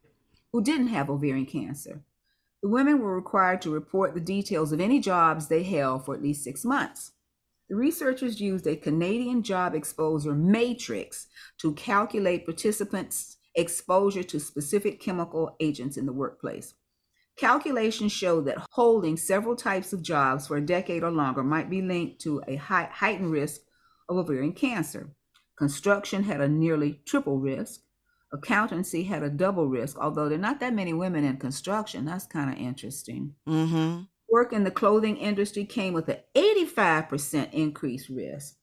who 0.52 0.62
didn't 0.62 0.88
have 0.88 1.10
ovarian 1.10 1.46
cancer. 1.46 2.02
The 2.62 2.70
women 2.70 3.00
were 3.00 3.16
required 3.16 3.62
to 3.62 3.72
report 3.72 4.14
the 4.14 4.22
details 4.22 4.72
of 4.72 4.80
any 4.80 5.00
jobs 5.00 5.48
they 5.48 5.64
held 5.64 6.06
for 6.06 6.14
at 6.14 6.22
least 6.22 6.44
six 6.44 6.64
months. 6.64 7.14
The 7.70 7.76
researchers 7.76 8.42
used 8.42 8.68
a 8.68 8.76
Canadian 8.76 9.44
job 9.44 9.74
exposure 9.74 10.36
matrix 10.36 11.28
to 11.60 11.74
calculate 11.74 12.46
participants' 12.46 13.38
exposure 13.56 14.24
to 14.24 14.40
specific 14.40 15.00
chemical 15.00 15.56
agents 15.60 15.96
in 15.98 16.06
the 16.06 16.14
workplace. 16.14 16.74
Calculations 17.38 18.12
show 18.12 18.42
that 18.42 18.64
holding 18.72 19.18
several 19.18 19.56
types 19.56 19.92
of 19.92 20.04
jobs 20.04 20.48
for 20.48 20.58
a 20.58 20.66
decade 20.66 21.04
or 21.04 21.12
longer 21.12 21.44
might 21.44 21.70
be 21.70 21.82
linked 21.82 22.22
to 22.22 22.44
a 22.48 22.58
high, 22.58 22.90
heightened 22.92 23.32
risk 23.32 23.62
of 24.10 24.18
ovarian 24.18 24.54
cancer. 24.54 25.10
Construction 25.58 26.24
had 26.24 26.42
a 26.42 26.48
nearly 26.48 27.02
triple 27.06 27.40
risk. 27.40 27.82
Accountancy 28.32 29.04
had 29.04 29.22
a 29.22 29.30
double 29.30 29.68
risk, 29.68 29.98
although 30.00 30.28
there 30.28 30.38
are 30.38 30.42
not 30.42 30.60
that 30.60 30.74
many 30.74 30.94
women 30.94 31.24
in 31.24 31.38
construction. 31.38 32.06
That's 32.06 32.26
kind 32.26 32.52
of 32.52 32.58
interesting. 32.58 33.36
Mm-hmm. 33.48 34.04
Work 34.30 34.54
in 34.54 34.64
the 34.64 34.72
clothing 34.72 35.18
industry 35.18 35.66
came 35.66 35.94
with 35.94 36.10
an 36.10 36.18
85% 36.36 37.54
increased 37.54 38.10
risk. 38.10 38.56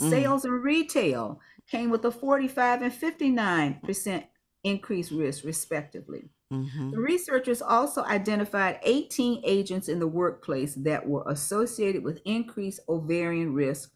Mm. 0.00 0.10
Sales 0.10 0.44
and 0.44 0.62
retail 0.62 1.40
came 1.68 1.90
with 1.90 2.04
a 2.04 2.12
45 2.12 2.82
and 2.82 2.92
59% 2.92 4.24
increased 4.62 5.10
risk, 5.10 5.44
respectively. 5.44 6.30
Mm-hmm. 6.52 6.92
The 6.92 6.98
researchers 6.98 7.60
also 7.60 8.04
identified 8.04 8.78
18 8.84 9.42
agents 9.44 9.88
in 9.88 9.98
the 9.98 10.06
workplace 10.06 10.74
that 10.76 11.06
were 11.06 11.24
associated 11.26 12.04
with 12.04 12.20
increased 12.24 12.80
ovarian 12.88 13.52
risk 13.52 13.90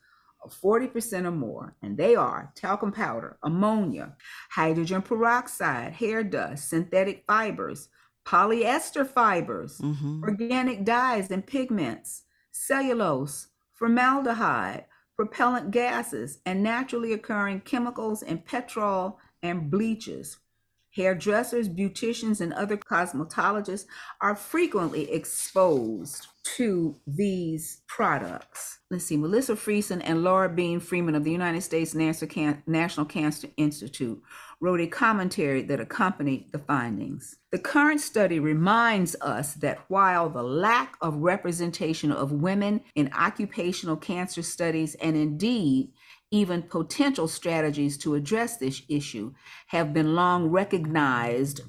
40% 0.48 1.26
or 1.26 1.30
more, 1.30 1.74
and 1.82 1.96
they 1.96 2.16
are 2.16 2.52
talcum 2.54 2.92
powder, 2.92 3.36
ammonia, 3.42 4.16
hydrogen 4.50 5.02
peroxide, 5.02 5.92
hair 5.92 6.22
dust, 6.24 6.68
synthetic 6.68 7.24
fibers, 7.26 7.88
polyester 8.26 9.06
fibers, 9.06 9.78
mm-hmm. 9.78 10.22
organic 10.22 10.84
dyes 10.84 11.30
and 11.30 11.46
pigments, 11.46 12.22
cellulose, 12.52 13.48
formaldehyde, 13.74 14.84
propellant 15.16 15.70
gases, 15.70 16.38
and 16.46 16.62
naturally 16.62 17.12
occurring 17.12 17.60
chemicals 17.60 18.22
in 18.22 18.38
petrol 18.38 19.18
and 19.42 19.70
bleaches. 19.70 20.38
Hairdressers, 20.96 21.68
beauticians, 21.68 22.40
and 22.40 22.52
other 22.52 22.76
cosmetologists 22.76 23.86
are 24.20 24.34
frequently 24.34 25.10
exposed 25.12 26.26
to 26.42 26.96
these 27.06 27.82
products. 27.86 28.78
Let's 28.90 29.04
see, 29.04 29.16
Melissa 29.16 29.54
Friesen 29.54 30.00
and 30.04 30.24
Laura 30.24 30.48
Beane 30.48 30.80
Freeman 30.80 31.14
of 31.14 31.22
the 31.22 31.30
United 31.30 31.60
States 31.60 31.94
National 31.94 33.04
Cancer 33.04 33.48
Institute 33.56 34.20
wrote 34.60 34.80
a 34.80 34.86
commentary 34.86 35.62
that 35.62 35.80
accompanied 35.80 36.50
the 36.50 36.58
findings. 36.58 37.36
The 37.52 37.58
current 37.58 38.00
study 38.00 38.40
reminds 38.40 39.14
us 39.20 39.54
that 39.54 39.84
while 39.88 40.28
the 40.28 40.42
lack 40.42 40.96
of 41.00 41.16
representation 41.16 42.10
of 42.10 42.32
women 42.32 42.80
in 42.94 43.12
occupational 43.12 43.96
cancer 43.96 44.42
studies 44.42 44.96
and 44.96 45.16
indeed 45.16 45.92
even 46.30 46.62
potential 46.62 47.26
strategies 47.26 47.98
to 47.98 48.14
address 48.14 48.56
this 48.56 48.82
issue 48.88 49.32
have 49.68 49.92
been 49.92 50.14
long 50.14 50.46
recognized 50.48 51.62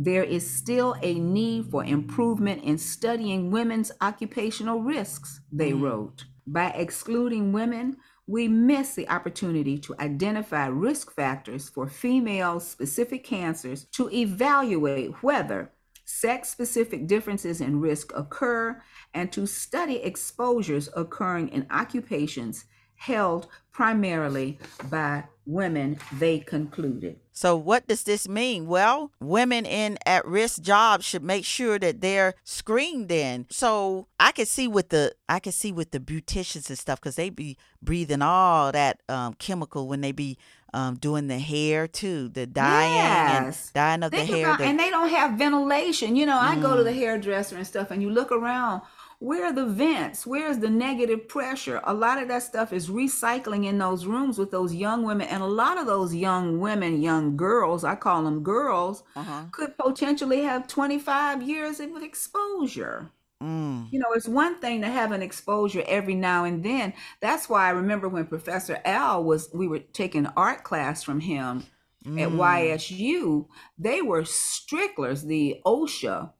there 0.00 0.24
is 0.24 0.48
still 0.48 0.94
a 1.02 1.14
need 1.14 1.66
for 1.70 1.84
improvement 1.84 2.62
in 2.62 2.78
studying 2.78 3.50
women's 3.50 3.90
occupational 4.00 4.80
risks, 4.80 5.40
they 5.50 5.72
mm-hmm. 5.72 5.82
wrote. 5.82 6.24
By 6.46 6.70
excluding 6.70 7.52
women, 7.52 7.96
we 8.26 8.46
miss 8.46 8.94
the 8.94 9.08
opportunity 9.08 9.78
to 9.78 9.94
identify 9.98 10.66
risk 10.66 11.12
factors 11.12 11.68
for 11.68 11.88
female 11.88 12.60
specific 12.60 13.24
cancers 13.24 13.86
to 13.92 14.10
evaluate 14.10 15.22
whether 15.22 15.72
sex 16.04 16.48
specific 16.48 17.06
differences 17.06 17.60
in 17.60 17.80
risk 17.80 18.12
occur 18.14 18.80
and 19.14 19.32
to 19.32 19.46
study 19.46 19.96
exposures 19.96 20.88
occurring 20.94 21.48
in 21.48 21.66
occupations 21.70 22.66
held 22.98 23.48
primarily 23.72 24.58
by 24.90 25.24
women, 25.46 25.98
they 26.18 26.38
concluded. 26.40 27.18
So, 27.32 27.56
what 27.56 27.86
does 27.86 28.02
this 28.02 28.28
mean? 28.28 28.66
Well, 28.66 29.12
women 29.20 29.64
in 29.64 29.96
at 30.04 30.26
risk 30.26 30.60
jobs 30.60 31.04
should 31.04 31.22
make 31.22 31.44
sure 31.44 31.78
that 31.78 32.00
they're 32.00 32.34
screened 32.42 33.10
in. 33.12 33.46
So, 33.48 34.08
I 34.18 34.32
can 34.32 34.46
see 34.46 34.66
with 34.66 34.88
the 34.88 35.14
I 35.28 35.38
can 35.38 35.52
see 35.52 35.72
with 35.72 35.92
the 35.92 36.00
beauticians 36.00 36.68
and 36.68 36.78
stuff 36.78 37.00
because 37.00 37.14
they 37.14 37.30
be 37.30 37.56
breathing 37.80 38.20
all 38.20 38.72
that 38.72 39.00
um, 39.08 39.34
chemical 39.34 39.86
when 39.86 40.00
they 40.00 40.12
be 40.12 40.36
um, 40.74 40.96
doing 40.96 41.28
the 41.28 41.38
hair 41.38 41.86
too, 41.86 42.28
the 42.28 42.46
dyeing 42.46 42.94
yes. 42.94 43.66
and 43.66 43.74
dyeing 43.74 44.02
of 44.02 44.10
Think 44.10 44.28
the 44.28 44.36
hair. 44.36 44.46
About, 44.46 44.58
the... 44.58 44.64
and 44.64 44.78
they 44.78 44.90
don't 44.90 45.08
have 45.08 45.38
ventilation. 45.38 46.16
You 46.16 46.26
know, 46.26 46.38
I 46.38 46.56
mm. 46.56 46.62
go 46.62 46.76
to 46.76 46.82
the 46.82 46.90
mm. 46.90 46.96
hairdresser 46.96 47.56
and 47.56 47.66
stuff, 47.66 47.90
and 47.90 48.02
you 48.02 48.10
look 48.10 48.32
around 48.32 48.82
where 49.20 49.46
are 49.46 49.52
the 49.52 49.66
vents? 49.66 50.26
Where's 50.26 50.58
the 50.58 50.70
negative 50.70 51.26
pressure? 51.26 51.80
A 51.84 51.92
lot 51.92 52.22
of 52.22 52.28
that 52.28 52.44
stuff 52.44 52.72
is 52.72 52.88
recycling 52.88 53.66
in 53.66 53.78
those 53.78 54.06
rooms 54.06 54.38
with 54.38 54.52
those 54.52 54.74
young 54.74 55.02
women. 55.02 55.26
And 55.26 55.42
a 55.42 55.46
lot 55.46 55.76
of 55.76 55.86
those 55.86 56.14
young 56.14 56.60
women, 56.60 57.02
young 57.02 57.36
girls, 57.36 57.82
I 57.82 57.96
call 57.96 58.22
them 58.22 58.44
girls, 58.44 59.02
uh-huh. 59.16 59.46
could 59.50 59.76
potentially 59.76 60.42
have 60.42 60.68
25 60.68 61.42
years 61.42 61.80
of 61.80 62.00
exposure. 62.00 63.10
Mm. 63.42 63.90
You 63.90 63.98
know, 63.98 64.12
it's 64.14 64.28
one 64.28 64.60
thing 64.60 64.82
to 64.82 64.88
have 64.88 65.10
an 65.10 65.22
exposure 65.22 65.84
every 65.88 66.14
now 66.14 66.44
and 66.44 66.64
then. 66.64 66.92
That's 67.20 67.48
why 67.48 67.66
I 67.66 67.70
remember 67.70 68.08
when 68.08 68.26
Professor 68.26 68.78
Al 68.84 69.24
was, 69.24 69.48
we 69.52 69.66
were 69.66 69.80
taking 69.80 70.26
art 70.36 70.62
class 70.62 71.02
from 71.02 71.20
him 71.20 71.64
mm. 72.04 72.20
at 72.20 72.30
YSU, 72.30 73.46
they 73.78 74.02
were 74.02 74.22
stricklers, 74.22 75.24
the 75.24 75.60
OSHA 75.64 76.32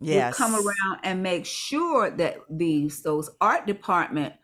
yes. 0.00 0.36
come 0.36 0.54
around 0.54 1.00
and 1.02 1.22
make 1.22 1.46
sure 1.46 2.10
that 2.10 2.36
these 2.50 3.02
those 3.02 3.30
art 3.40 3.66
department 3.66 4.34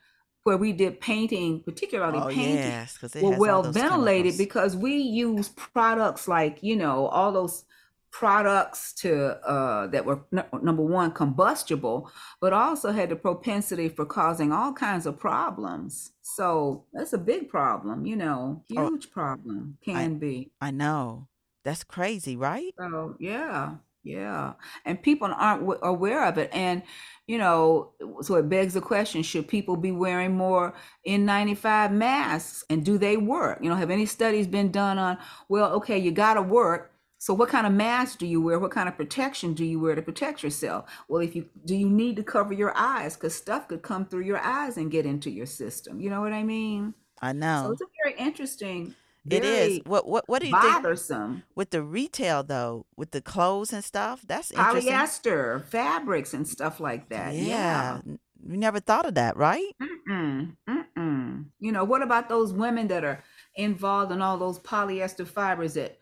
where 0.45 0.57
we 0.57 0.73
did 0.73 1.01
painting, 1.01 1.63
particularly 1.63 2.19
oh, 2.19 2.29
painting, 2.29 2.57
yes, 2.57 2.99
were 3.21 3.39
well 3.39 3.63
ventilated 3.63 4.33
chemicals. 4.33 4.39
because 4.39 4.77
we 4.77 4.97
use 4.97 5.51
products 5.51 6.27
like 6.27 6.59
you 6.63 6.77
know 6.77 7.07
all 7.09 7.33
those 7.33 7.65
products 8.11 8.93
to 8.95 9.37
uh, 9.47 9.87
that 9.89 10.05
were 10.05 10.21
n- 10.33 10.45
number 10.63 10.83
one 10.83 11.11
combustible, 11.13 12.11
but 12.41 12.53
also 12.53 12.91
had 12.91 13.11
the 13.11 13.17
propensity 13.17 13.89
for 13.89 14.05
causing 14.07 14.53
all 14.53 14.73
kinds 14.73 15.07
of 15.07 15.19
problems. 15.19 16.13
So 16.23 16.85
that's 16.93 17.13
a 17.13 17.19
big 17.19 17.49
problem, 17.49 18.07
you 18.07 18.17
know, 18.17 18.63
oh, 18.77 18.89
huge 18.89 19.07
oh, 19.11 19.13
problem 19.13 19.79
can 19.85 19.97
I, 19.97 20.09
be. 20.09 20.51
I 20.61 20.71
know. 20.71 21.29
That's 21.65 21.85
crazy, 21.85 22.37
right? 22.37 22.73
So 22.79 23.17
yeah. 23.19 23.75
Yeah. 24.09 24.55
And 24.87 25.03
people 25.03 25.29
aren't 25.37 25.61
w- 25.61 25.81
aware 25.83 26.25
of 26.25 26.39
it. 26.39 26.49
And, 26.51 26.83
you 27.27 27.37
know, 27.37 27.93
so 28.23 28.37
it 28.37 28.49
begs 28.49 28.73
the 28.73 28.81
question 28.81 29.23
should 29.23 29.47
people 29.49 29.77
be 29.77 29.91
wearing 29.93 30.35
more 30.35 30.73
N95 31.07 31.93
masks 31.93 32.65
and 32.71 32.83
do 32.83 32.97
they 32.97 33.19
work? 33.19 33.59
You 33.61 33.69
know, 33.69 33.77
have 33.77 33.91
any 33.91 34.07
studies 34.07 34.47
been 34.47 34.73
done 34.73 34.97
on, 34.97 35.19
well, 35.51 35.73
okay, 35.75 35.99
you 35.99 36.11
got 36.11 36.35
to 36.35 36.43
work. 36.43 36.91
So 37.19 37.35
what 37.35 37.51
kind 37.51 37.67
of 37.67 37.73
mask 37.75 38.19
do 38.19 38.27
you 38.27 38.41
wear? 38.41 38.59
What 38.59 38.71
kind 38.71 38.89
of 38.89 38.97
protection 38.97 39.53
do 39.53 39.65
you 39.65 39.79
wear 39.79 39.95
to 39.95 40.01
protect 40.01 40.43
yourself? 40.43 40.89
Well, 41.09 41.21
if 41.21 41.37
you 41.37 41.47
do 41.65 41.77
you 41.77 41.91
need 41.91 42.17
to 42.17 42.23
cover 42.23 42.55
your 42.55 42.73
eyes 42.77 43.17
cuz 43.17 43.35
stuff 43.35 43.67
could 43.69 43.83
come 43.83 44.07
through 44.07 44.23
your 44.23 44.39
eyes 44.39 44.77
and 44.77 44.91
get 44.91 45.05
into 45.05 45.29
your 45.29 45.47
system. 45.47 46.01
You 46.01 46.11
know 46.11 46.21
what 46.21 46.33
I 46.33 46.45
mean? 46.45 46.95
I 47.21 47.33
know. 47.33 47.65
So 47.67 47.73
it's 47.73 47.83
a 47.83 47.87
very 48.05 48.17
interesting 48.19 48.95
it 49.29 49.45
is. 49.45 49.81
What 49.85 50.09
what 50.09 50.29
what 50.29 50.41
do 50.43 50.49
you 50.49 50.53
bothersome. 50.53 51.33
think 51.35 51.45
with 51.55 51.71
the 51.71 51.83
retail 51.83 52.43
though, 52.43 52.87
with 52.97 53.11
the 53.11 53.21
clothes 53.21 53.73
and 53.73 53.85
stuff? 53.85 54.23
That's 54.27 54.53
polyester 54.53 55.65
fabrics 55.67 56.35
and 56.35 56.47
stuff 56.47 56.81
like 56.81 57.09
that. 57.11 57.35
Yeah. 57.35 58.01
yeah. 58.07 58.17
We 58.41 58.57
never 58.57 58.81
thought 58.81 59.07
of 59.07 59.15
that, 59.15 59.37
right? 59.37 59.75
Mm-mm, 59.83 60.57
mm-mm. 60.69 61.45
You 61.59 61.73
know, 61.73 61.85
what 61.85 62.03
about 62.03 62.29
those 62.29 62.53
women 62.53 62.89
that 62.89 63.05
are 63.05 63.23
involved 63.57 64.13
in 64.13 64.23
all 64.23 64.39
those 64.39 64.61
polyester 64.61 65.27
fibers 65.27 65.75
that, 65.75 65.99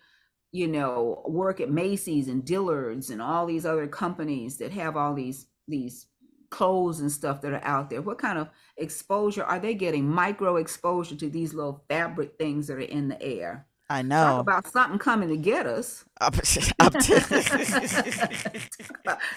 you 0.53 0.69
know, 0.69 1.23
work 1.27 1.61
at 1.61 1.71
Macy's 1.71 2.29
and 2.29 2.45
Dillard's 2.45 3.11
and 3.11 3.23
all 3.23 3.47
these 3.47 3.65
other 3.65 3.87
companies 3.87 4.59
that 4.59 4.73
have 4.73 4.97
all 4.97 5.15
these 5.15 5.47
these 5.67 6.07
clothes 6.51 7.01
and 7.01 7.11
stuff 7.11 7.41
that 7.43 7.53
are 7.53 7.65
out 7.65 7.91
there. 7.91 8.03
What 8.03 8.19
kind 8.19 8.39
of 8.39 8.49
exposure? 8.77 9.45
Are 9.45 9.59
they 9.59 9.75
getting 9.75 10.09
micro 10.09 10.57
exposure 10.57 11.17
to 11.17 11.29
these 11.29 11.55
little 11.55 11.85
fabric 11.89 12.39
things 12.39 12.67
that 12.67 12.75
are 12.75 12.81
in 12.81 13.09
the 13.09 13.23
air 13.23 13.67
I 13.89 14.03
know 14.03 14.17
Talk 14.37 14.41
about 14.41 14.67
something 14.67 14.99
coming 14.99 15.29
to 15.29 15.37
get 15.37 15.67
us. 15.67 16.05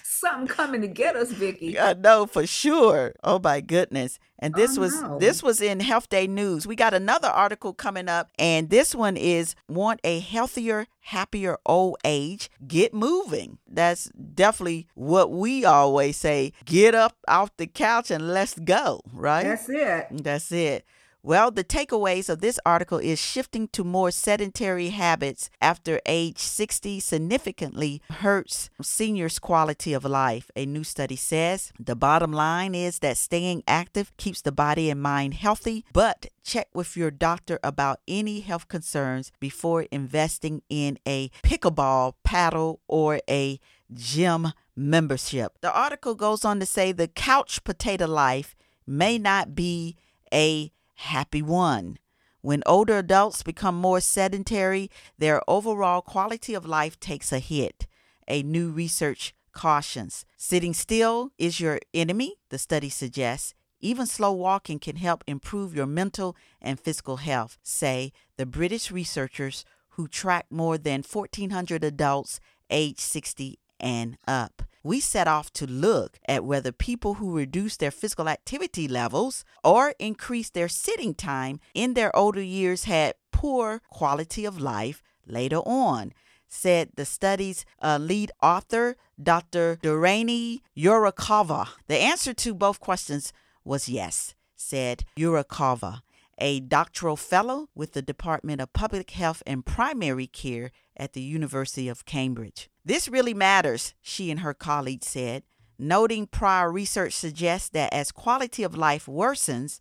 something 0.03 0.47
coming 0.47 0.81
to 0.81 0.87
get 0.87 1.15
us, 1.15 1.31
Vicki. 1.31 1.77
I 1.77 1.93
know 1.93 2.25
for 2.25 2.47
sure. 2.47 3.13
Oh 3.21 3.39
my 3.43 3.59
goodness! 3.59 4.17
And 4.39 4.53
this 4.53 4.77
oh, 4.77 4.81
was 4.81 5.01
no. 5.01 5.19
this 5.19 5.43
was 5.43 5.61
in 5.61 5.81
Health 5.81 6.07
Day 6.07 6.25
News. 6.25 6.65
We 6.65 6.77
got 6.77 6.93
another 6.93 7.27
article 7.27 7.73
coming 7.73 8.07
up, 8.07 8.29
and 8.39 8.69
this 8.69 8.95
one 8.95 9.17
is 9.17 9.55
"Want 9.67 9.99
a 10.05 10.19
healthier, 10.19 10.87
happier 11.01 11.57
old 11.65 11.97
age? 12.05 12.49
Get 12.65 12.93
moving." 12.93 13.57
That's 13.67 14.05
definitely 14.11 14.87
what 14.95 15.31
we 15.31 15.65
always 15.65 16.15
say. 16.15 16.53
Get 16.63 16.95
up 16.95 17.17
off 17.27 17.55
the 17.57 17.67
couch 17.67 18.09
and 18.09 18.29
let's 18.29 18.57
go. 18.57 19.01
Right? 19.11 19.43
That's 19.43 19.67
it. 19.67 20.07
That's 20.11 20.51
it. 20.53 20.85
Well, 21.21 21.51
the 21.51 21.65
takeaways 21.65 22.29
of 22.29 22.39
this 22.39 22.61
article 22.65 22.97
is 22.97 23.19
shifting 23.19 23.67
to 23.69 23.83
more 23.83 24.09
sedentary 24.09 24.89
habits 24.89 25.49
after 25.61 25.99
age 26.05 26.37
60 26.37 27.01
significantly 27.01 28.01
hurts 28.09 28.69
seniors' 28.81 29.37
quality 29.37 29.91
of 29.91 30.05
life. 30.05 30.49
A 30.55 30.65
new 30.65 30.85
study 30.85 31.17
says 31.17 31.73
the 31.77 31.97
bottom 31.97 32.31
line 32.31 32.73
is 32.73 32.99
that 32.99 33.17
staying 33.17 33.63
active 33.67 34.15
keeps 34.15 34.41
the 34.41 34.53
body 34.53 34.89
and 34.89 35.01
mind 35.01 35.33
healthy, 35.33 35.83
but 35.91 36.27
check 36.41 36.69
with 36.73 36.95
your 36.95 37.11
doctor 37.11 37.59
about 37.65 37.99
any 38.07 38.39
health 38.39 38.69
concerns 38.69 39.33
before 39.41 39.87
investing 39.91 40.61
in 40.69 40.99
a 41.05 41.27
pickleball 41.43 42.13
paddle 42.23 42.79
or 42.87 43.19
a 43.29 43.59
gym 43.93 44.53
membership. 44.73 45.57
The 45.59 45.77
article 45.77 46.15
goes 46.15 46.45
on 46.45 46.61
to 46.61 46.65
say 46.65 46.93
the 46.93 47.09
couch 47.09 47.61
potato 47.65 48.07
life 48.07 48.55
may 48.87 49.17
not 49.17 49.53
be 49.53 49.97
a 50.33 50.71
happy 50.99 51.41
one. 51.41 51.97
When 52.41 52.61
older 52.65 52.97
adults 52.97 53.43
become 53.43 53.75
more 53.75 54.01
sedentary, 54.01 54.89
their 55.17 55.41
overall 55.49 56.01
quality 56.01 56.53
of 56.53 56.65
life 56.65 56.99
takes 56.99 57.31
a 57.31 57.39
hit. 57.39 57.87
A 58.27 58.43
new 58.43 58.69
research 58.69 59.33
cautions. 59.51 60.25
Sitting 60.37 60.73
still 60.73 61.31
is 61.37 61.59
your 61.59 61.79
enemy, 61.93 62.35
the 62.49 62.57
study 62.57 62.89
suggests. 62.89 63.53
Even 63.81 64.05
slow 64.05 64.33
walking 64.33 64.77
can 64.77 64.97
help 64.97 65.23
improve 65.25 65.73
your 65.73 65.85
mental 65.85 66.35
and 66.61 66.79
physical 66.79 67.17
health, 67.17 67.57
say 67.63 68.11
the 68.37 68.45
British 68.45 68.91
researchers 68.91 69.63
who 69.91 70.07
tracked 70.07 70.51
more 70.51 70.77
than 70.77 71.01
1,400 71.01 71.83
adults 71.83 72.39
aged 72.69 72.99
60 72.99 73.57
and 73.79 74.17
up 74.27 74.63
we 74.89 74.99
set 74.99 75.27
off 75.27 75.53
to 75.53 75.67
look 75.67 76.17
at 76.27 76.43
whether 76.43 76.71
people 76.71 77.13
who 77.15 77.37
reduce 77.37 77.77
their 77.77 77.91
physical 77.91 78.27
activity 78.27 78.87
levels 78.87 79.45
or 79.63 79.93
increase 79.99 80.49
their 80.49 80.67
sitting 80.67 81.13
time 81.13 81.59
in 81.75 81.93
their 81.93 82.11
older 82.15 82.41
years 82.41 82.85
had 82.85 83.13
poor 83.31 83.83
quality 83.91 84.45
of 84.45 84.59
life 84.59 85.03
later 85.27 85.57
on, 85.57 86.11
said 86.47 86.89
the 86.95 87.05
study's 87.05 87.67
uh, 87.83 87.99
lead 88.01 88.31
author, 88.41 88.95
Dr. 89.21 89.77
Dharani 89.83 90.61
Yerrakalva. 90.75 91.67
The 91.87 91.99
answer 91.99 92.33
to 92.33 92.55
both 92.55 92.79
questions 92.79 93.31
was 93.63 93.89
yes, 93.89 94.33
said 94.55 95.03
Yerrakalva, 95.15 96.01
a 96.39 96.61
doctoral 96.61 97.15
fellow 97.15 97.69
with 97.75 97.93
the 97.93 98.01
Department 98.01 98.59
of 98.59 98.73
Public 98.73 99.11
Health 99.11 99.43
and 99.45 99.63
Primary 99.63 100.25
Care 100.25 100.71
at 100.97 101.13
the 101.13 101.21
University 101.21 101.87
of 101.87 102.05
Cambridge. 102.05 102.71
This 102.89 103.07
really 103.07 103.35
matters, 103.35 103.93
she 104.01 104.31
and 104.31 104.39
her 104.39 104.55
colleagues 104.55 105.05
said, 105.05 105.43
noting 105.77 106.25
prior 106.25 106.71
research 106.71 107.13
suggests 107.13 107.69
that 107.69 107.93
as 107.93 108.11
quality 108.11 108.63
of 108.63 108.75
life 108.75 109.05
worsens, 109.05 109.79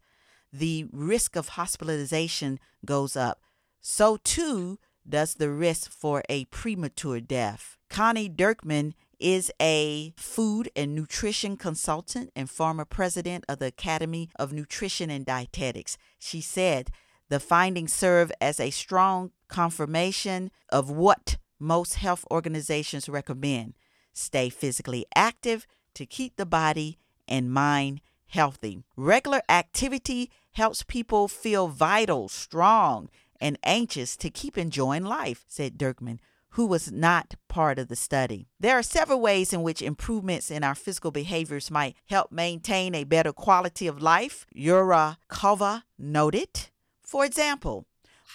the 0.52 0.84
risk 0.92 1.34
of 1.34 1.48
hospitalization 1.61 2.61
goes 2.84 3.16
up. 3.16 3.40
So 3.80 4.18
too 4.18 4.78
does 5.09 5.36
the 5.36 5.48
risk 5.48 5.90
for 5.90 6.22
a 6.28 6.44
premature 6.50 7.18
death. 7.18 7.78
Connie 7.88 8.28
Diekman 8.28 8.92
is 9.18 9.50
a 9.59 10.12
food 10.18 10.70
and 10.76 10.94
nutrition 10.94 11.56
consultant 11.56 12.30
and 12.36 12.50
former 12.50 12.84
president 12.84 13.42
of 13.48 13.59
the 13.59 13.68
Academy 13.68 14.28
of 14.38 14.52
Nutrition 14.52 15.09
and 15.09 15.24
Dietetics. 15.24 15.96
She 16.18 16.42
said 16.42 16.90
the 17.30 17.40
findings 17.40 17.94
serve 17.94 18.30
as 18.38 18.61
a 18.61 18.68
strong 18.68 19.30
confirmation 19.48 20.50
of 20.68 20.90
what 20.90 21.38
most 21.59 21.94
health 21.94 22.24
organizations 22.30 23.09
recommend 23.09 23.74
stay 24.12 24.48
physically 24.48 25.06
active 25.14 25.66
to 25.94 26.06
keep 26.06 26.36
the 26.36 26.46
body 26.46 26.98
and 27.26 27.52
mind 27.52 28.00
healthy. 28.26 28.82
Regular 28.96 29.42
activity 29.48 30.30
helps 30.52 30.82
people 30.82 31.28
feel 31.28 31.68
vital, 31.68 32.28
strong, 32.28 33.09
and 33.40 33.59
anxious 33.62 34.16
to 34.16 34.30
keep 34.30 34.59
enjoying 34.59 35.04
life, 35.04 35.44
said 35.48 35.78
Diekman, 35.78 36.18
who 36.50 36.66
was 36.66 36.90
not 36.90 37.34
part 37.48 37.78
of 37.78 37.88
the 37.88 37.96
study. 37.96 38.48
There 38.59 38.76
are 38.76 38.82
several 38.82 39.20
ways 39.20 39.52
in 39.52 39.62
which 39.62 39.82
improvements 39.82 40.50
in 40.50 40.64
our 40.64 40.74
physical 40.74 41.11
behaviors 41.11 41.70
might 41.70 41.96
help 42.06 42.32
maintain 42.32 42.94
a 42.94 43.04
better 43.04 43.32
quality 43.32 43.86
of 43.86 44.02
life, 44.02 44.46
Yerrakalva 44.56 45.84
noted. 45.98 46.68
For 47.02 47.24
example, 47.24 47.86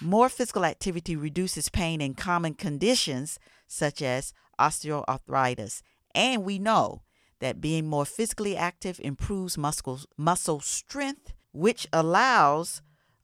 more 0.01 0.29
physical 0.29 0.65
activity 0.65 1.15
reduces 1.15 1.69
pain 1.69 2.01
in 2.01 2.13
common 2.13 2.53
conditions 2.53 3.39
such 3.67 4.01
as 4.01 4.33
osteoarthritis. 4.59 5.81
And 6.15 6.43
we 6.43 6.59
know 6.59 7.03
that 7.39 7.61
being 7.61 7.87
more 7.87 8.05
physically 8.05 8.55
active 8.55 8.99
improves 9.03 9.57
muscle, 9.57 9.99
muscle 10.17 10.59
strength, 10.61 11.33
which 11.51 11.87
allows 11.91 12.81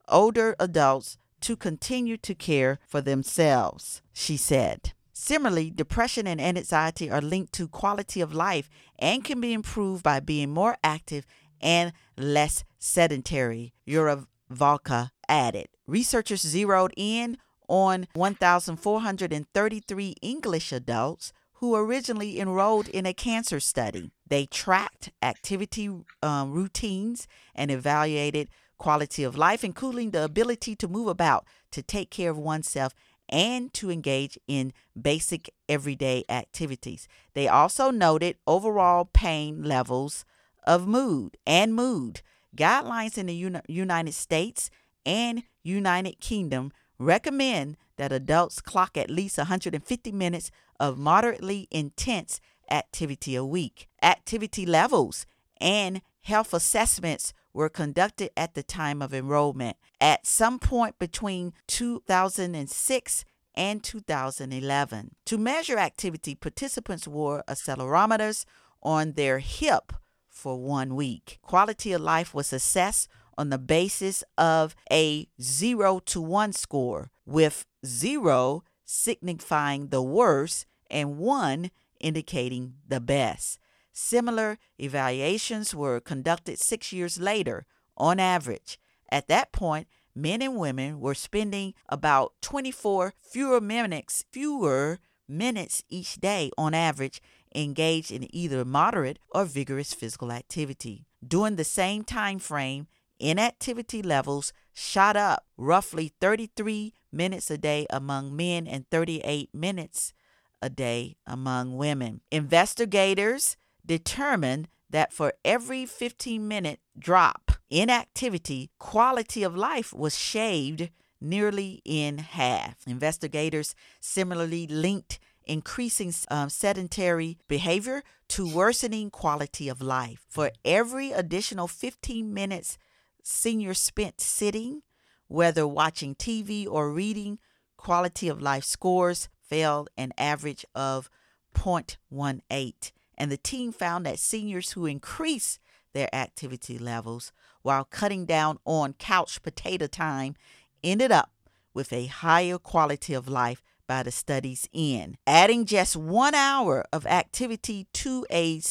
older 0.08 0.56
adults 0.60 1.18
to 1.42 1.56
continue 1.56 2.18
to 2.18 2.36
care 2.36 2.80
for 2.88 3.02
themselves, 3.02 4.02
she 4.14 4.36
said. 4.36 4.94
Similarly, 5.14 5.70
depression 5.70 6.28
and 6.28 6.40
anxiety 6.40 7.10
are 7.10 7.22
linked 7.22 7.54
to 7.54 7.68
quality 7.68 8.22
of 8.22 8.34
life 8.34 8.70
and 8.98 9.24
can 9.24 9.42
be 9.42 9.54
improved 9.54 10.04
by 10.04 10.20
being 10.20 10.50
more 10.50 10.78
active 10.84 11.26
and 11.62 11.94
less 12.18 12.64
sedentary. 12.78 13.74
Yerrakalva 13.88 15.12
added. 15.30 15.68
Researchers 15.88 16.42
zeroed 16.42 16.94
in 16.98 17.38
on 17.70 18.08
1,433 18.16 20.16
English 20.22 20.74
adults 20.74 21.32
who 21.54 21.76
originally 21.76 22.40
enrolled 22.40 22.88
in 22.88 23.06
a 23.06 23.14
cancer 23.14 23.60
study. 23.60 24.12
They 24.28 24.46
tracked 24.46 25.12
activity 25.22 25.92
um, 26.24 26.52
routines 26.52 27.28
and 27.54 27.70
evaluated 27.70 28.50
quality 28.78 29.24
of 29.24 29.38
life, 29.38 29.64
including 29.64 30.12
the 30.12 30.24
ability 30.24 30.76
to 30.78 30.88
move 30.88 31.10
about, 31.10 31.46
to 31.72 31.84
take 31.84 32.10
care 32.10 32.32
of 32.32 32.38
oneself, 32.38 32.94
and 33.28 33.74
to 33.74 33.92
engage 33.92 34.40
in 34.48 34.72
basic 35.00 35.50
everyday 35.68 36.24
activities. 36.30 37.08
They 37.34 37.48
also 37.48 37.92
noted 37.92 38.38
overall 38.48 39.06
pain 39.06 39.64
levels 39.64 40.26
of 40.66 40.88
mood 40.88 41.38
and 41.46 41.76
mood. 41.76 42.22
Guidelines 42.56 43.18
in 43.18 43.28
the 43.28 43.36
Uni- 43.36 43.62
United 43.68 44.14
States 44.14 44.72
and 45.10 45.42
United 45.64 46.20
Kingdom 46.20 46.72
recommend 47.00 47.78
that 47.98 48.12
adults 48.12 48.62
clock 48.62 48.96
at 48.96 49.10
least 49.10 49.40
150 49.40 50.12
minutes 50.12 50.52
of 50.80 51.00
moderately 51.00 51.68
intense 51.72 52.40
activity 52.70 53.36
a 53.36 53.44
week. 53.44 53.88
Activity 54.04 54.68
levels 54.68 55.26
and 55.60 56.02
health 56.22 56.54
assessments 56.54 57.34
were 57.54 57.70
conducted 57.70 58.30
at 58.38 58.54
the 58.54 58.62
time 58.62 59.02
of 59.02 59.12
enrollment 59.12 59.78
at 60.00 60.28
some 60.28 60.60
point 60.60 61.00
between 61.00 61.54
2006 61.68 63.26
and 63.56 63.84
2011. 63.84 65.16
To 65.26 65.38
measure 65.40 65.80
activity, 65.80 66.36
participants 66.36 67.08
wore 67.08 67.44
accelerometers 67.50 68.46
on 68.84 69.14
their 69.14 69.40
hip 69.40 69.92
for 70.30 70.56
one 70.60 70.96
week. 70.96 71.40
Quality 71.42 71.94
of 71.94 72.02
life 72.02 72.36
was 72.36 72.54
assessed 72.54 73.10
on 73.40 73.50
the 73.50 73.58
basis 73.58 74.22
of 74.38 74.76
a 74.92 75.26
0 75.42 76.00
to 76.00 76.20
1 76.20 76.52
score, 76.52 77.10
with 77.26 77.66
0 77.86 78.64
signifying 78.84 79.88
the 79.88 80.02
worst 80.02 80.66
and 80.92 81.18
1 81.18 81.72
indicating 82.02 82.74
the 82.86 83.00
best. 83.00 83.58
Similar 83.94 84.58
evaluations 84.78 85.74
were 85.74 86.02
conducted 86.02 86.60
six 86.60 86.92
years 86.92 87.18
later, 87.18 87.66
on 87.96 88.20
average. 88.20 88.78
At 89.10 89.30
that 89.30 89.54
point, 89.54 89.88
men 90.14 90.42
and 90.42 90.58
women 90.58 91.00
were 91.00 91.16
spending 91.16 91.74
about 91.88 92.34
24 92.42 93.14
fewer 93.22 93.62
minutes, 93.62 94.26
fewer 94.34 95.00
minutes 95.30 95.82
each 95.88 96.16
day 96.16 96.52
on 96.58 96.74
average 96.74 97.22
engaged 97.56 98.12
in 98.12 98.34
either 98.36 98.66
moderate 98.66 99.18
or 99.30 99.46
vigorous 99.46 99.94
physical 99.94 100.32
activity. 100.32 101.06
During 101.26 101.56
the 101.56 101.64
same 101.64 102.04
time 102.04 102.40
frame, 102.40 102.88
inactivity 103.20 104.02
levels 104.02 104.54
shot 104.74 105.16
up 105.16 105.46
roughly 105.58 106.14
33 106.22 106.94
minutes 107.12 107.52
a 107.52 107.58
day 107.58 107.86
among 107.90 108.36
men 108.36 108.68
and 108.68 108.90
38 108.90 109.50
minutes 109.54 110.14
a 110.62 110.70
day 110.70 111.16
among 111.26 111.78
women. 111.78 112.22
Investigators 112.32 113.58
determined 113.86 114.68
that 114.90 115.14
for 115.14 115.34
every 115.46 115.86
15 115.86 116.48
minute 116.48 116.80
drop 116.98 117.52
in 117.70 117.90
activity, 117.90 118.72
quality 118.80 119.44
of 119.44 119.56
life 119.56 119.94
was 119.94 120.18
shaved 120.18 120.90
nearly 121.22 121.82
in 121.86 122.18
half. 122.18 122.76
Investigators 122.88 123.76
similarly 124.00 124.66
linked 124.68 125.20
increasing 125.46 126.14
um, 126.30 126.48
sedentary 126.50 127.38
behavior 127.48 128.04
to 128.28 128.48
worsening 128.48 129.10
quality 129.10 129.68
of 129.68 129.82
life. 129.82 130.24
For 130.30 130.52
every 130.64 131.12
additional 131.12 131.68
15 131.68 132.32
minutes 132.34 132.78
seniors 133.24 133.80
spent 133.80 134.22
sitting, 134.22 134.82
whether 135.28 135.68
watching 135.68 136.16
TV 136.16 136.68
or 136.68 136.92
reading, 136.92 137.40
quality 137.78 138.28
of 138.28 138.42
life 138.42 138.64
scores 138.64 139.30
fell 139.42 139.88
an 139.98 140.12
average 140.18 140.66
of 140.76 141.10
0.18 141.54 142.92
and 143.20 143.32
the 143.32 143.38
team 143.38 143.72
found 143.72 144.06
that 144.06 144.18
seniors 144.18 144.72
who 144.72 144.86
increase 144.86 145.60
their 145.94 146.14
activity 146.16 146.78
levels 146.78 147.32
while 147.62 147.84
cutting 147.84 148.26
down 148.26 148.58
on 148.64 148.94
couch 148.94 149.44
potato 149.44 149.86
time 149.88 150.36
ended 150.84 151.12
up 151.12 151.32
with 151.74 151.92
a 151.92 152.06
higher 152.06 152.58
quality 152.58 153.14
of 153.14 153.28
life 153.28 153.62
by 153.86 154.04
the 154.04 154.12
study's 154.12 154.70
end. 154.74 155.18
Adding 155.28 155.66
just 155.66 155.96
one 155.96 156.34
hour 156.34 156.86
of 156.94 157.06
activity 157.06 157.88
to 157.94 158.26
a 158.32 158.62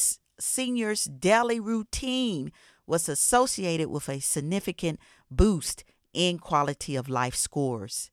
senior's 0.40 1.05
daily 1.05 1.61
routine 1.61 2.53
was 2.89 3.09
associated 3.09 3.89
with 3.89 4.09
a 4.09 4.20
significant 4.20 4.99
boost 5.30 5.84
in 6.12 6.39
quality 6.39 6.97
of 6.97 7.09
life 7.09 7.34
scores 7.34 8.11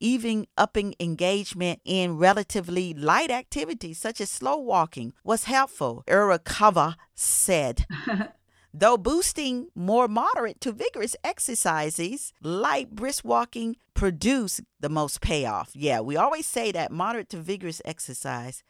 even 0.00 0.46
upping 0.56 0.94
engagement 1.00 1.80
in 1.84 2.18
relatively 2.18 2.94
light 2.94 3.30
activities 3.30 3.98
such 3.98 4.20
as 4.20 4.30
slow 4.30 4.56
walking 4.56 5.12
was 5.24 5.44
helpful, 5.44 6.04
Yerrakalva 6.06 6.96
said. 7.14 7.86
Though 8.74 8.98
boosting 8.98 9.68
more 9.74 10.06
moderate 10.06 10.60
to 10.60 10.72
vigorous 10.72 11.16
exercises, 11.24 12.34
light 12.42 12.90
brisk 12.90 13.24
walking 13.24 13.76
produce 13.94 14.60
the 14.80 14.90
most 14.90 15.22
payoff. 15.22 15.70
Yeah, 15.74 16.00
we 16.00 16.16
always 16.16 16.46
say 16.46 16.72
that 16.72 16.92
moderate 16.92 17.30
to 17.30 17.38
vigorous 17.38 17.80
exercise 17.86 18.62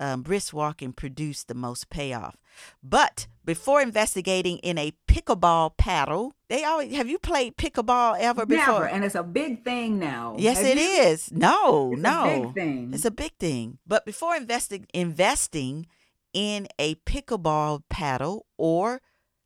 um, 0.00 0.22
brisk 0.22 0.52
walking 0.52 0.92
produced 0.92 1.48
the 1.48 1.54
most 1.54 1.90
payoff. 1.90 2.36
But 2.82 3.26
before 3.44 3.80
investigating 3.80 4.58
in 4.58 4.78
a 4.78 4.92
pickleball 5.08 5.76
paddle, 5.76 6.34
they 6.48 6.64
always 6.64 6.94
have 6.94 7.08
you 7.08 7.18
played 7.18 7.56
pickleball 7.56 8.16
ever 8.18 8.46
before? 8.46 8.66
Never, 8.66 8.88
and 8.88 9.04
it's 9.04 9.14
a 9.14 9.22
big 9.22 9.64
thing 9.64 9.98
now. 9.98 10.36
Yes, 10.38 10.58
have 10.58 10.66
it 10.66 10.76
you? 10.76 10.82
is. 10.82 11.32
No, 11.32 11.92
it's 11.92 12.02
no, 12.02 12.24
a 12.24 12.40
big 12.46 12.54
thing. 12.54 12.90
It's 12.94 13.04
a 13.04 13.10
big 13.10 13.32
thing. 13.38 13.78
But 13.86 14.04
before 14.04 14.36
investing 14.36 14.86
investing 14.94 15.86
in 16.32 16.68
a 16.78 16.96
pickleball 16.96 17.82
paddle 17.88 18.46
or 18.56 19.00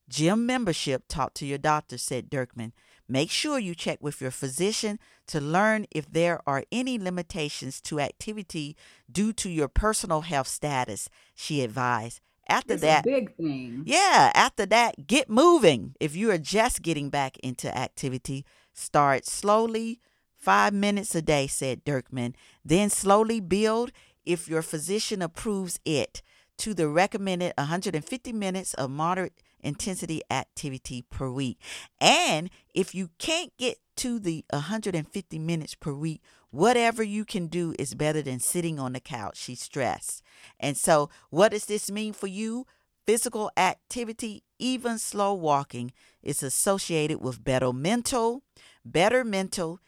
gym 0.09 0.47
membership, 0.47 1.05
talk 1.09 1.35
to 1.35 1.47
your 1.47 1.59
doctor," 1.59 1.99
said 1.99 2.31
Diekman. 2.31 2.73
Make 3.09 3.31
sure 3.31 3.59
you 3.59 3.75
check 3.75 3.99
with 4.03 4.21
your 4.21 4.31
physician 4.31 4.99
to 5.29 5.41
learn 5.41 5.87
if 5.91 6.11
there 6.11 6.41
are 6.47 6.65
any 6.71 6.99
limitations 6.99 7.81
to 7.83 8.01
activity 8.01 8.77
due 9.11 9.33
to 9.35 9.49
your 9.49 9.69
personal 9.69 10.23
health 10.23 10.49
status, 10.49 11.09
she 11.35 11.63
advised. 11.63 12.21
After 12.49 12.75
it's 12.75 12.83
that, 12.83 13.05
big 13.05 13.35
thing. 13.37 13.83
Yeah, 13.87 14.31
after 14.35 14.67
that, 14.67 15.07
get 15.07 15.29
moving. 15.29 15.95
If 16.01 16.17
you 16.17 16.31
are 16.31 16.39
just 16.39 16.83
getting 16.83 17.11
back 17.11 17.39
into 17.39 17.75
activity, 17.77 18.45
start 18.73 19.27
slowly, 19.27 20.01
five 20.35 20.73
minutes 20.73 21.15
a 21.15 21.23
day, 21.23 21.47
said 21.47 21.85
Diekman. 21.85 22.35
Then 22.65 22.89
slowly 22.91 23.41
build 23.41 23.93
if 24.25 24.49
your 24.49 24.63
physician 24.63 25.23
approves 25.23 25.79
it 25.85 26.23
to 26.59 26.75
the 26.75 26.89
recommended 26.89 27.55
150 27.57 28.33
minutes 28.33 28.75
of 28.75 28.91
moderate 28.91 29.33
intensity 29.61 30.23
activity 30.31 31.05
per 31.11 31.31
week. 31.31 31.59
And 32.01 32.51
if 32.75 32.95
you 32.95 33.11
can't 33.19 33.57
get 33.59 33.79
to 33.97 34.19
the 34.19 34.45
150 34.51 35.39
minutes 35.39 35.75
per 35.75 35.93
week, 35.93 36.23
whatever 36.51 37.03
you 37.03 37.25
can 37.25 37.47
do 37.49 37.75
is 37.79 37.95
better 37.95 38.23
than 38.23 38.41
sitting 38.41 38.79
on 38.79 38.93
the 38.93 39.01
couch, 39.01 39.37
she 39.37 39.55
stressed. 39.55 40.23
And 40.61 40.77
so, 40.77 41.11
what 41.31 41.51
does 41.51 41.67
this 41.67 41.91
mean 41.91 42.13
for 42.13 42.27
you? 42.27 42.67
Physical 43.07 43.51
activity, 43.57 44.45
even 44.59 44.99
slow 44.99 45.33
walking, 45.33 45.93
is 46.23 46.43
associated 46.43 47.23
with 47.23 47.43
better 47.43 47.73
mental, 47.73 48.43
better 48.85 49.25
mental 49.25 49.81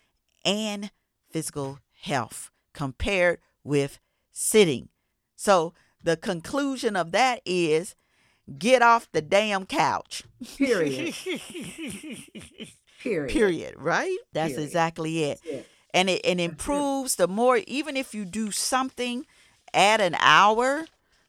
and 0.44 0.90
physical 1.30 1.78
health 2.02 2.50
compared 2.72 3.40
with 3.62 3.98
sitting. 4.32 4.88
So, 5.36 5.74
the 6.02 6.16
conclusion 6.16 6.96
of 6.96 7.12
that 7.12 7.40
is 7.44 7.94
get 8.58 8.82
off 8.82 9.10
the 9.12 9.22
damn 9.22 9.66
couch. 9.66 10.24
Period. 10.56 11.14
Period. 13.02 13.30
Period. 13.30 13.74
Right? 13.78 14.18
That's 14.32 14.52
Period. 14.52 14.66
exactly 14.66 15.24
it. 15.24 15.66
And 15.92 16.10
it 16.10 16.20
and 16.24 16.40
improves 16.40 17.16
the 17.16 17.26
more 17.26 17.60
even 17.66 17.96
if 17.96 18.14
you 18.14 18.24
do 18.24 18.50
something, 18.50 19.26
add 19.72 20.00
an 20.00 20.16
hour 20.20 20.86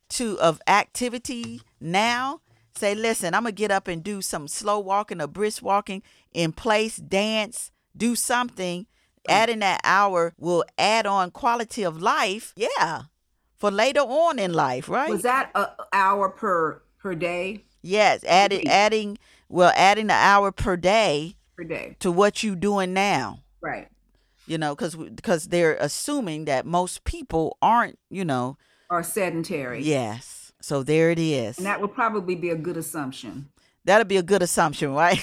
to 0.09 0.39
of 0.39 0.61
activity 0.67 1.61
now. 1.79 2.41
Say, 2.75 2.95
listen, 2.95 3.33
I'm 3.33 3.43
gonna 3.43 3.51
get 3.53 3.71
up 3.71 3.87
and 3.87 4.03
do 4.03 4.21
some 4.21 4.47
slow 4.47 4.79
walking 4.79 5.21
or 5.21 5.27
brisk 5.27 5.63
walking 5.63 6.03
in 6.33 6.51
place, 6.53 6.97
dance, 6.97 7.71
do 7.95 8.15
something. 8.15 8.85
Mm. 9.27 9.33
Adding 9.33 9.59
that 9.59 9.81
hour 9.83 10.33
will 10.37 10.63
add 10.77 11.05
on 11.05 11.31
quality 11.31 11.83
of 11.83 12.01
life. 12.01 12.53
Yeah, 12.55 13.03
for 13.61 13.69
later 13.69 13.99
on 13.99 14.39
in 14.39 14.53
life, 14.53 14.89
right? 14.89 15.11
Was 15.11 15.21
that 15.21 15.51
an 15.53 15.67
hour 15.93 16.29
per 16.29 16.81
per 16.97 17.13
day? 17.13 17.63
Yes, 17.83 18.23
adding 18.23 18.67
adding 18.67 19.19
well, 19.49 19.71
adding 19.75 20.05
an 20.05 20.11
hour 20.11 20.51
per 20.51 20.75
day 20.75 21.35
per 21.55 21.63
day 21.63 21.95
to 21.99 22.11
what 22.11 22.41
you 22.41 22.55
doing 22.55 22.91
now. 22.93 23.43
Right. 23.61 23.87
You 24.47 24.57
know, 24.57 24.75
because 24.75 24.95
because 24.95 25.49
they're 25.49 25.75
assuming 25.75 26.45
that 26.45 26.65
most 26.65 27.03
people 27.03 27.57
aren't, 27.61 27.99
you 28.09 28.25
know, 28.25 28.57
are 28.89 29.03
sedentary. 29.03 29.83
Yes. 29.83 30.51
So 30.59 30.81
there 30.81 31.11
it 31.11 31.19
is. 31.19 31.57
And 31.57 31.67
that 31.67 31.81
would 31.81 31.93
probably 31.93 32.35
be 32.35 32.49
a 32.49 32.55
good 32.55 32.77
assumption. 32.77 33.49
That'll 33.83 34.05
be 34.05 34.17
a 34.17 34.23
good 34.23 34.43
assumption, 34.43 34.93
right? 34.93 35.17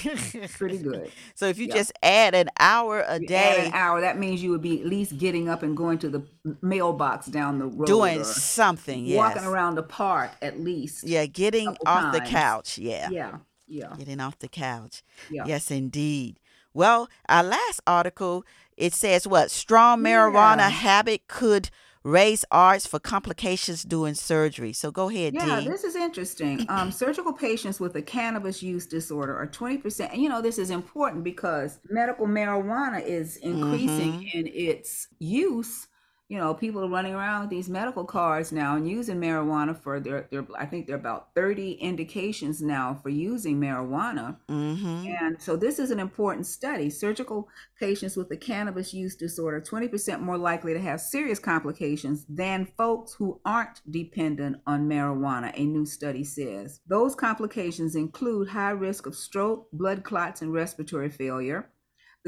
Pretty 0.53 0.79
good. 0.79 1.11
So 1.35 1.47
if 1.47 1.59
you 1.59 1.69
yep. 1.69 1.77
just 1.77 1.93
add 2.03 2.35
an 2.35 2.51
hour 2.59 3.01
a 3.01 3.21
you 3.21 3.29
day, 3.29 3.67
an 3.67 3.73
hour, 3.73 4.01
that 4.01 4.19
means 4.19 4.43
you 4.43 4.51
would 4.51 4.63
be 4.63 4.81
at 4.81 4.87
least 4.87 5.17
getting 5.17 5.49
up 5.49 5.63
and 5.63 5.77
going 5.77 5.99
to 5.99 6.09
the 6.09 6.25
mailbox 6.63 7.27
down 7.27 7.61
the 7.61 7.67
road, 7.67 7.87
doing 7.87 8.25
something, 8.25 9.05
yes. 9.05 9.17
walking 9.17 9.45
around 9.45 9.77
the 9.77 9.85
park 9.85 10.33
at 10.43 10.59
least. 10.59 11.05
Yeah, 11.05 11.27
getting 11.27 11.69
off 11.87 12.13
times. 12.13 12.19
the 12.19 12.25
couch. 12.25 12.77
Yeah, 12.77 13.09
yeah, 13.11 13.37
yeah, 13.69 13.95
getting 13.97 14.19
off 14.21 14.37
the 14.41 14.49
couch. 14.49 15.05
Yeah. 15.31 15.45
Yes, 15.47 15.71
indeed. 15.71 16.41
Well, 16.75 17.09
our 17.29 17.45
last 17.45 17.81
article 17.87 18.45
it 18.79 18.95
says 18.95 19.27
what 19.27 19.51
strong 19.51 20.01
marijuana 20.01 20.59
yeah. 20.59 20.69
habit 20.71 21.27
could 21.27 21.69
raise 22.03 22.45
arts 22.51 22.87
for 22.87 22.99
complications 22.99 23.83
during 23.83 24.15
surgery. 24.15 24.73
So 24.73 24.91
go 24.91 25.09
ahead, 25.09 25.35
yeah, 25.35 25.61
this 25.61 25.85
is 25.85 25.97
interesting. 25.97 26.67
Um, 26.69 26.91
surgical 26.91 27.33
patients 27.33 27.81
with 27.81 27.95
a 27.97 28.03
cannabis 28.03 28.63
use 28.63 28.87
disorder 28.87 29.37
are 29.37 29.47
20%. 29.47 30.13
And 30.13 30.23
you 30.23 30.29
know, 30.29 30.43
this 30.43 30.59
is 30.59 30.71
important 30.71 31.25
because 31.25 31.81
medical 31.89 32.27
marijuana 32.27 33.05
is 33.05 33.37
increasing 33.37 34.13
mm-hmm. 34.13 34.39
in 34.39 34.47
its 34.47 35.09
use 35.19 35.89
you 36.29 36.37
know, 36.37 36.53
people 36.53 36.85
are 36.85 36.89
running 36.89 37.15
around 37.15 37.43
with 37.43 37.51
these 37.51 37.71
medical 37.71 38.05
cards 38.05 38.53
now 38.53 38.77
and 38.77 38.89
using 38.89 39.19
marijuana 39.19 39.75
for 39.75 39.99
their, 39.99 40.29
their 40.31 40.47
I 40.59 40.67
think 40.67 40.87
there 40.87 40.97
are 40.97 40.99
about 40.99 41.35
30 41.35 41.73
indications 41.73 42.61
now 42.61 43.01
for 43.03 43.09
using 43.09 43.59
marijuana. 43.59 44.37
Mm-hmm. 44.51 45.07
And 45.07 45.41
so 45.41 45.57
this 45.57 45.79
is 45.79 45.91
an 45.91 45.99
important 45.99 46.47
study. 46.47 46.91
Surgical 46.91 47.49
patients 47.81 48.15
with 48.15 48.31
a 48.31 48.37
cannabis 48.37 48.93
use 48.93 49.17
disorder 49.17 49.59
20% 49.63 50.21
more 50.21 50.37
likely 50.37 50.75
to 50.75 50.81
have 50.81 51.01
serious 51.01 51.39
complications 51.39 52.27
than 52.29 52.69
folks 52.77 53.15
who 53.15 53.41
aren't 53.47 53.81
dependent 53.91 54.59
on 54.67 54.87
marijuana, 54.87 55.51
a 55.55 55.65
new 55.65 55.87
study 55.87 56.25
says. 56.25 56.81
Those 56.87 57.15
complications 57.15 57.97
include 57.97 58.49
high 58.49 58.71
risk 58.71 59.07
of 59.07 59.17
stroke, 59.17 59.69
blood 59.73 60.05
clots, 60.05 60.43
and 60.43 60.53
respiratory 60.53 61.09
failure 61.09 61.71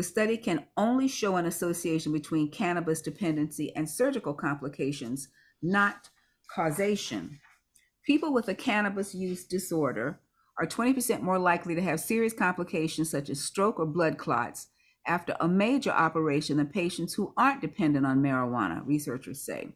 the 0.00 0.04
study 0.04 0.38
can 0.38 0.64
only 0.78 1.06
show 1.06 1.36
an 1.36 1.44
association 1.44 2.10
between 2.10 2.50
cannabis 2.50 3.02
dependency 3.02 3.70
and 3.76 3.86
surgical 3.86 4.32
complications, 4.32 5.28
not 5.60 6.08
causation. 6.54 7.38
People 8.06 8.32
with 8.32 8.48
a 8.48 8.54
cannabis 8.54 9.14
use 9.14 9.44
disorder 9.44 10.18
are 10.58 10.66
20% 10.66 11.20
more 11.20 11.38
likely 11.38 11.74
to 11.74 11.82
have 11.82 12.00
serious 12.00 12.32
complications 12.32 13.10
such 13.10 13.28
as 13.28 13.42
stroke 13.42 13.78
or 13.78 13.84
blood 13.84 14.16
clots 14.16 14.68
after 15.06 15.36
a 15.38 15.46
major 15.46 15.90
operation 15.90 16.56
than 16.56 16.68
patients 16.68 17.12
who 17.12 17.34
aren't 17.36 17.60
dependent 17.60 18.06
on 18.06 18.22
marijuana, 18.22 18.80
researchers 18.86 19.44
say. 19.44 19.68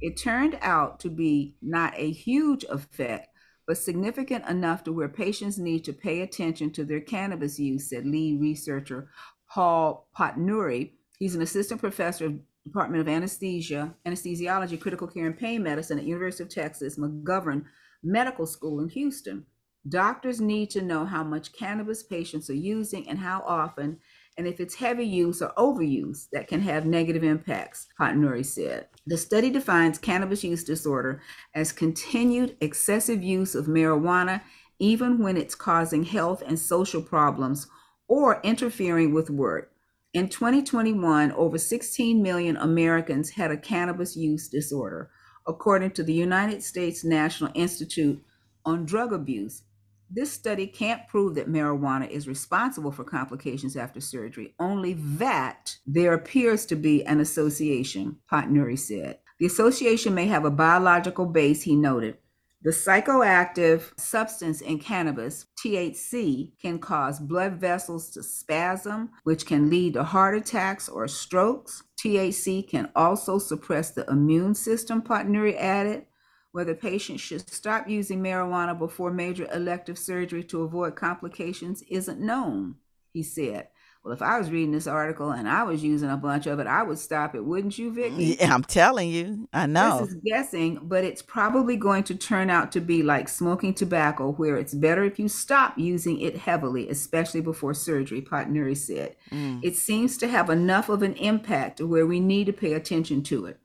It 0.00 0.16
turned 0.16 0.56
out 0.62 1.00
to 1.00 1.10
be 1.10 1.56
not 1.60 1.92
a 1.98 2.10
huge 2.10 2.64
effect, 2.70 3.28
but 3.66 3.76
significant 3.76 4.48
enough 4.48 4.84
to 4.84 4.92
where 4.94 5.10
patients 5.10 5.58
need 5.58 5.84
to 5.84 5.92
pay 5.92 6.22
attention 6.22 6.70
to 6.70 6.82
their 6.82 7.02
cannabis 7.02 7.58
use, 7.58 7.90
said 7.90 8.06
lead 8.06 8.40
researcher 8.40 9.10
Paul 9.50 10.08
Potnuri. 10.16 10.92
He's 11.18 11.34
an 11.34 11.42
assistant 11.42 11.80
professor 11.80 12.26
of 12.26 12.38
Department 12.64 13.00
of 13.00 13.08
Anesthesia, 13.08 13.94
Anesthesiology, 14.06 14.80
Critical 14.80 15.08
Care, 15.08 15.26
and 15.26 15.38
Pain 15.38 15.62
Medicine 15.62 15.98
at 15.98 16.04
University 16.04 16.44
of 16.44 16.50
Texas 16.50 16.98
McGovern 16.98 17.64
Medical 18.02 18.46
School 18.46 18.80
in 18.80 18.88
Houston. 18.90 19.46
Doctors 19.88 20.40
need 20.40 20.70
to 20.70 20.82
know 20.82 21.06
how 21.06 21.24
much 21.24 21.52
cannabis 21.52 22.02
patients 22.02 22.50
are 22.50 22.54
using 22.54 23.08
and 23.08 23.18
how 23.18 23.42
often, 23.46 23.98
and 24.36 24.46
if 24.46 24.60
it's 24.60 24.74
heavy 24.74 25.04
use 25.04 25.40
or 25.40 25.52
overuse 25.56 26.26
that 26.32 26.48
can 26.48 26.60
have 26.60 26.84
negative 26.84 27.24
impacts, 27.24 27.86
Potnuri 27.98 28.44
said. 28.44 28.88
The 29.06 29.16
study 29.16 29.50
defines 29.50 29.98
cannabis 29.98 30.44
use 30.44 30.64
disorder 30.64 31.22
as 31.54 31.72
continued 31.72 32.56
excessive 32.60 33.22
use 33.22 33.54
of 33.54 33.66
marijuana, 33.66 34.42
even 34.78 35.18
when 35.18 35.36
it's 35.36 35.54
causing 35.54 36.04
health 36.04 36.42
and 36.46 36.58
social 36.58 37.02
problems 37.02 37.66
or 38.10 38.40
interfering 38.42 39.14
with 39.14 39.30
work. 39.30 39.70
In 40.12 40.28
2021, 40.28 41.30
over 41.30 41.56
16 41.56 42.20
million 42.20 42.56
Americans 42.56 43.30
had 43.30 43.52
a 43.52 43.56
cannabis 43.56 44.16
use 44.16 44.48
disorder, 44.48 45.08
according 45.46 45.92
to 45.92 46.02
the 46.02 46.12
United 46.12 46.60
States 46.60 47.04
National 47.04 47.52
Institute 47.54 48.20
on 48.64 48.84
Drug 48.84 49.12
Abuse. 49.12 49.62
This 50.10 50.32
study 50.32 50.66
can't 50.66 51.06
prove 51.06 51.36
that 51.36 51.48
marijuana 51.48 52.10
is 52.10 52.26
responsible 52.26 52.90
for 52.90 53.04
complications 53.04 53.76
after 53.76 54.00
surgery, 54.00 54.54
only 54.58 54.94
that 54.94 55.76
there 55.86 56.12
appears 56.12 56.66
to 56.66 56.74
be 56.74 57.04
an 57.04 57.20
association, 57.20 58.16
Potnuri 58.28 58.76
said. 58.76 59.20
The 59.38 59.46
association 59.46 60.14
may 60.14 60.26
have 60.26 60.44
a 60.44 60.50
biological 60.50 61.26
base, 61.26 61.62
he 61.62 61.76
noted, 61.76 62.18
the 62.62 62.70
psychoactive 62.70 63.98
substance 63.98 64.60
in 64.60 64.78
cannabis, 64.78 65.46
THC, 65.58 66.52
can 66.60 66.78
cause 66.78 67.18
blood 67.18 67.54
vessels 67.54 68.10
to 68.10 68.22
spasm, 68.22 69.10
which 69.24 69.46
can 69.46 69.70
lead 69.70 69.94
to 69.94 70.04
heart 70.04 70.36
attacks 70.36 70.88
or 70.88 71.08
strokes. 71.08 71.82
THC 71.98 72.68
can 72.68 72.90
also 72.94 73.38
suppress 73.38 73.92
the 73.92 74.04
immune 74.10 74.54
system, 74.54 75.00
Potnuri 75.00 75.56
added. 75.58 76.06
Whether 76.52 76.74
patients 76.74 77.20
should 77.20 77.48
stop 77.48 77.88
using 77.88 78.20
marijuana 78.20 78.76
before 78.78 79.12
major 79.12 79.46
elective 79.54 79.98
surgery 79.98 80.42
to 80.44 80.62
avoid 80.62 80.96
complications 80.96 81.82
isn't 81.88 82.20
known, 82.20 82.74
he 83.12 83.22
said. 83.22 83.68
Well, 84.02 84.14
if 84.14 84.22
I 84.22 84.38
was 84.38 84.50
reading 84.50 84.72
this 84.72 84.86
article 84.86 85.30
and 85.30 85.46
I 85.46 85.62
was 85.62 85.84
using 85.84 86.08
a 86.08 86.16
bunch 86.16 86.46
of 86.46 86.58
it, 86.58 86.66
I 86.66 86.82
would 86.82 86.98
stop 86.98 87.34
it, 87.34 87.44
wouldn't 87.44 87.78
you, 87.78 87.92
Vicki? 87.92 88.38
Yeah, 88.40 88.54
I'm 88.54 88.64
telling 88.64 89.10
you, 89.10 89.46
I 89.52 89.66
know. 89.66 90.00
This 90.00 90.14
is 90.14 90.20
guessing, 90.24 90.78
but 90.82 91.04
it's 91.04 91.20
probably 91.20 91.76
going 91.76 92.04
to 92.04 92.14
turn 92.14 92.48
out 92.48 92.72
to 92.72 92.80
be 92.80 93.02
like 93.02 93.28
smoking 93.28 93.74
tobacco, 93.74 94.32
where 94.32 94.56
it's 94.56 94.72
better 94.72 95.04
if 95.04 95.18
you 95.18 95.28
stop 95.28 95.76
using 95.76 96.18
it 96.18 96.38
heavily, 96.38 96.88
especially 96.88 97.42
before 97.42 97.74
surgery, 97.74 98.22
Potnuri 98.22 98.74
said. 98.74 99.16
Mm. 99.30 99.60
It 99.62 99.76
seems 99.76 100.16
to 100.16 100.28
have 100.28 100.48
enough 100.48 100.88
of 100.88 101.02
an 101.02 101.12
impact 101.16 101.82
where 101.82 102.06
we 102.06 102.20
need 102.20 102.46
to 102.46 102.54
pay 102.54 102.72
attention 102.72 103.22
to 103.24 103.44
it. 103.44 103.59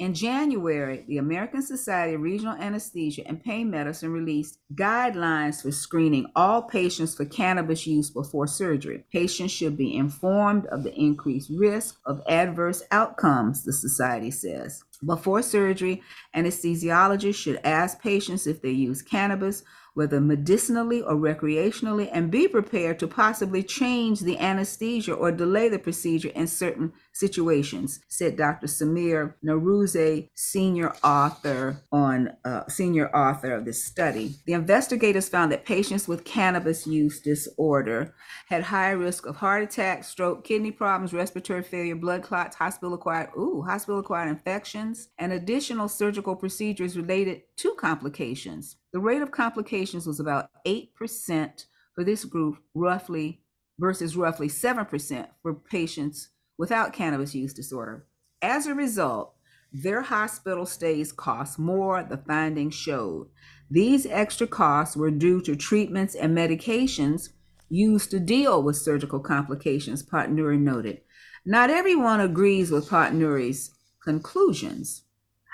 In 0.00 0.14
January, 0.14 1.04
the 1.06 1.18
American 1.18 1.60
Society 1.60 2.14
of 2.14 2.22
Regional 2.22 2.54
Anesthesia 2.54 3.22
and 3.26 3.44
Pain 3.44 3.70
Medicine 3.70 4.10
released 4.10 4.58
guidelines 4.72 5.60
for 5.60 5.70
screening 5.72 6.24
all 6.34 6.62
patients 6.62 7.14
for 7.14 7.26
cannabis 7.26 7.86
use 7.86 8.08
before 8.08 8.46
surgery. 8.46 9.04
Patients 9.12 9.52
should 9.52 9.76
be 9.76 9.94
informed 9.94 10.64
of 10.68 10.84
the 10.84 10.94
increased 10.98 11.50
risk 11.54 12.00
of 12.06 12.22
adverse 12.26 12.82
outcomes, 12.90 13.62
the 13.62 13.74
society 13.74 14.30
says. 14.30 14.82
Before 15.04 15.42
surgery, 15.42 16.02
anesthesiologists 16.34 17.34
should 17.34 17.60
ask 17.62 18.00
patients 18.00 18.46
if 18.46 18.62
they 18.62 18.70
use 18.70 19.02
cannabis 19.02 19.64
whether 19.94 20.20
medicinally 20.20 21.02
or 21.02 21.14
recreationally, 21.14 22.08
and 22.12 22.30
be 22.30 22.46
prepared 22.48 22.98
to 22.98 23.06
possibly 23.06 23.62
change 23.62 24.20
the 24.20 24.38
anesthesia 24.38 25.12
or 25.12 25.32
delay 25.32 25.68
the 25.68 25.78
procedure 25.78 26.30
in 26.30 26.46
certain 26.46 26.92
situations, 27.12 28.00
said 28.08 28.36
Dr. 28.36 28.66
Samir 28.66 29.34
Nowrouzi, 29.44 30.30
senior 30.34 30.92
author 31.02 31.82
on 31.92 32.30
uh, 32.44 32.66
senior 32.68 33.14
author 33.14 33.52
of 33.52 33.64
this 33.64 33.84
study. 33.84 34.34
The 34.46 34.52
investigators 34.54 35.28
found 35.28 35.52
that 35.52 35.66
patients 35.66 36.08
with 36.08 36.24
cannabis 36.24 36.86
use 36.86 37.20
disorder 37.20 38.14
had 38.48 38.62
higher 38.64 38.96
risk 38.96 39.26
of 39.26 39.36
heart 39.36 39.62
attack, 39.62 40.04
stroke, 40.04 40.44
kidney 40.44 40.70
problems, 40.70 41.12
respiratory 41.12 41.62
failure, 41.62 41.96
blood 41.96 42.22
clots, 42.22 42.56
hospital 42.56 42.94
acquired 42.94 43.30
ooh, 43.36 43.62
hospital 43.62 44.00
acquired 44.00 44.28
infections, 44.28 45.08
and 45.18 45.32
additional 45.32 45.88
surgical 45.88 46.36
procedures 46.36 46.96
related 46.96 47.42
to 47.56 47.74
complications. 47.74 48.76
The 48.92 49.00
rate 49.00 49.22
of 49.22 49.30
complications 49.30 50.06
was 50.06 50.18
about 50.18 50.50
8% 50.66 51.64
for 51.94 52.04
this 52.04 52.24
group, 52.24 52.58
roughly 52.74 53.42
versus 53.78 54.16
roughly 54.16 54.48
7% 54.48 55.28
for 55.42 55.54
patients 55.54 56.28
without 56.58 56.92
cannabis 56.92 57.34
use 57.34 57.54
disorder. 57.54 58.06
As 58.42 58.66
a 58.66 58.74
result, 58.74 59.34
their 59.72 60.02
hospital 60.02 60.66
stays 60.66 61.12
cost 61.12 61.58
more, 61.58 62.02
the 62.02 62.18
findings 62.18 62.74
showed. 62.74 63.28
These 63.70 64.06
extra 64.06 64.46
costs 64.46 64.96
were 64.96 65.10
due 65.10 65.40
to 65.42 65.54
treatments 65.54 66.14
and 66.16 66.36
medications 66.36 67.30
used 67.68 68.10
to 68.10 68.18
deal 68.18 68.62
with 68.62 68.76
surgical 68.76 69.20
complications, 69.20 70.02
Potnuri 70.02 70.58
noted. 70.58 71.02
Not 71.46 71.70
everyone 71.70 72.20
agrees 72.20 72.70
with 72.70 72.90
Potnuri's 72.90 73.70
conclusions, 74.02 75.04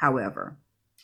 however. 0.01 0.57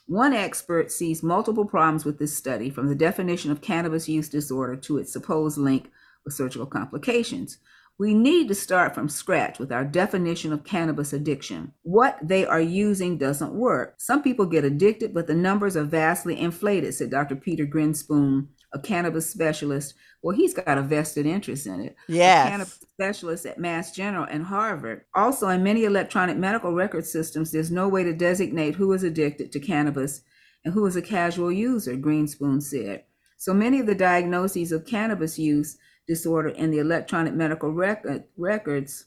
One 0.07 0.33
expert 0.33 0.91
sees 0.91 1.23
multiple 1.23 1.65
problems 1.65 2.05
with 2.05 2.19
this 2.19 2.37
study, 2.37 2.71
from 2.71 2.89
the 2.89 2.95
definition 2.95 3.51
of 3.51 3.61
cannabis 3.61 4.09
use 4.09 4.29
disorder 4.29 4.77
to 4.77 4.99
its 4.99 5.13
supposed 5.13 5.59
link 5.59 5.91
with 6.25 6.35
surgical 6.35 6.67
complications. 6.67 7.59
We 7.99 8.15
need 8.15 8.49
to 8.49 8.55
start 8.55 8.95
from 8.95 9.09
scratch 9.09 9.59
with 9.59 9.71
our 9.71 9.85
definition 9.85 10.53
of 10.53 10.65
cannabis 10.65 11.13
addiction. 11.13 11.73
What 11.83 12.19
they 12.23 12.45
are 12.45 12.61
using 12.61 13.17
doesn't 13.17 13.55
work. 13.55 13.95
Some 13.99 14.23
people 14.23 14.47
get 14.47 14.65
addicted, 14.65 15.15
but 15.15 15.27
the 15.27 15.35
numbers 15.35 15.77
are 15.77 15.85
vastly 15.85 16.39
inflated, 16.39 16.95
said 16.95 17.11
Dr. 17.11 17.37
Peter 17.37 17.65
Grinspoon 17.65 18.49
a 18.73 18.79
cannabis 18.79 19.31
specialist. 19.31 19.95
Well, 20.23 20.37
he's 20.37 20.55
got 20.55 20.79
a 20.79 20.83
vested 20.83 21.27
interest 21.27 21.67
in 21.67 21.81
it. 21.81 21.97
Yes. 22.09 22.47
A 22.47 22.51
cannabis 22.51 22.81
specialist 22.93 23.47
at 23.47 23.59
Mass 23.59 23.93
General 23.93 24.27
and 24.31 24.45
Harvard. 24.45 25.05
Also, 25.15 25.49
in 25.49 25.63
many 25.63 25.85
electronic 25.85 26.37
medical 26.37 26.73
record 26.73 27.05
systems, 27.05 27.51
there's 27.51 27.71
no 27.71 27.89
way 27.89 28.05
to 28.05 28.13
designate 28.13 28.77
who 28.77 28.93
is 28.93 29.03
addicted 29.03 29.53
to 29.53 29.61
cannabis 29.61 30.23
and 30.65 30.75
who 30.75 30.87
is 30.87 30.97
a 30.97 31.03
casual 31.03 31.51
user, 31.51 31.97
Grinspoon 31.97 32.63
said. 32.63 33.05
So 33.37 33.53
many 33.53 33.81
of 33.81 33.87
the 33.87 33.95
diagnoses 33.95 34.71
of 34.71 34.87
cannabis 34.87 35.39
use 35.39 35.77
disorder 36.07 36.51
in 36.51 36.71
the 36.71 36.79
electronic 36.79 37.35
medical 37.35 37.73
record, 37.73 38.25
records 38.37 39.07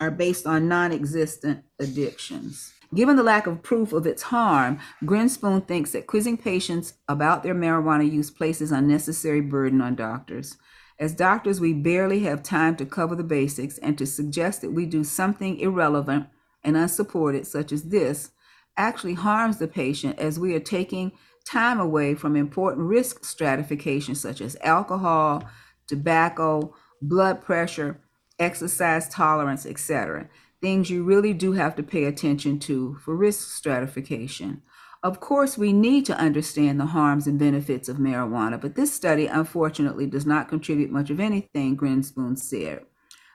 are 0.00 0.10
based 0.10 0.46
on 0.46 0.68
non 0.68 0.92
existent 0.92 1.64
addictions. 1.78 2.72
Given 2.94 3.16
the 3.16 3.22
lack 3.22 3.46
of 3.46 3.62
proof 3.62 3.92
of 3.92 4.06
its 4.06 4.22
harm, 4.22 4.78
Grinspoon 5.02 5.66
thinks 5.66 5.92
that 5.92 6.06
quizzing 6.06 6.36
patients 6.36 6.94
about 7.08 7.42
their 7.42 7.54
marijuana 7.54 8.10
use 8.10 8.30
places 8.30 8.70
unnecessary 8.70 9.40
burden 9.40 9.80
on 9.80 9.96
doctors. 9.96 10.58
As 10.98 11.12
doctors, 11.12 11.60
we 11.60 11.72
barely 11.72 12.20
have 12.20 12.42
time 12.42 12.76
to 12.76 12.86
cover 12.86 13.16
the 13.16 13.24
basics, 13.24 13.78
and 13.78 13.98
to 13.98 14.06
suggest 14.06 14.60
that 14.60 14.70
we 14.70 14.86
do 14.86 15.02
something 15.02 15.58
irrelevant 15.58 16.26
and 16.62 16.76
unsupported, 16.76 17.46
such 17.46 17.72
as 17.72 17.84
this, 17.84 18.30
actually 18.76 19.14
harms 19.14 19.58
the 19.58 19.66
patient 19.66 20.18
as 20.18 20.38
we 20.38 20.54
are 20.54 20.60
taking 20.60 21.10
time 21.44 21.80
away 21.80 22.14
from 22.14 22.36
important 22.36 22.86
risk 22.86 23.24
stratification, 23.24 24.14
such 24.14 24.40
as 24.40 24.56
alcohol, 24.62 25.42
tobacco, 25.88 26.74
blood 27.02 27.42
pressure, 27.42 28.00
exercise 28.38 29.08
tolerance, 29.08 29.66
etc. 29.66 30.28
Things 30.64 30.88
you 30.88 31.04
really 31.04 31.34
do 31.34 31.52
have 31.52 31.76
to 31.76 31.82
pay 31.82 32.04
attention 32.04 32.58
to 32.60 32.96
for 33.04 33.14
risk 33.14 33.54
stratification. 33.54 34.62
Of 35.02 35.20
course, 35.20 35.58
we 35.58 35.74
need 35.74 36.06
to 36.06 36.16
understand 36.16 36.80
the 36.80 36.86
harms 36.86 37.26
and 37.26 37.38
benefits 37.38 37.86
of 37.86 37.98
marijuana, 37.98 38.58
but 38.58 38.74
this 38.74 38.90
study 38.90 39.26
unfortunately 39.26 40.06
does 40.06 40.24
not 40.24 40.48
contribute 40.48 40.90
much 40.90 41.10
of 41.10 41.20
anything, 41.20 41.76
Grinspoon 41.76 42.38
said. 42.38 42.80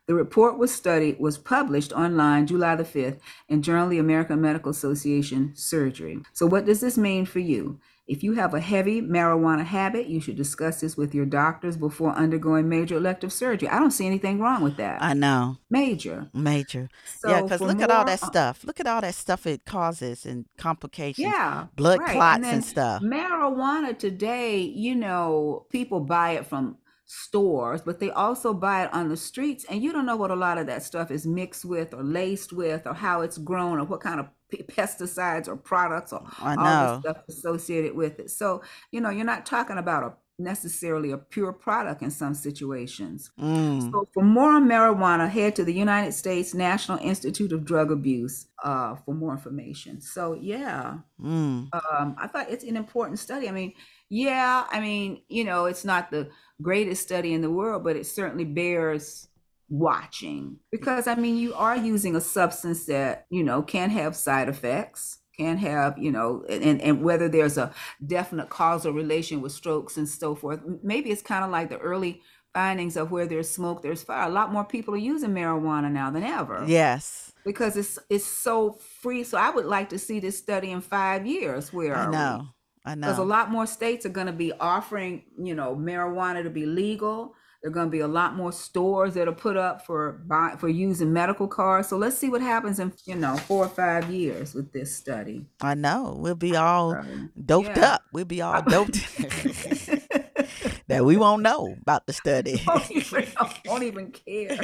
The 0.08 0.16
report 0.16 0.58
was 0.58 0.74
studied 0.74 1.20
was 1.20 1.38
published 1.38 1.94
online 1.94 2.48
July 2.48 2.76
the 2.76 2.84
5th 2.84 3.20
in 3.48 3.62
Journal 3.62 3.84
of 3.84 3.90
the 3.92 4.00
American 4.00 4.42
Medical 4.42 4.72
Association 4.72 5.52
Surgery. 5.54 6.24
So 6.34 6.48
what 6.48 6.66
does 6.66 6.82
this 6.82 6.98
mean 6.98 7.28
for 7.28 7.38
you? 7.38 7.80
If 8.10 8.24
you 8.24 8.34
have 8.34 8.56
a 8.56 8.60
heavy 8.60 9.04
marijuana 9.04 9.64
habit, 9.64 10.08
you 10.08 10.20
should 10.20 10.36
discuss 10.36 10.82
this 10.82 10.98
with 10.98 11.14
your 11.14 11.28
doctors 11.28 11.78
before 11.78 12.12
undergoing 12.14 12.68
major 12.68 12.98
elective 12.98 13.32
surgery. 13.32 13.70
I 13.70 13.78
don't 13.78 13.92
see 13.92 14.08
anything 14.08 14.40
wrong 14.40 14.64
with 14.64 14.78
that. 14.78 15.00
I 15.00 15.14
know. 15.14 15.58
Major. 15.70 16.28
Major. 16.34 16.90
So 17.20 17.30
yeah, 17.30 17.44
because 17.44 17.62
look 17.62 17.78
more, 17.78 17.84
at 17.84 17.92
all 17.92 18.06
that 18.06 18.20
stuff. 18.20 18.66
Look 18.66 18.80
at 18.80 18.88
all 18.88 19.02
that 19.02 19.14
stuff 19.14 19.46
it 19.46 19.64
causes 19.64 20.26
and 20.26 20.46
complications. 20.58 21.28
Yeah. 21.28 21.68
Blood 21.76 22.00
right. 22.00 22.14
clots 22.14 22.38
and, 22.38 22.46
and 22.48 22.66
stuff. 22.66 23.04
Marijuana 23.04 23.96
today, 23.96 24.58
you 24.58 24.96
know, 24.96 25.68
people 25.70 26.00
buy 26.00 26.32
it 26.32 26.48
from 26.48 26.78
stores, 27.10 27.82
but 27.82 28.00
they 28.00 28.12
also 28.12 28.54
buy 28.54 28.84
it 28.84 28.94
on 28.94 29.10
the 29.10 29.18
streets, 29.18 29.66
and 29.68 29.82
you 29.82 29.92
don't 29.92 30.06
know 30.06 30.16
what 30.16 30.30
a 30.30 30.36
lot 30.36 30.60
of 30.60 30.68
that 30.68 30.84
stuff 30.84 31.10
is 31.10 31.26
mixed 31.26 31.66
with 31.66 31.94
or 31.94 32.04
laced 32.04 32.54
with 32.54 32.86
or 32.86 32.94
how 32.94 33.22
it's 33.22 33.40
grown 33.40 33.80
or 33.80 33.84
what 33.84 34.00
kind 34.00 34.20
of 34.20 34.28
pesticides 34.68 35.48
or 35.48 35.56
products 35.56 36.14
or 36.14 36.22
all 36.40 36.56
the 36.56 37.00
stuff 37.02 37.18
associated 37.28 37.96
with 37.96 38.20
it. 38.20 38.30
So, 38.30 38.62
you 38.92 39.02
know, 39.02 39.10
you're 39.10 39.26
not 39.26 39.46
talking 39.46 39.80
about 39.80 40.04
a 40.04 40.14
necessarily 40.40 41.12
a 41.12 41.18
pure 41.18 41.52
product 41.52 42.02
in 42.02 42.10
some 42.10 42.34
situations. 42.34 43.32
Mm. 43.40 43.92
So 43.92 44.08
for 44.14 44.24
more 44.24 44.52
on 44.52 44.70
marijuana, 44.70 45.28
head 45.30 45.56
to 45.58 45.66
the 45.66 45.74
United 45.74 46.14
States 46.14 46.54
National 46.54 46.98
Institute 47.00 47.52
of 47.52 47.66
Drug 47.66 47.92
Abuse 47.92 48.48
uh, 48.64 48.96
for 48.96 49.14
more 49.14 49.34
information. 49.34 50.00
So 50.00 50.34
yeah, 50.34 51.00
mm. 51.22 51.68
um, 51.74 52.16
I 52.18 52.28
thought 52.28 52.50
it's 52.50 52.64
an 52.64 52.78
important 52.78 53.20
study. 53.20 53.50
I 53.50 53.52
mean, 53.52 53.74
yeah, 54.10 54.66
I 54.70 54.80
mean, 54.80 55.22
you 55.30 55.44
know, 55.44 55.66
it's 55.66 55.86
not 55.86 56.12
the 56.12 56.30
greatest 56.62 57.04
study 57.04 57.34
in 57.34 57.42
the 57.42 57.50
world, 57.50 57.84
but 57.84 57.96
it 57.96 58.06
certainly 58.06 58.46
bears 58.46 59.28
watching 59.70 60.58
because 60.72 61.08
I 61.08 61.14
mean, 61.16 61.38
you 61.38 61.54
are 61.54 61.78
using 61.78 62.16
a 62.16 62.22
substance 62.22 62.86
that, 62.86 63.26
you 63.30 63.44
know, 63.44 63.62
can 63.62 63.92
have 63.92 64.16
side 64.16 64.50
effects, 64.50 65.20
can 65.38 65.58
have, 65.58 65.98
you 65.98 66.12
know, 66.12 66.44
and, 66.50 66.82
and 66.82 67.04
whether 67.04 67.30
there's 67.30 67.58
a 67.58 67.72
definite 68.06 68.50
causal 68.50 68.94
relation 68.94 69.42
with 69.42 69.52
strokes 69.52 69.96
and 69.98 70.10
so 70.10 70.34
forth. 70.36 70.60
Maybe 70.82 71.12
it's 71.12 71.22
kind 71.22 71.46
of 71.46 71.52
like 71.52 71.70
the 71.70 71.78
early 71.78 72.22
findings 72.54 72.98
of 72.98 73.12
where 73.12 73.28
there's 73.28 73.50
smoke, 73.50 73.84
there's 73.84 74.04
fire. 74.04 74.28
A 74.28 74.32
lot 74.32 74.52
more 74.52 74.66
people 74.66 74.96
are 74.96 74.98
using 74.98 75.30
marijuana 75.30 75.92
now 75.92 76.10
than 76.10 76.24
ever. 76.24 76.64
Yes. 76.68 77.32
Because 77.46 77.78
it's 77.78 77.98
it's 78.10 78.26
so 78.26 78.74
free. 79.02 79.24
So 79.24 79.38
I 79.38 79.50
would 79.50 79.66
like 79.66 79.90
to 79.90 80.00
see 80.00 80.20
this 80.20 80.38
study 80.38 80.72
in 80.72 80.82
five 80.82 81.26
years. 81.26 81.72
Where 81.72 81.96
I 81.96 82.12
know. 82.12 82.40
We? 82.42 82.59
I 82.90 82.96
know. 82.96 83.06
Because 83.06 83.20
a 83.20 83.24
lot 83.24 83.52
more 83.52 83.68
states 83.68 84.04
are 84.08 84.10
going 84.10 84.26
to 84.26 84.34
be 84.34 84.52
offering, 84.54 85.24
you 85.38 85.54
know, 85.54 85.76
marijuana 85.76 86.42
to 86.42 86.50
be 86.50 86.66
legal. 86.66 87.36
There 87.62 87.70
are 87.70 87.74
going 87.74 87.86
to 87.86 87.92
be 87.92 88.00
a 88.00 88.08
lot 88.08 88.36
more 88.36 88.52
stores 88.52 89.14
that 89.14 89.28
are 89.28 89.34
put 89.34 89.58
up 89.58 89.86
for 89.86 90.24
buy, 90.26 90.56
for 90.58 90.70
using 90.70 91.14
medical 91.14 91.48
cards. 91.48 91.90
So 91.90 91.98
let's 91.98 92.18
see 92.18 92.30
what 92.30 92.42
happens 92.42 92.80
in 92.80 92.92
you 93.06 93.16
know 93.16 93.38
four 93.38 93.66
or 93.66 93.70
five 93.70 94.10
years 94.10 94.56
with 94.56 94.74
this 94.74 94.96
study. 94.96 95.46
I 95.62 95.76
know 95.76 96.16
we'll 96.18 96.36
be 96.36 96.56
all 96.56 96.96
um, 96.96 97.32
doped 97.46 97.78
yeah. 97.78 97.94
up. 97.94 98.04
We'll 98.12 98.26
be 98.26 98.42
all 98.42 98.62
doped. 98.64 99.06
that 100.88 101.06
we 101.06 101.18
won't 101.18 101.44
know 101.44 101.76
about 101.82 102.08
the 102.08 102.14
study. 102.14 102.62
won't, 102.68 102.92
even, 102.92 103.28
won't 103.66 103.84
even 103.84 104.12
care. 104.12 104.58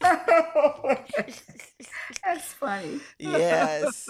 That's 2.24 2.52
funny. 2.52 3.00
yes, 3.18 4.08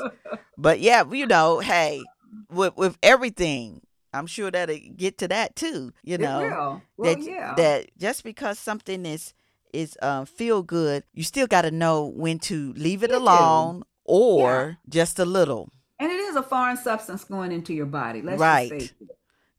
but 0.58 0.80
yeah, 0.80 1.04
you 1.10 1.26
know, 1.26 1.60
hey, 1.60 2.02
with 2.50 2.76
with 2.76 2.98
everything. 3.02 3.82
I'm 4.12 4.26
sure 4.26 4.50
that 4.50 4.70
it 4.70 4.96
get 4.96 5.18
to 5.18 5.28
that 5.28 5.56
too. 5.56 5.92
You 6.02 6.18
know, 6.18 6.80
well, 6.96 7.14
that 7.14 7.22
yeah. 7.22 7.54
that 7.56 7.90
just 7.98 8.24
because 8.24 8.58
something 8.58 9.04
is 9.04 9.34
is 9.72 9.98
uh, 10.00 10.24
feel 10.24 10.62
good, 10.62 11.04
you 11.12 11.24
still 11.24 11.46
got 11.46 11.62
to 11.62 11.70
know 11.70 12.06
when 12.06 12.38
to 12.38 12.72
leave 12.74 13.02
it 13.02 13.10
you 13.10 13.18
alone 13.18 13.80
do. 13.80 13.84
or 14.04 14.78
yeah. 14.84 14.90
just 14.90 15.18
a 15.18 15.24
little. 15.24 15.68
And 15.98 16.10
it 16.10 16.16
is 16.16 16.36
a 16.36 16.42
foreign 16.42 16.76
substance 16.76 17.24
going 17.24 17.52
into 17.52 17.74
your 17.74 17.86
body. 17.86 18.22
Let's 18.22 18.40
right. 18.40 18.70
Just, 18.70 18.94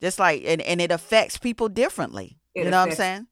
just 0.02 0.20
like 0.20 0.44
and 0.46 0.62
and 0.62 0.82
it 0.82 0.92
affects 0.92 1.38
people 1.38 1.70
differently. 1.70 2.40
It 2.54 2.66
you 2.66 2.72
know 2.72 2.82
what 2.82 2.90
I'm 2.90 2.96
saying? 2.96 3.28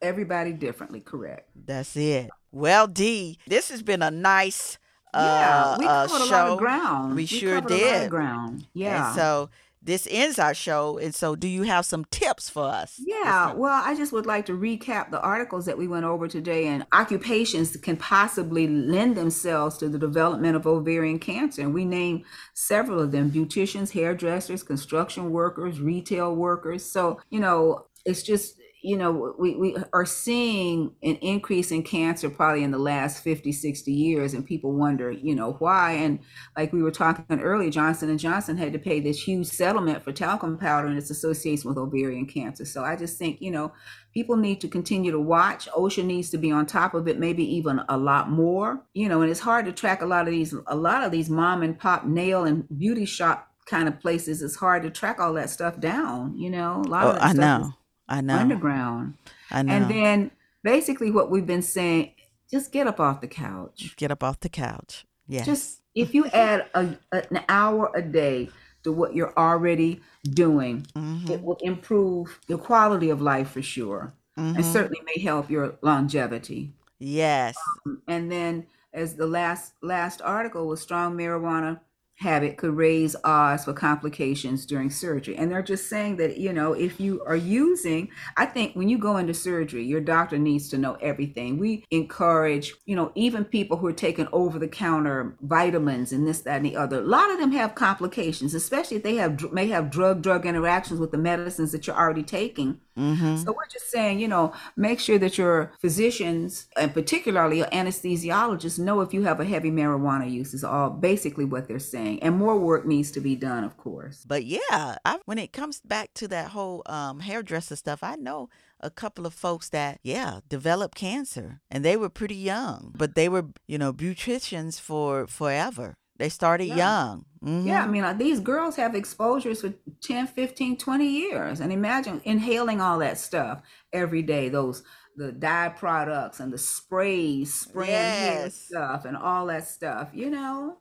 Everybody 0.00 0.52
differently. 0.52 1.00
Correct. 1.00 1.50
That's 1.56 1.96
it. 1.96 2.30
Well, 2.52 2.86
Dee, 2.86 3.38
this 3.46 3.68
has 3.70 3.82
been 3.82 4.02
a 4.02 4.10
nice 4.10 4.78
yeah, 5.14 5.78
we 5.78 5.86
uh, 5.86 6.06
covered 6.06 6.26
show. 6.26 6.34
a 6.34 6.36
lot 6.36 6.48
of 6.48 6.58
ground. 6.58 7.10
We, 7.10 7.22
we 7.22 7.26
sure 7.26 7.60
did. 7.60 8.10
ground. 8.10 8.66
Yeah. 8.74 9.08
And 9.08 9.16
so 9.16 9.50
this 9.88 10.08
ends 10.10 10.38
our 10.38 10.54
show. 10.54 10.98
And 10.98 11.14
so, 11.14 11.36
do 11.36 11.48
you 11.48 11.62
have 11.62 11.86
some 11.86 12.04
tips 12.06 12.50
for 12.50 12.64
us? 12.64 13.00
Yeah. 13.04 13.52
Well, 13.54 13.82
I 13.84 13.94
just 13.94 14.12
would 14.12 14.26
like 14.26 14.46
to 14.46 14.52
recap 14.52 15.10
the 15.10 15.20
articles 15.20 15.66
that 15.66 15.78
we 15.78 15.88
went 15.88 16.04
over 16.04 16.28
today. 16.28 16.66
And 16.66 16.84
occupations 16.92 17.70
that 17.70 17.82
can 17.82 17.96
possibly 17.96 18.66
lend 18.66 19.16
themselves 19.16 19.78
to 19.78 19.88
the 19.88 19.98
development 19.98 20.56
of 20.56 20.66
ovarian 20.66 21.18
cancer. 21.18 21.62
And 21.62 21.72
we 21.72 21.84
named 21.84 22.24
several 22.54 23.00
of 23.00 23.12
them 23.12 23.30
beauticians, 23.30 23.92
hairdressers, 23.92 24.62
construction 24.62 25.30
workers, 25.30 25.80
retail 25.80 26.34
workers. 26.34 26.84
So, 26.84 27.20
you 27.30 27.40
know, 27.40 27.86
it's 28.04 28.22
just 28.22 28.56
you 28.82 28.96
know, 28.96 29.34
we, 29.38 29.56
we 29.56 29.76
are 29.92 30.06
seeing 30.06 30.92
an 31.02 31.16
increase 31.16 31.72
in 31.72 31.82
cancer 31.82 32.30
probably 32.30 32.62
in 32.62 32.70
the 32.70 32.78
last 32.78 33.24
50, 33.24 33.50
60 33.50 33.92
years. 33.92 34.34
And 34.34 34.46
people 34.46 34.72
wonder, 34.72 35.10
you 35.10 35.34
know, 35.34 35.52
why? 35.58 35.92
And 35.92 36.20
like 36.56 36.72
we 36.72 36.82
were 36.82 36.92
talking 36.92 37.40
earlier, 37.40 37.70
Johnson 37.70 38.08
and 38.08 38.20
Johnson 38.20 38.56
had 38.56 38.72
to 38.72 38.78
pay 38.78 39.00
this 39.00 39.20
huge 39.22 39.48
settlement 39.48 40.02
for 40.02 40.12
talcum 40.12 40.56
powder 40.56 40.86
and 40.86 40.96
its 40.96 41.10
association 41.10 41.68
with 41.68 41.78
ovarian 41.78 42.26
cancer. 42.26 42.64
So 42.64 42.84
I 42.84 42.94
just 42.94 43.18
think, 43.18 43.40
you 43.40 43.50
know, 43.50 43.72
people 44.14 44.36
need 44.36 44.60
to 44.60 44.68
continue 44.68 45.10
to 45.10 45.20
watch. 45.20 45.68
OSHA 45.68 46.04
needs 46.04 46.30
to 46.30 46.38
be 46.38 46.52
on 46.52 46.64
top 46.64 46.94
of 46.94 47.08
it, 47.08 47.18
maybe 47.18 47.44
even 47.56 47.80
a 47.88 47.96
lot 47.96 48.30
more, 48.30 48.84
you 48.94 49.08
know, 49.08 49.22
and 49.22 49.30
it's 49.30 49.40
hard 49.40 49.66
to 49.66 49.72
track 49.72 50.02
a 50.02 50.06
lot 50.06 50.28
of 50.28 50.32
these, 50.32 50.54
a 50.68 50.76
lot 50.76 51.02
of 51.02 51.10
these 51.10 51.28
mom 51.28 51.62
and 51.62 51.78
pop 51.78 52.04
nail 52.04 52.44
and 52.44 52.64
beauty 52.78 53.04
shop 53.04 53.48
kind 53.66 53.88
of 53.88 54.00
places. 54.00 54.40
It's 54.40 54.56
hard 54.56 54.82
to 54.84 54.90
track 54.90 55.18
all 55.18 55.32
that 55.34 55.50
stuff 55.50 55.80
down, 55.80 56.36
you 56.38 56.48
know, 56.48 56.82
a 56.84 56.88
lot 56.88 57.06
oh, 57.06 57.08
of 57.10 57.14
that 57.16 57.22
I 57.24 57.32
stuff 57.32 57.60
know. 57.60 57.66
is 57.66 57.72
I 58.08 58.20
know. 58.20 58.36
underground. 58.36 59.14
I 59.50 59.62
know. 59.62 59.72
And 59.72 59.90
then 59.90 60.30
basically 60.62 61.10
what 61.10 61.30
we've 61.30 61.46
been 61.46 61.62
saying, 61.62 62.12
just 62.50 62.72
get 62.72 62.86
up 62.86 63.00
off 63.00 63.20
the 63.20 63.28
couch. 63.28 63.94
Get 63.96 64.10
up 64.10 64.22
off 64.22 64.40
the 64.40 64.48
couch. 64.48 65.04
Yes. 65.26 65.46
Just 65.46 65.82
if 65.94 66.14
you 66.14 66.26
add 66.28 66.66
a, 66.74 66.96
an 67.12 67.44
hour 67.48 67.90
a 67.94 68.02
day 68.02 68.48
to 68.84 68.92
what 68.92 69.14
you're 69.14 69.36
already 69.38 70.00
doing, 70.30 70.86
mm-hmm. 70.94 71.30
it 71.30 71.42
will 71.42 71.58
improve 71.60 72.40
your 72.48 72.58
quality 72.58 73.10
of 73.10 73.20
life 73.20 73.50
for 73.50 73.62
sure. 73.62 74.14
Mm-hmm. 74.38 74.56
And 74.56 74.64
certainly 74.64 75.00
may 75.04 75.20
help 75.20 75.50
your 75.50 75.76
longevity. 75.82 76.72
Yes. 76.98 77.56
Um, 77.84 78.02
and 78.06 78.30
then 78.30 78.66
as 78.92 79.14
the 79.14 79.26
last 79.26 79.74
last 79.82 80.22
article 80.22 80.66
was 80.66 80.80
strong 80.80 81.16
marijuana 81.16 81.80
habit 82.18 82.56
could 82.56 82.76
raise 82.76 83.14
odds 83.22 83.64
for 83.64 83.72
complications 83.72 84.66
during 84.66 84.90
surgery. 84.90 85.36
And 85.36 85.50
they're 85.50 85.62
just 85.62 85.88
saying 85.88 86.16
that, 86.16 86.36
you 86.36 86.52
know, 86.52 86.72
if 86.72 86.98
you 87.00 87.22
are 87.24 87.36
using, 87.36 88.08
I 88.36 88.44
think 88.44 88.74
when 88.74 88.88
you 88.88 88.98
go 88.98 89.18
into 89.18 89.32
surgery, 89.32 89.84
your 89.84 90.00
doctor 90.00 90.36
needs 90.36 90.68
to 90.70 90.78
know 90.78 90.94
everything. 91.00 91.58
We 91.58 91.84
encourage, 91.92 92.74
you 92.86 92.96
know, 92.96 93.12
even 93.14 93.44
people 93.44 93.76
who 93.76 93.86
are 93.86 93.92
taking 93.92 94.26
over 94.32 94.58
the 94.58 94.66
counter 94.66 95.36
vitamins 95.42 96.10
and 96.12 96.26
this, 96.26 96.40
that, 96.40 96.56
and 96.56 96.66
the 96.66 96.76
other. 96.76 96.98
A 96.98 97.02
lot 97.02 97.30
of 97.30 97.38
them 97.38 97.52
have 97.52 97.76
complications, 97.76 98.52
especially 98.52 98.96
if 98.96 99.04
they 99.04 99.14
have 99.16 99.52
may 99.52 99.68
have 99.68 99.90
drug 99.90 100.20
drug 100.20 100.44
interactions 100.44 100.98
with 100.98 101.12
the 101.12 101.18
medicines 101.18 101.70
that 101.70 101.86
you're 101.86 101.96
already 101.96 102.24
taking. 102.24 102.80
Mm-hmm. 102.98 103.36
So 103.36 103.52
we're 103.52 103.68
just 103.70 103.90
saying, 103.90 104.18
you 104.18 104.26
know, 104.26 104.52
make 104.76 104.98
sure 104.98 105.18
that 105.18 105.38
your 105.38 105.72
physicians 105.80 106.66
and 106.76 106.92
particularly 106.92 107.58
your 107.58 107.68
anesthesiologists 107.68 108.78
know 108.78 109.02
if 109.02 109.14
you 109.14 109.22
have 109.22 109.38
a 109.38 109.44
heavy 109.44 109.70
marijuana 109.70 110.28
use 110.28 110.52
is 110.52 110.64
all 110.64 110.90
basically 110.90 111.44
what 111.44 111.68
they're 111.68 111.78
saying. 111.78 112.07
And 112.22 112.36
more 112.36 112.58
work 112.58 112.86
needs 112.86 113.10
to 113.12 113.20
be 113.20 113.36
done, 113.36 113.64
of 113.64 113.76
course. 113.76 114.24
But 114.26 114.44
yeah, 114.44 114.96
I, 115.04 115.18
when 115.26 115.38
it 115.38 115.52
comes 115.52 115.80
back 115.80 116.14
to 116.14 116.28
that 116.28 116.48
whole 116.48 116.82
um, 116.86 117.20
hairdresser 117.20 117.76
stuff, 117.76 118.02
I 118.02 118.16
know 118.16 118.48
a 118.80 118.90
couple 118.90 119.26
of 119.26 119.34
folks 119.34 119.68
that 119.70 119.98
yeah 120.04 120.38
developed 120.48 120.96
cancer 120.96 121.60
and 121.68 121.84
they 121.84 121.96
were 121.96 122.08
pretty 122.08 122.36
young 122.36 122.94
but 122.96 123.16
they 123.16 123.28
were 123.28 123.46
you 123.66 123.76
know 123.76 123.92
beauticians 123.92 124.78
for 124.78 125.26
forever 125.26 125.96
they 126.18 126.28
started 126.28 126.66
yeah. 126.66 126.76
young. 126.76 127.24
Mm-hmm. 127.44 127.68
Yeah, 127.68 127.84
I 127.84 127.86
mean, 127.86 128.04
uh, 128.04 128.12
these 128.12 128.40
girls 128.40 128.74
have 128.76 128.94
exposures 128.94 129.60
for 129.60 129.72
10, 130.02 130.26
15, 130.26 130.76
20 130.76 131.06
years. 131.06 131.60
And 131.60 131.72
imagine 131.72 132.20
inhaling 132.24 132.80
all 132.80 132.98
that 132.98 133.18
stuff 133.18 133.62
every 133.92 134.22
day, 134.22 134.48
those 134.48 134.82
the 135.16 135.32
dye 135.32 135.72
products 135.76 136.38
and 136.38 136.52
the 136.52 136.58
sprays, 136.58 137.52
spraying 137.52 137.90
yes. 137.90 138.28
hair 138.28 138.50
stuff 138.50 139.04
and 139.04 139.16
all 139.16 139.46
that 139.46 139.66
stuff, 139.66 140.10
you 140.12 140.30
know? 140.30 140.78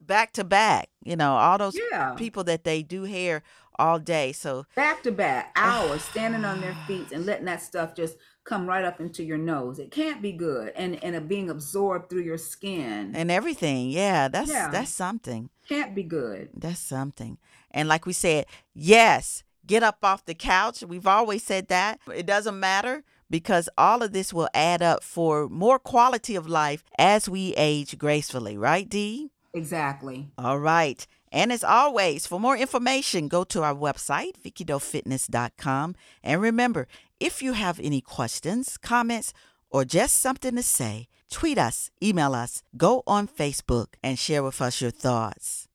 Back 0.00 0.32
to 0.32 0.44
back, 0.44 0.88
you 1.04 1.14
know, 1.14 1.34
all 1.34 1.58
those 1.58 1.78
yeah. 1.90 2.14
people 2.14 2.42
that 2.44 2.64
they 2.64 2.82
do 2.82 3.04
hair 3.04 3.42
all 3.78 3.98
day. 3.98 4.32
So 4.32 4.66
back 4.74 5.02
to 5.02 5.12
back, 5.12 5.52
ah. 5.56 5.82
hours 5.82 6.02
standing 6.02 6.44
on 6.44 6.60
their 6.60 6.76
feet 6.86 7.12
and 7.12 7.26
letting 7.26 7.46
that 7.46 7.62
stuff 7.62 7.94
just 7.94 8.16
come 8.44 8.66
right 8.66 8.84
up 8.84 9.00
into 9.00 9.24
your 9.24 9.38
nose. 9.38 9.78
It 9.78 9.90
can't 9.90 10.22
be 10.22 10.32
good, 10.32 10.72
and 10.76 11.02
and 11.02 11.28
being 11.28 11.50
absorbed 11.50 12.10
through 12.10 12.22
your 12.22 12.38
skin 12.38 13.12
and 13.14 13.30
everything. 13.30 13.90
Yeah, 13.90 14.28
that's 14.28 14.50
yeah. 14.50 14.68
that's 14.70 14.90
something. 14.90 15.50
Can't 15.68 15.94
be 15.94 16.02
good. 16.02 16.50
That's 16.54 16.80
something. 16.80 17.38
And 17.70 17.88
like 17.88 18.06
we 18.06 18.12
said, 18.12 18.46
yes, 18.74 19.44
get 19.66 19.82
up 19.82 19.98
off 20.02 20.24
the 20.24 20.34
couch. 20.34 20.82
We've 20.82 21.06
always 21.06 21.42
said 21.44 21.68
that. 21.68 22.00
It 22.12 22.26
doesn't 22.26 22.58
matter 22.58 23.04
because 23.30 23.68
all 23.78 24.02
of 24.02 24.12
this 24.12 24.32
will 24.32 24.48
add 24.52 24.82
up 24.82 25.04
for 25.04 25.48
more 25.48 25.78
quality 25.78 26.34
of 26.34 26.48
life 26.48 26.82
as 26.98 27.28
we 27.28 27.54
age 27.56 27.96
gracefully, 27.96 28.58
right, 28.58 28.88
Dee? 28.88 29.30
Exactly. 29.52 30.30
All 30.38 30.58
right. 30.58 31.06
And 31.32 31.52
as 31.52 31.62
always, 31.62 32.26
for 32.26 32.40
more 32.40 32.56
information, 32.56 33.28
go 33.28 33.44
to 33.44 33.62
our 33.62 33.74
website, 33.74 34.32
VickiDoeFitness.com. 34.44 35.94
And 36.22 36.40
remember, 36.40 36.88
if 37.20 37.42
you 37.42 37.52
have 37.52 37.78
any 37.80 38.00
questions, 38.00 38.76
comments, 38.78 39.32
or 39.70 39.84
just 39.84 40.18
something 40.18 40.56
to 40.56 40.62
say, 40.62 41.06
tweet 41.30 41.58
us, 41.58 41.90
email 42.02 42.34
us, 42.34 42.62
go 42.76 43.02
on 43.06 43.28
Facebook, 43.28 43.94
and 44.02 44.18
share 44.18 44.42
with 44.42 44.60
us 44.60 44.80
your 44.80 44.90
thoughts. 44.90 45.68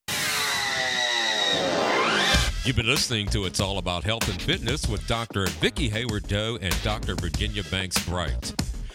You've 2.65 2.75
been 2.75 2.87
listening 2.87 3.27
to 3.27 3.45
It's 3.45 3.59
All 3.59 3.77
About 3.77 4.03
Health 4.03 4.27
and 4.27 4.41
Fitness 4.41 4.87
with 4.87 5.05
Dr. 5.07 5.45
Vicki 5.61 5.87
Hayward 5.87 6.27
Doe 6.27 6.57
and 6.61 6.75
Dr. 6.83 7.13
Virginia 7.13 7.63
Banks 7.65 8.03
Bright. 8.07 8.74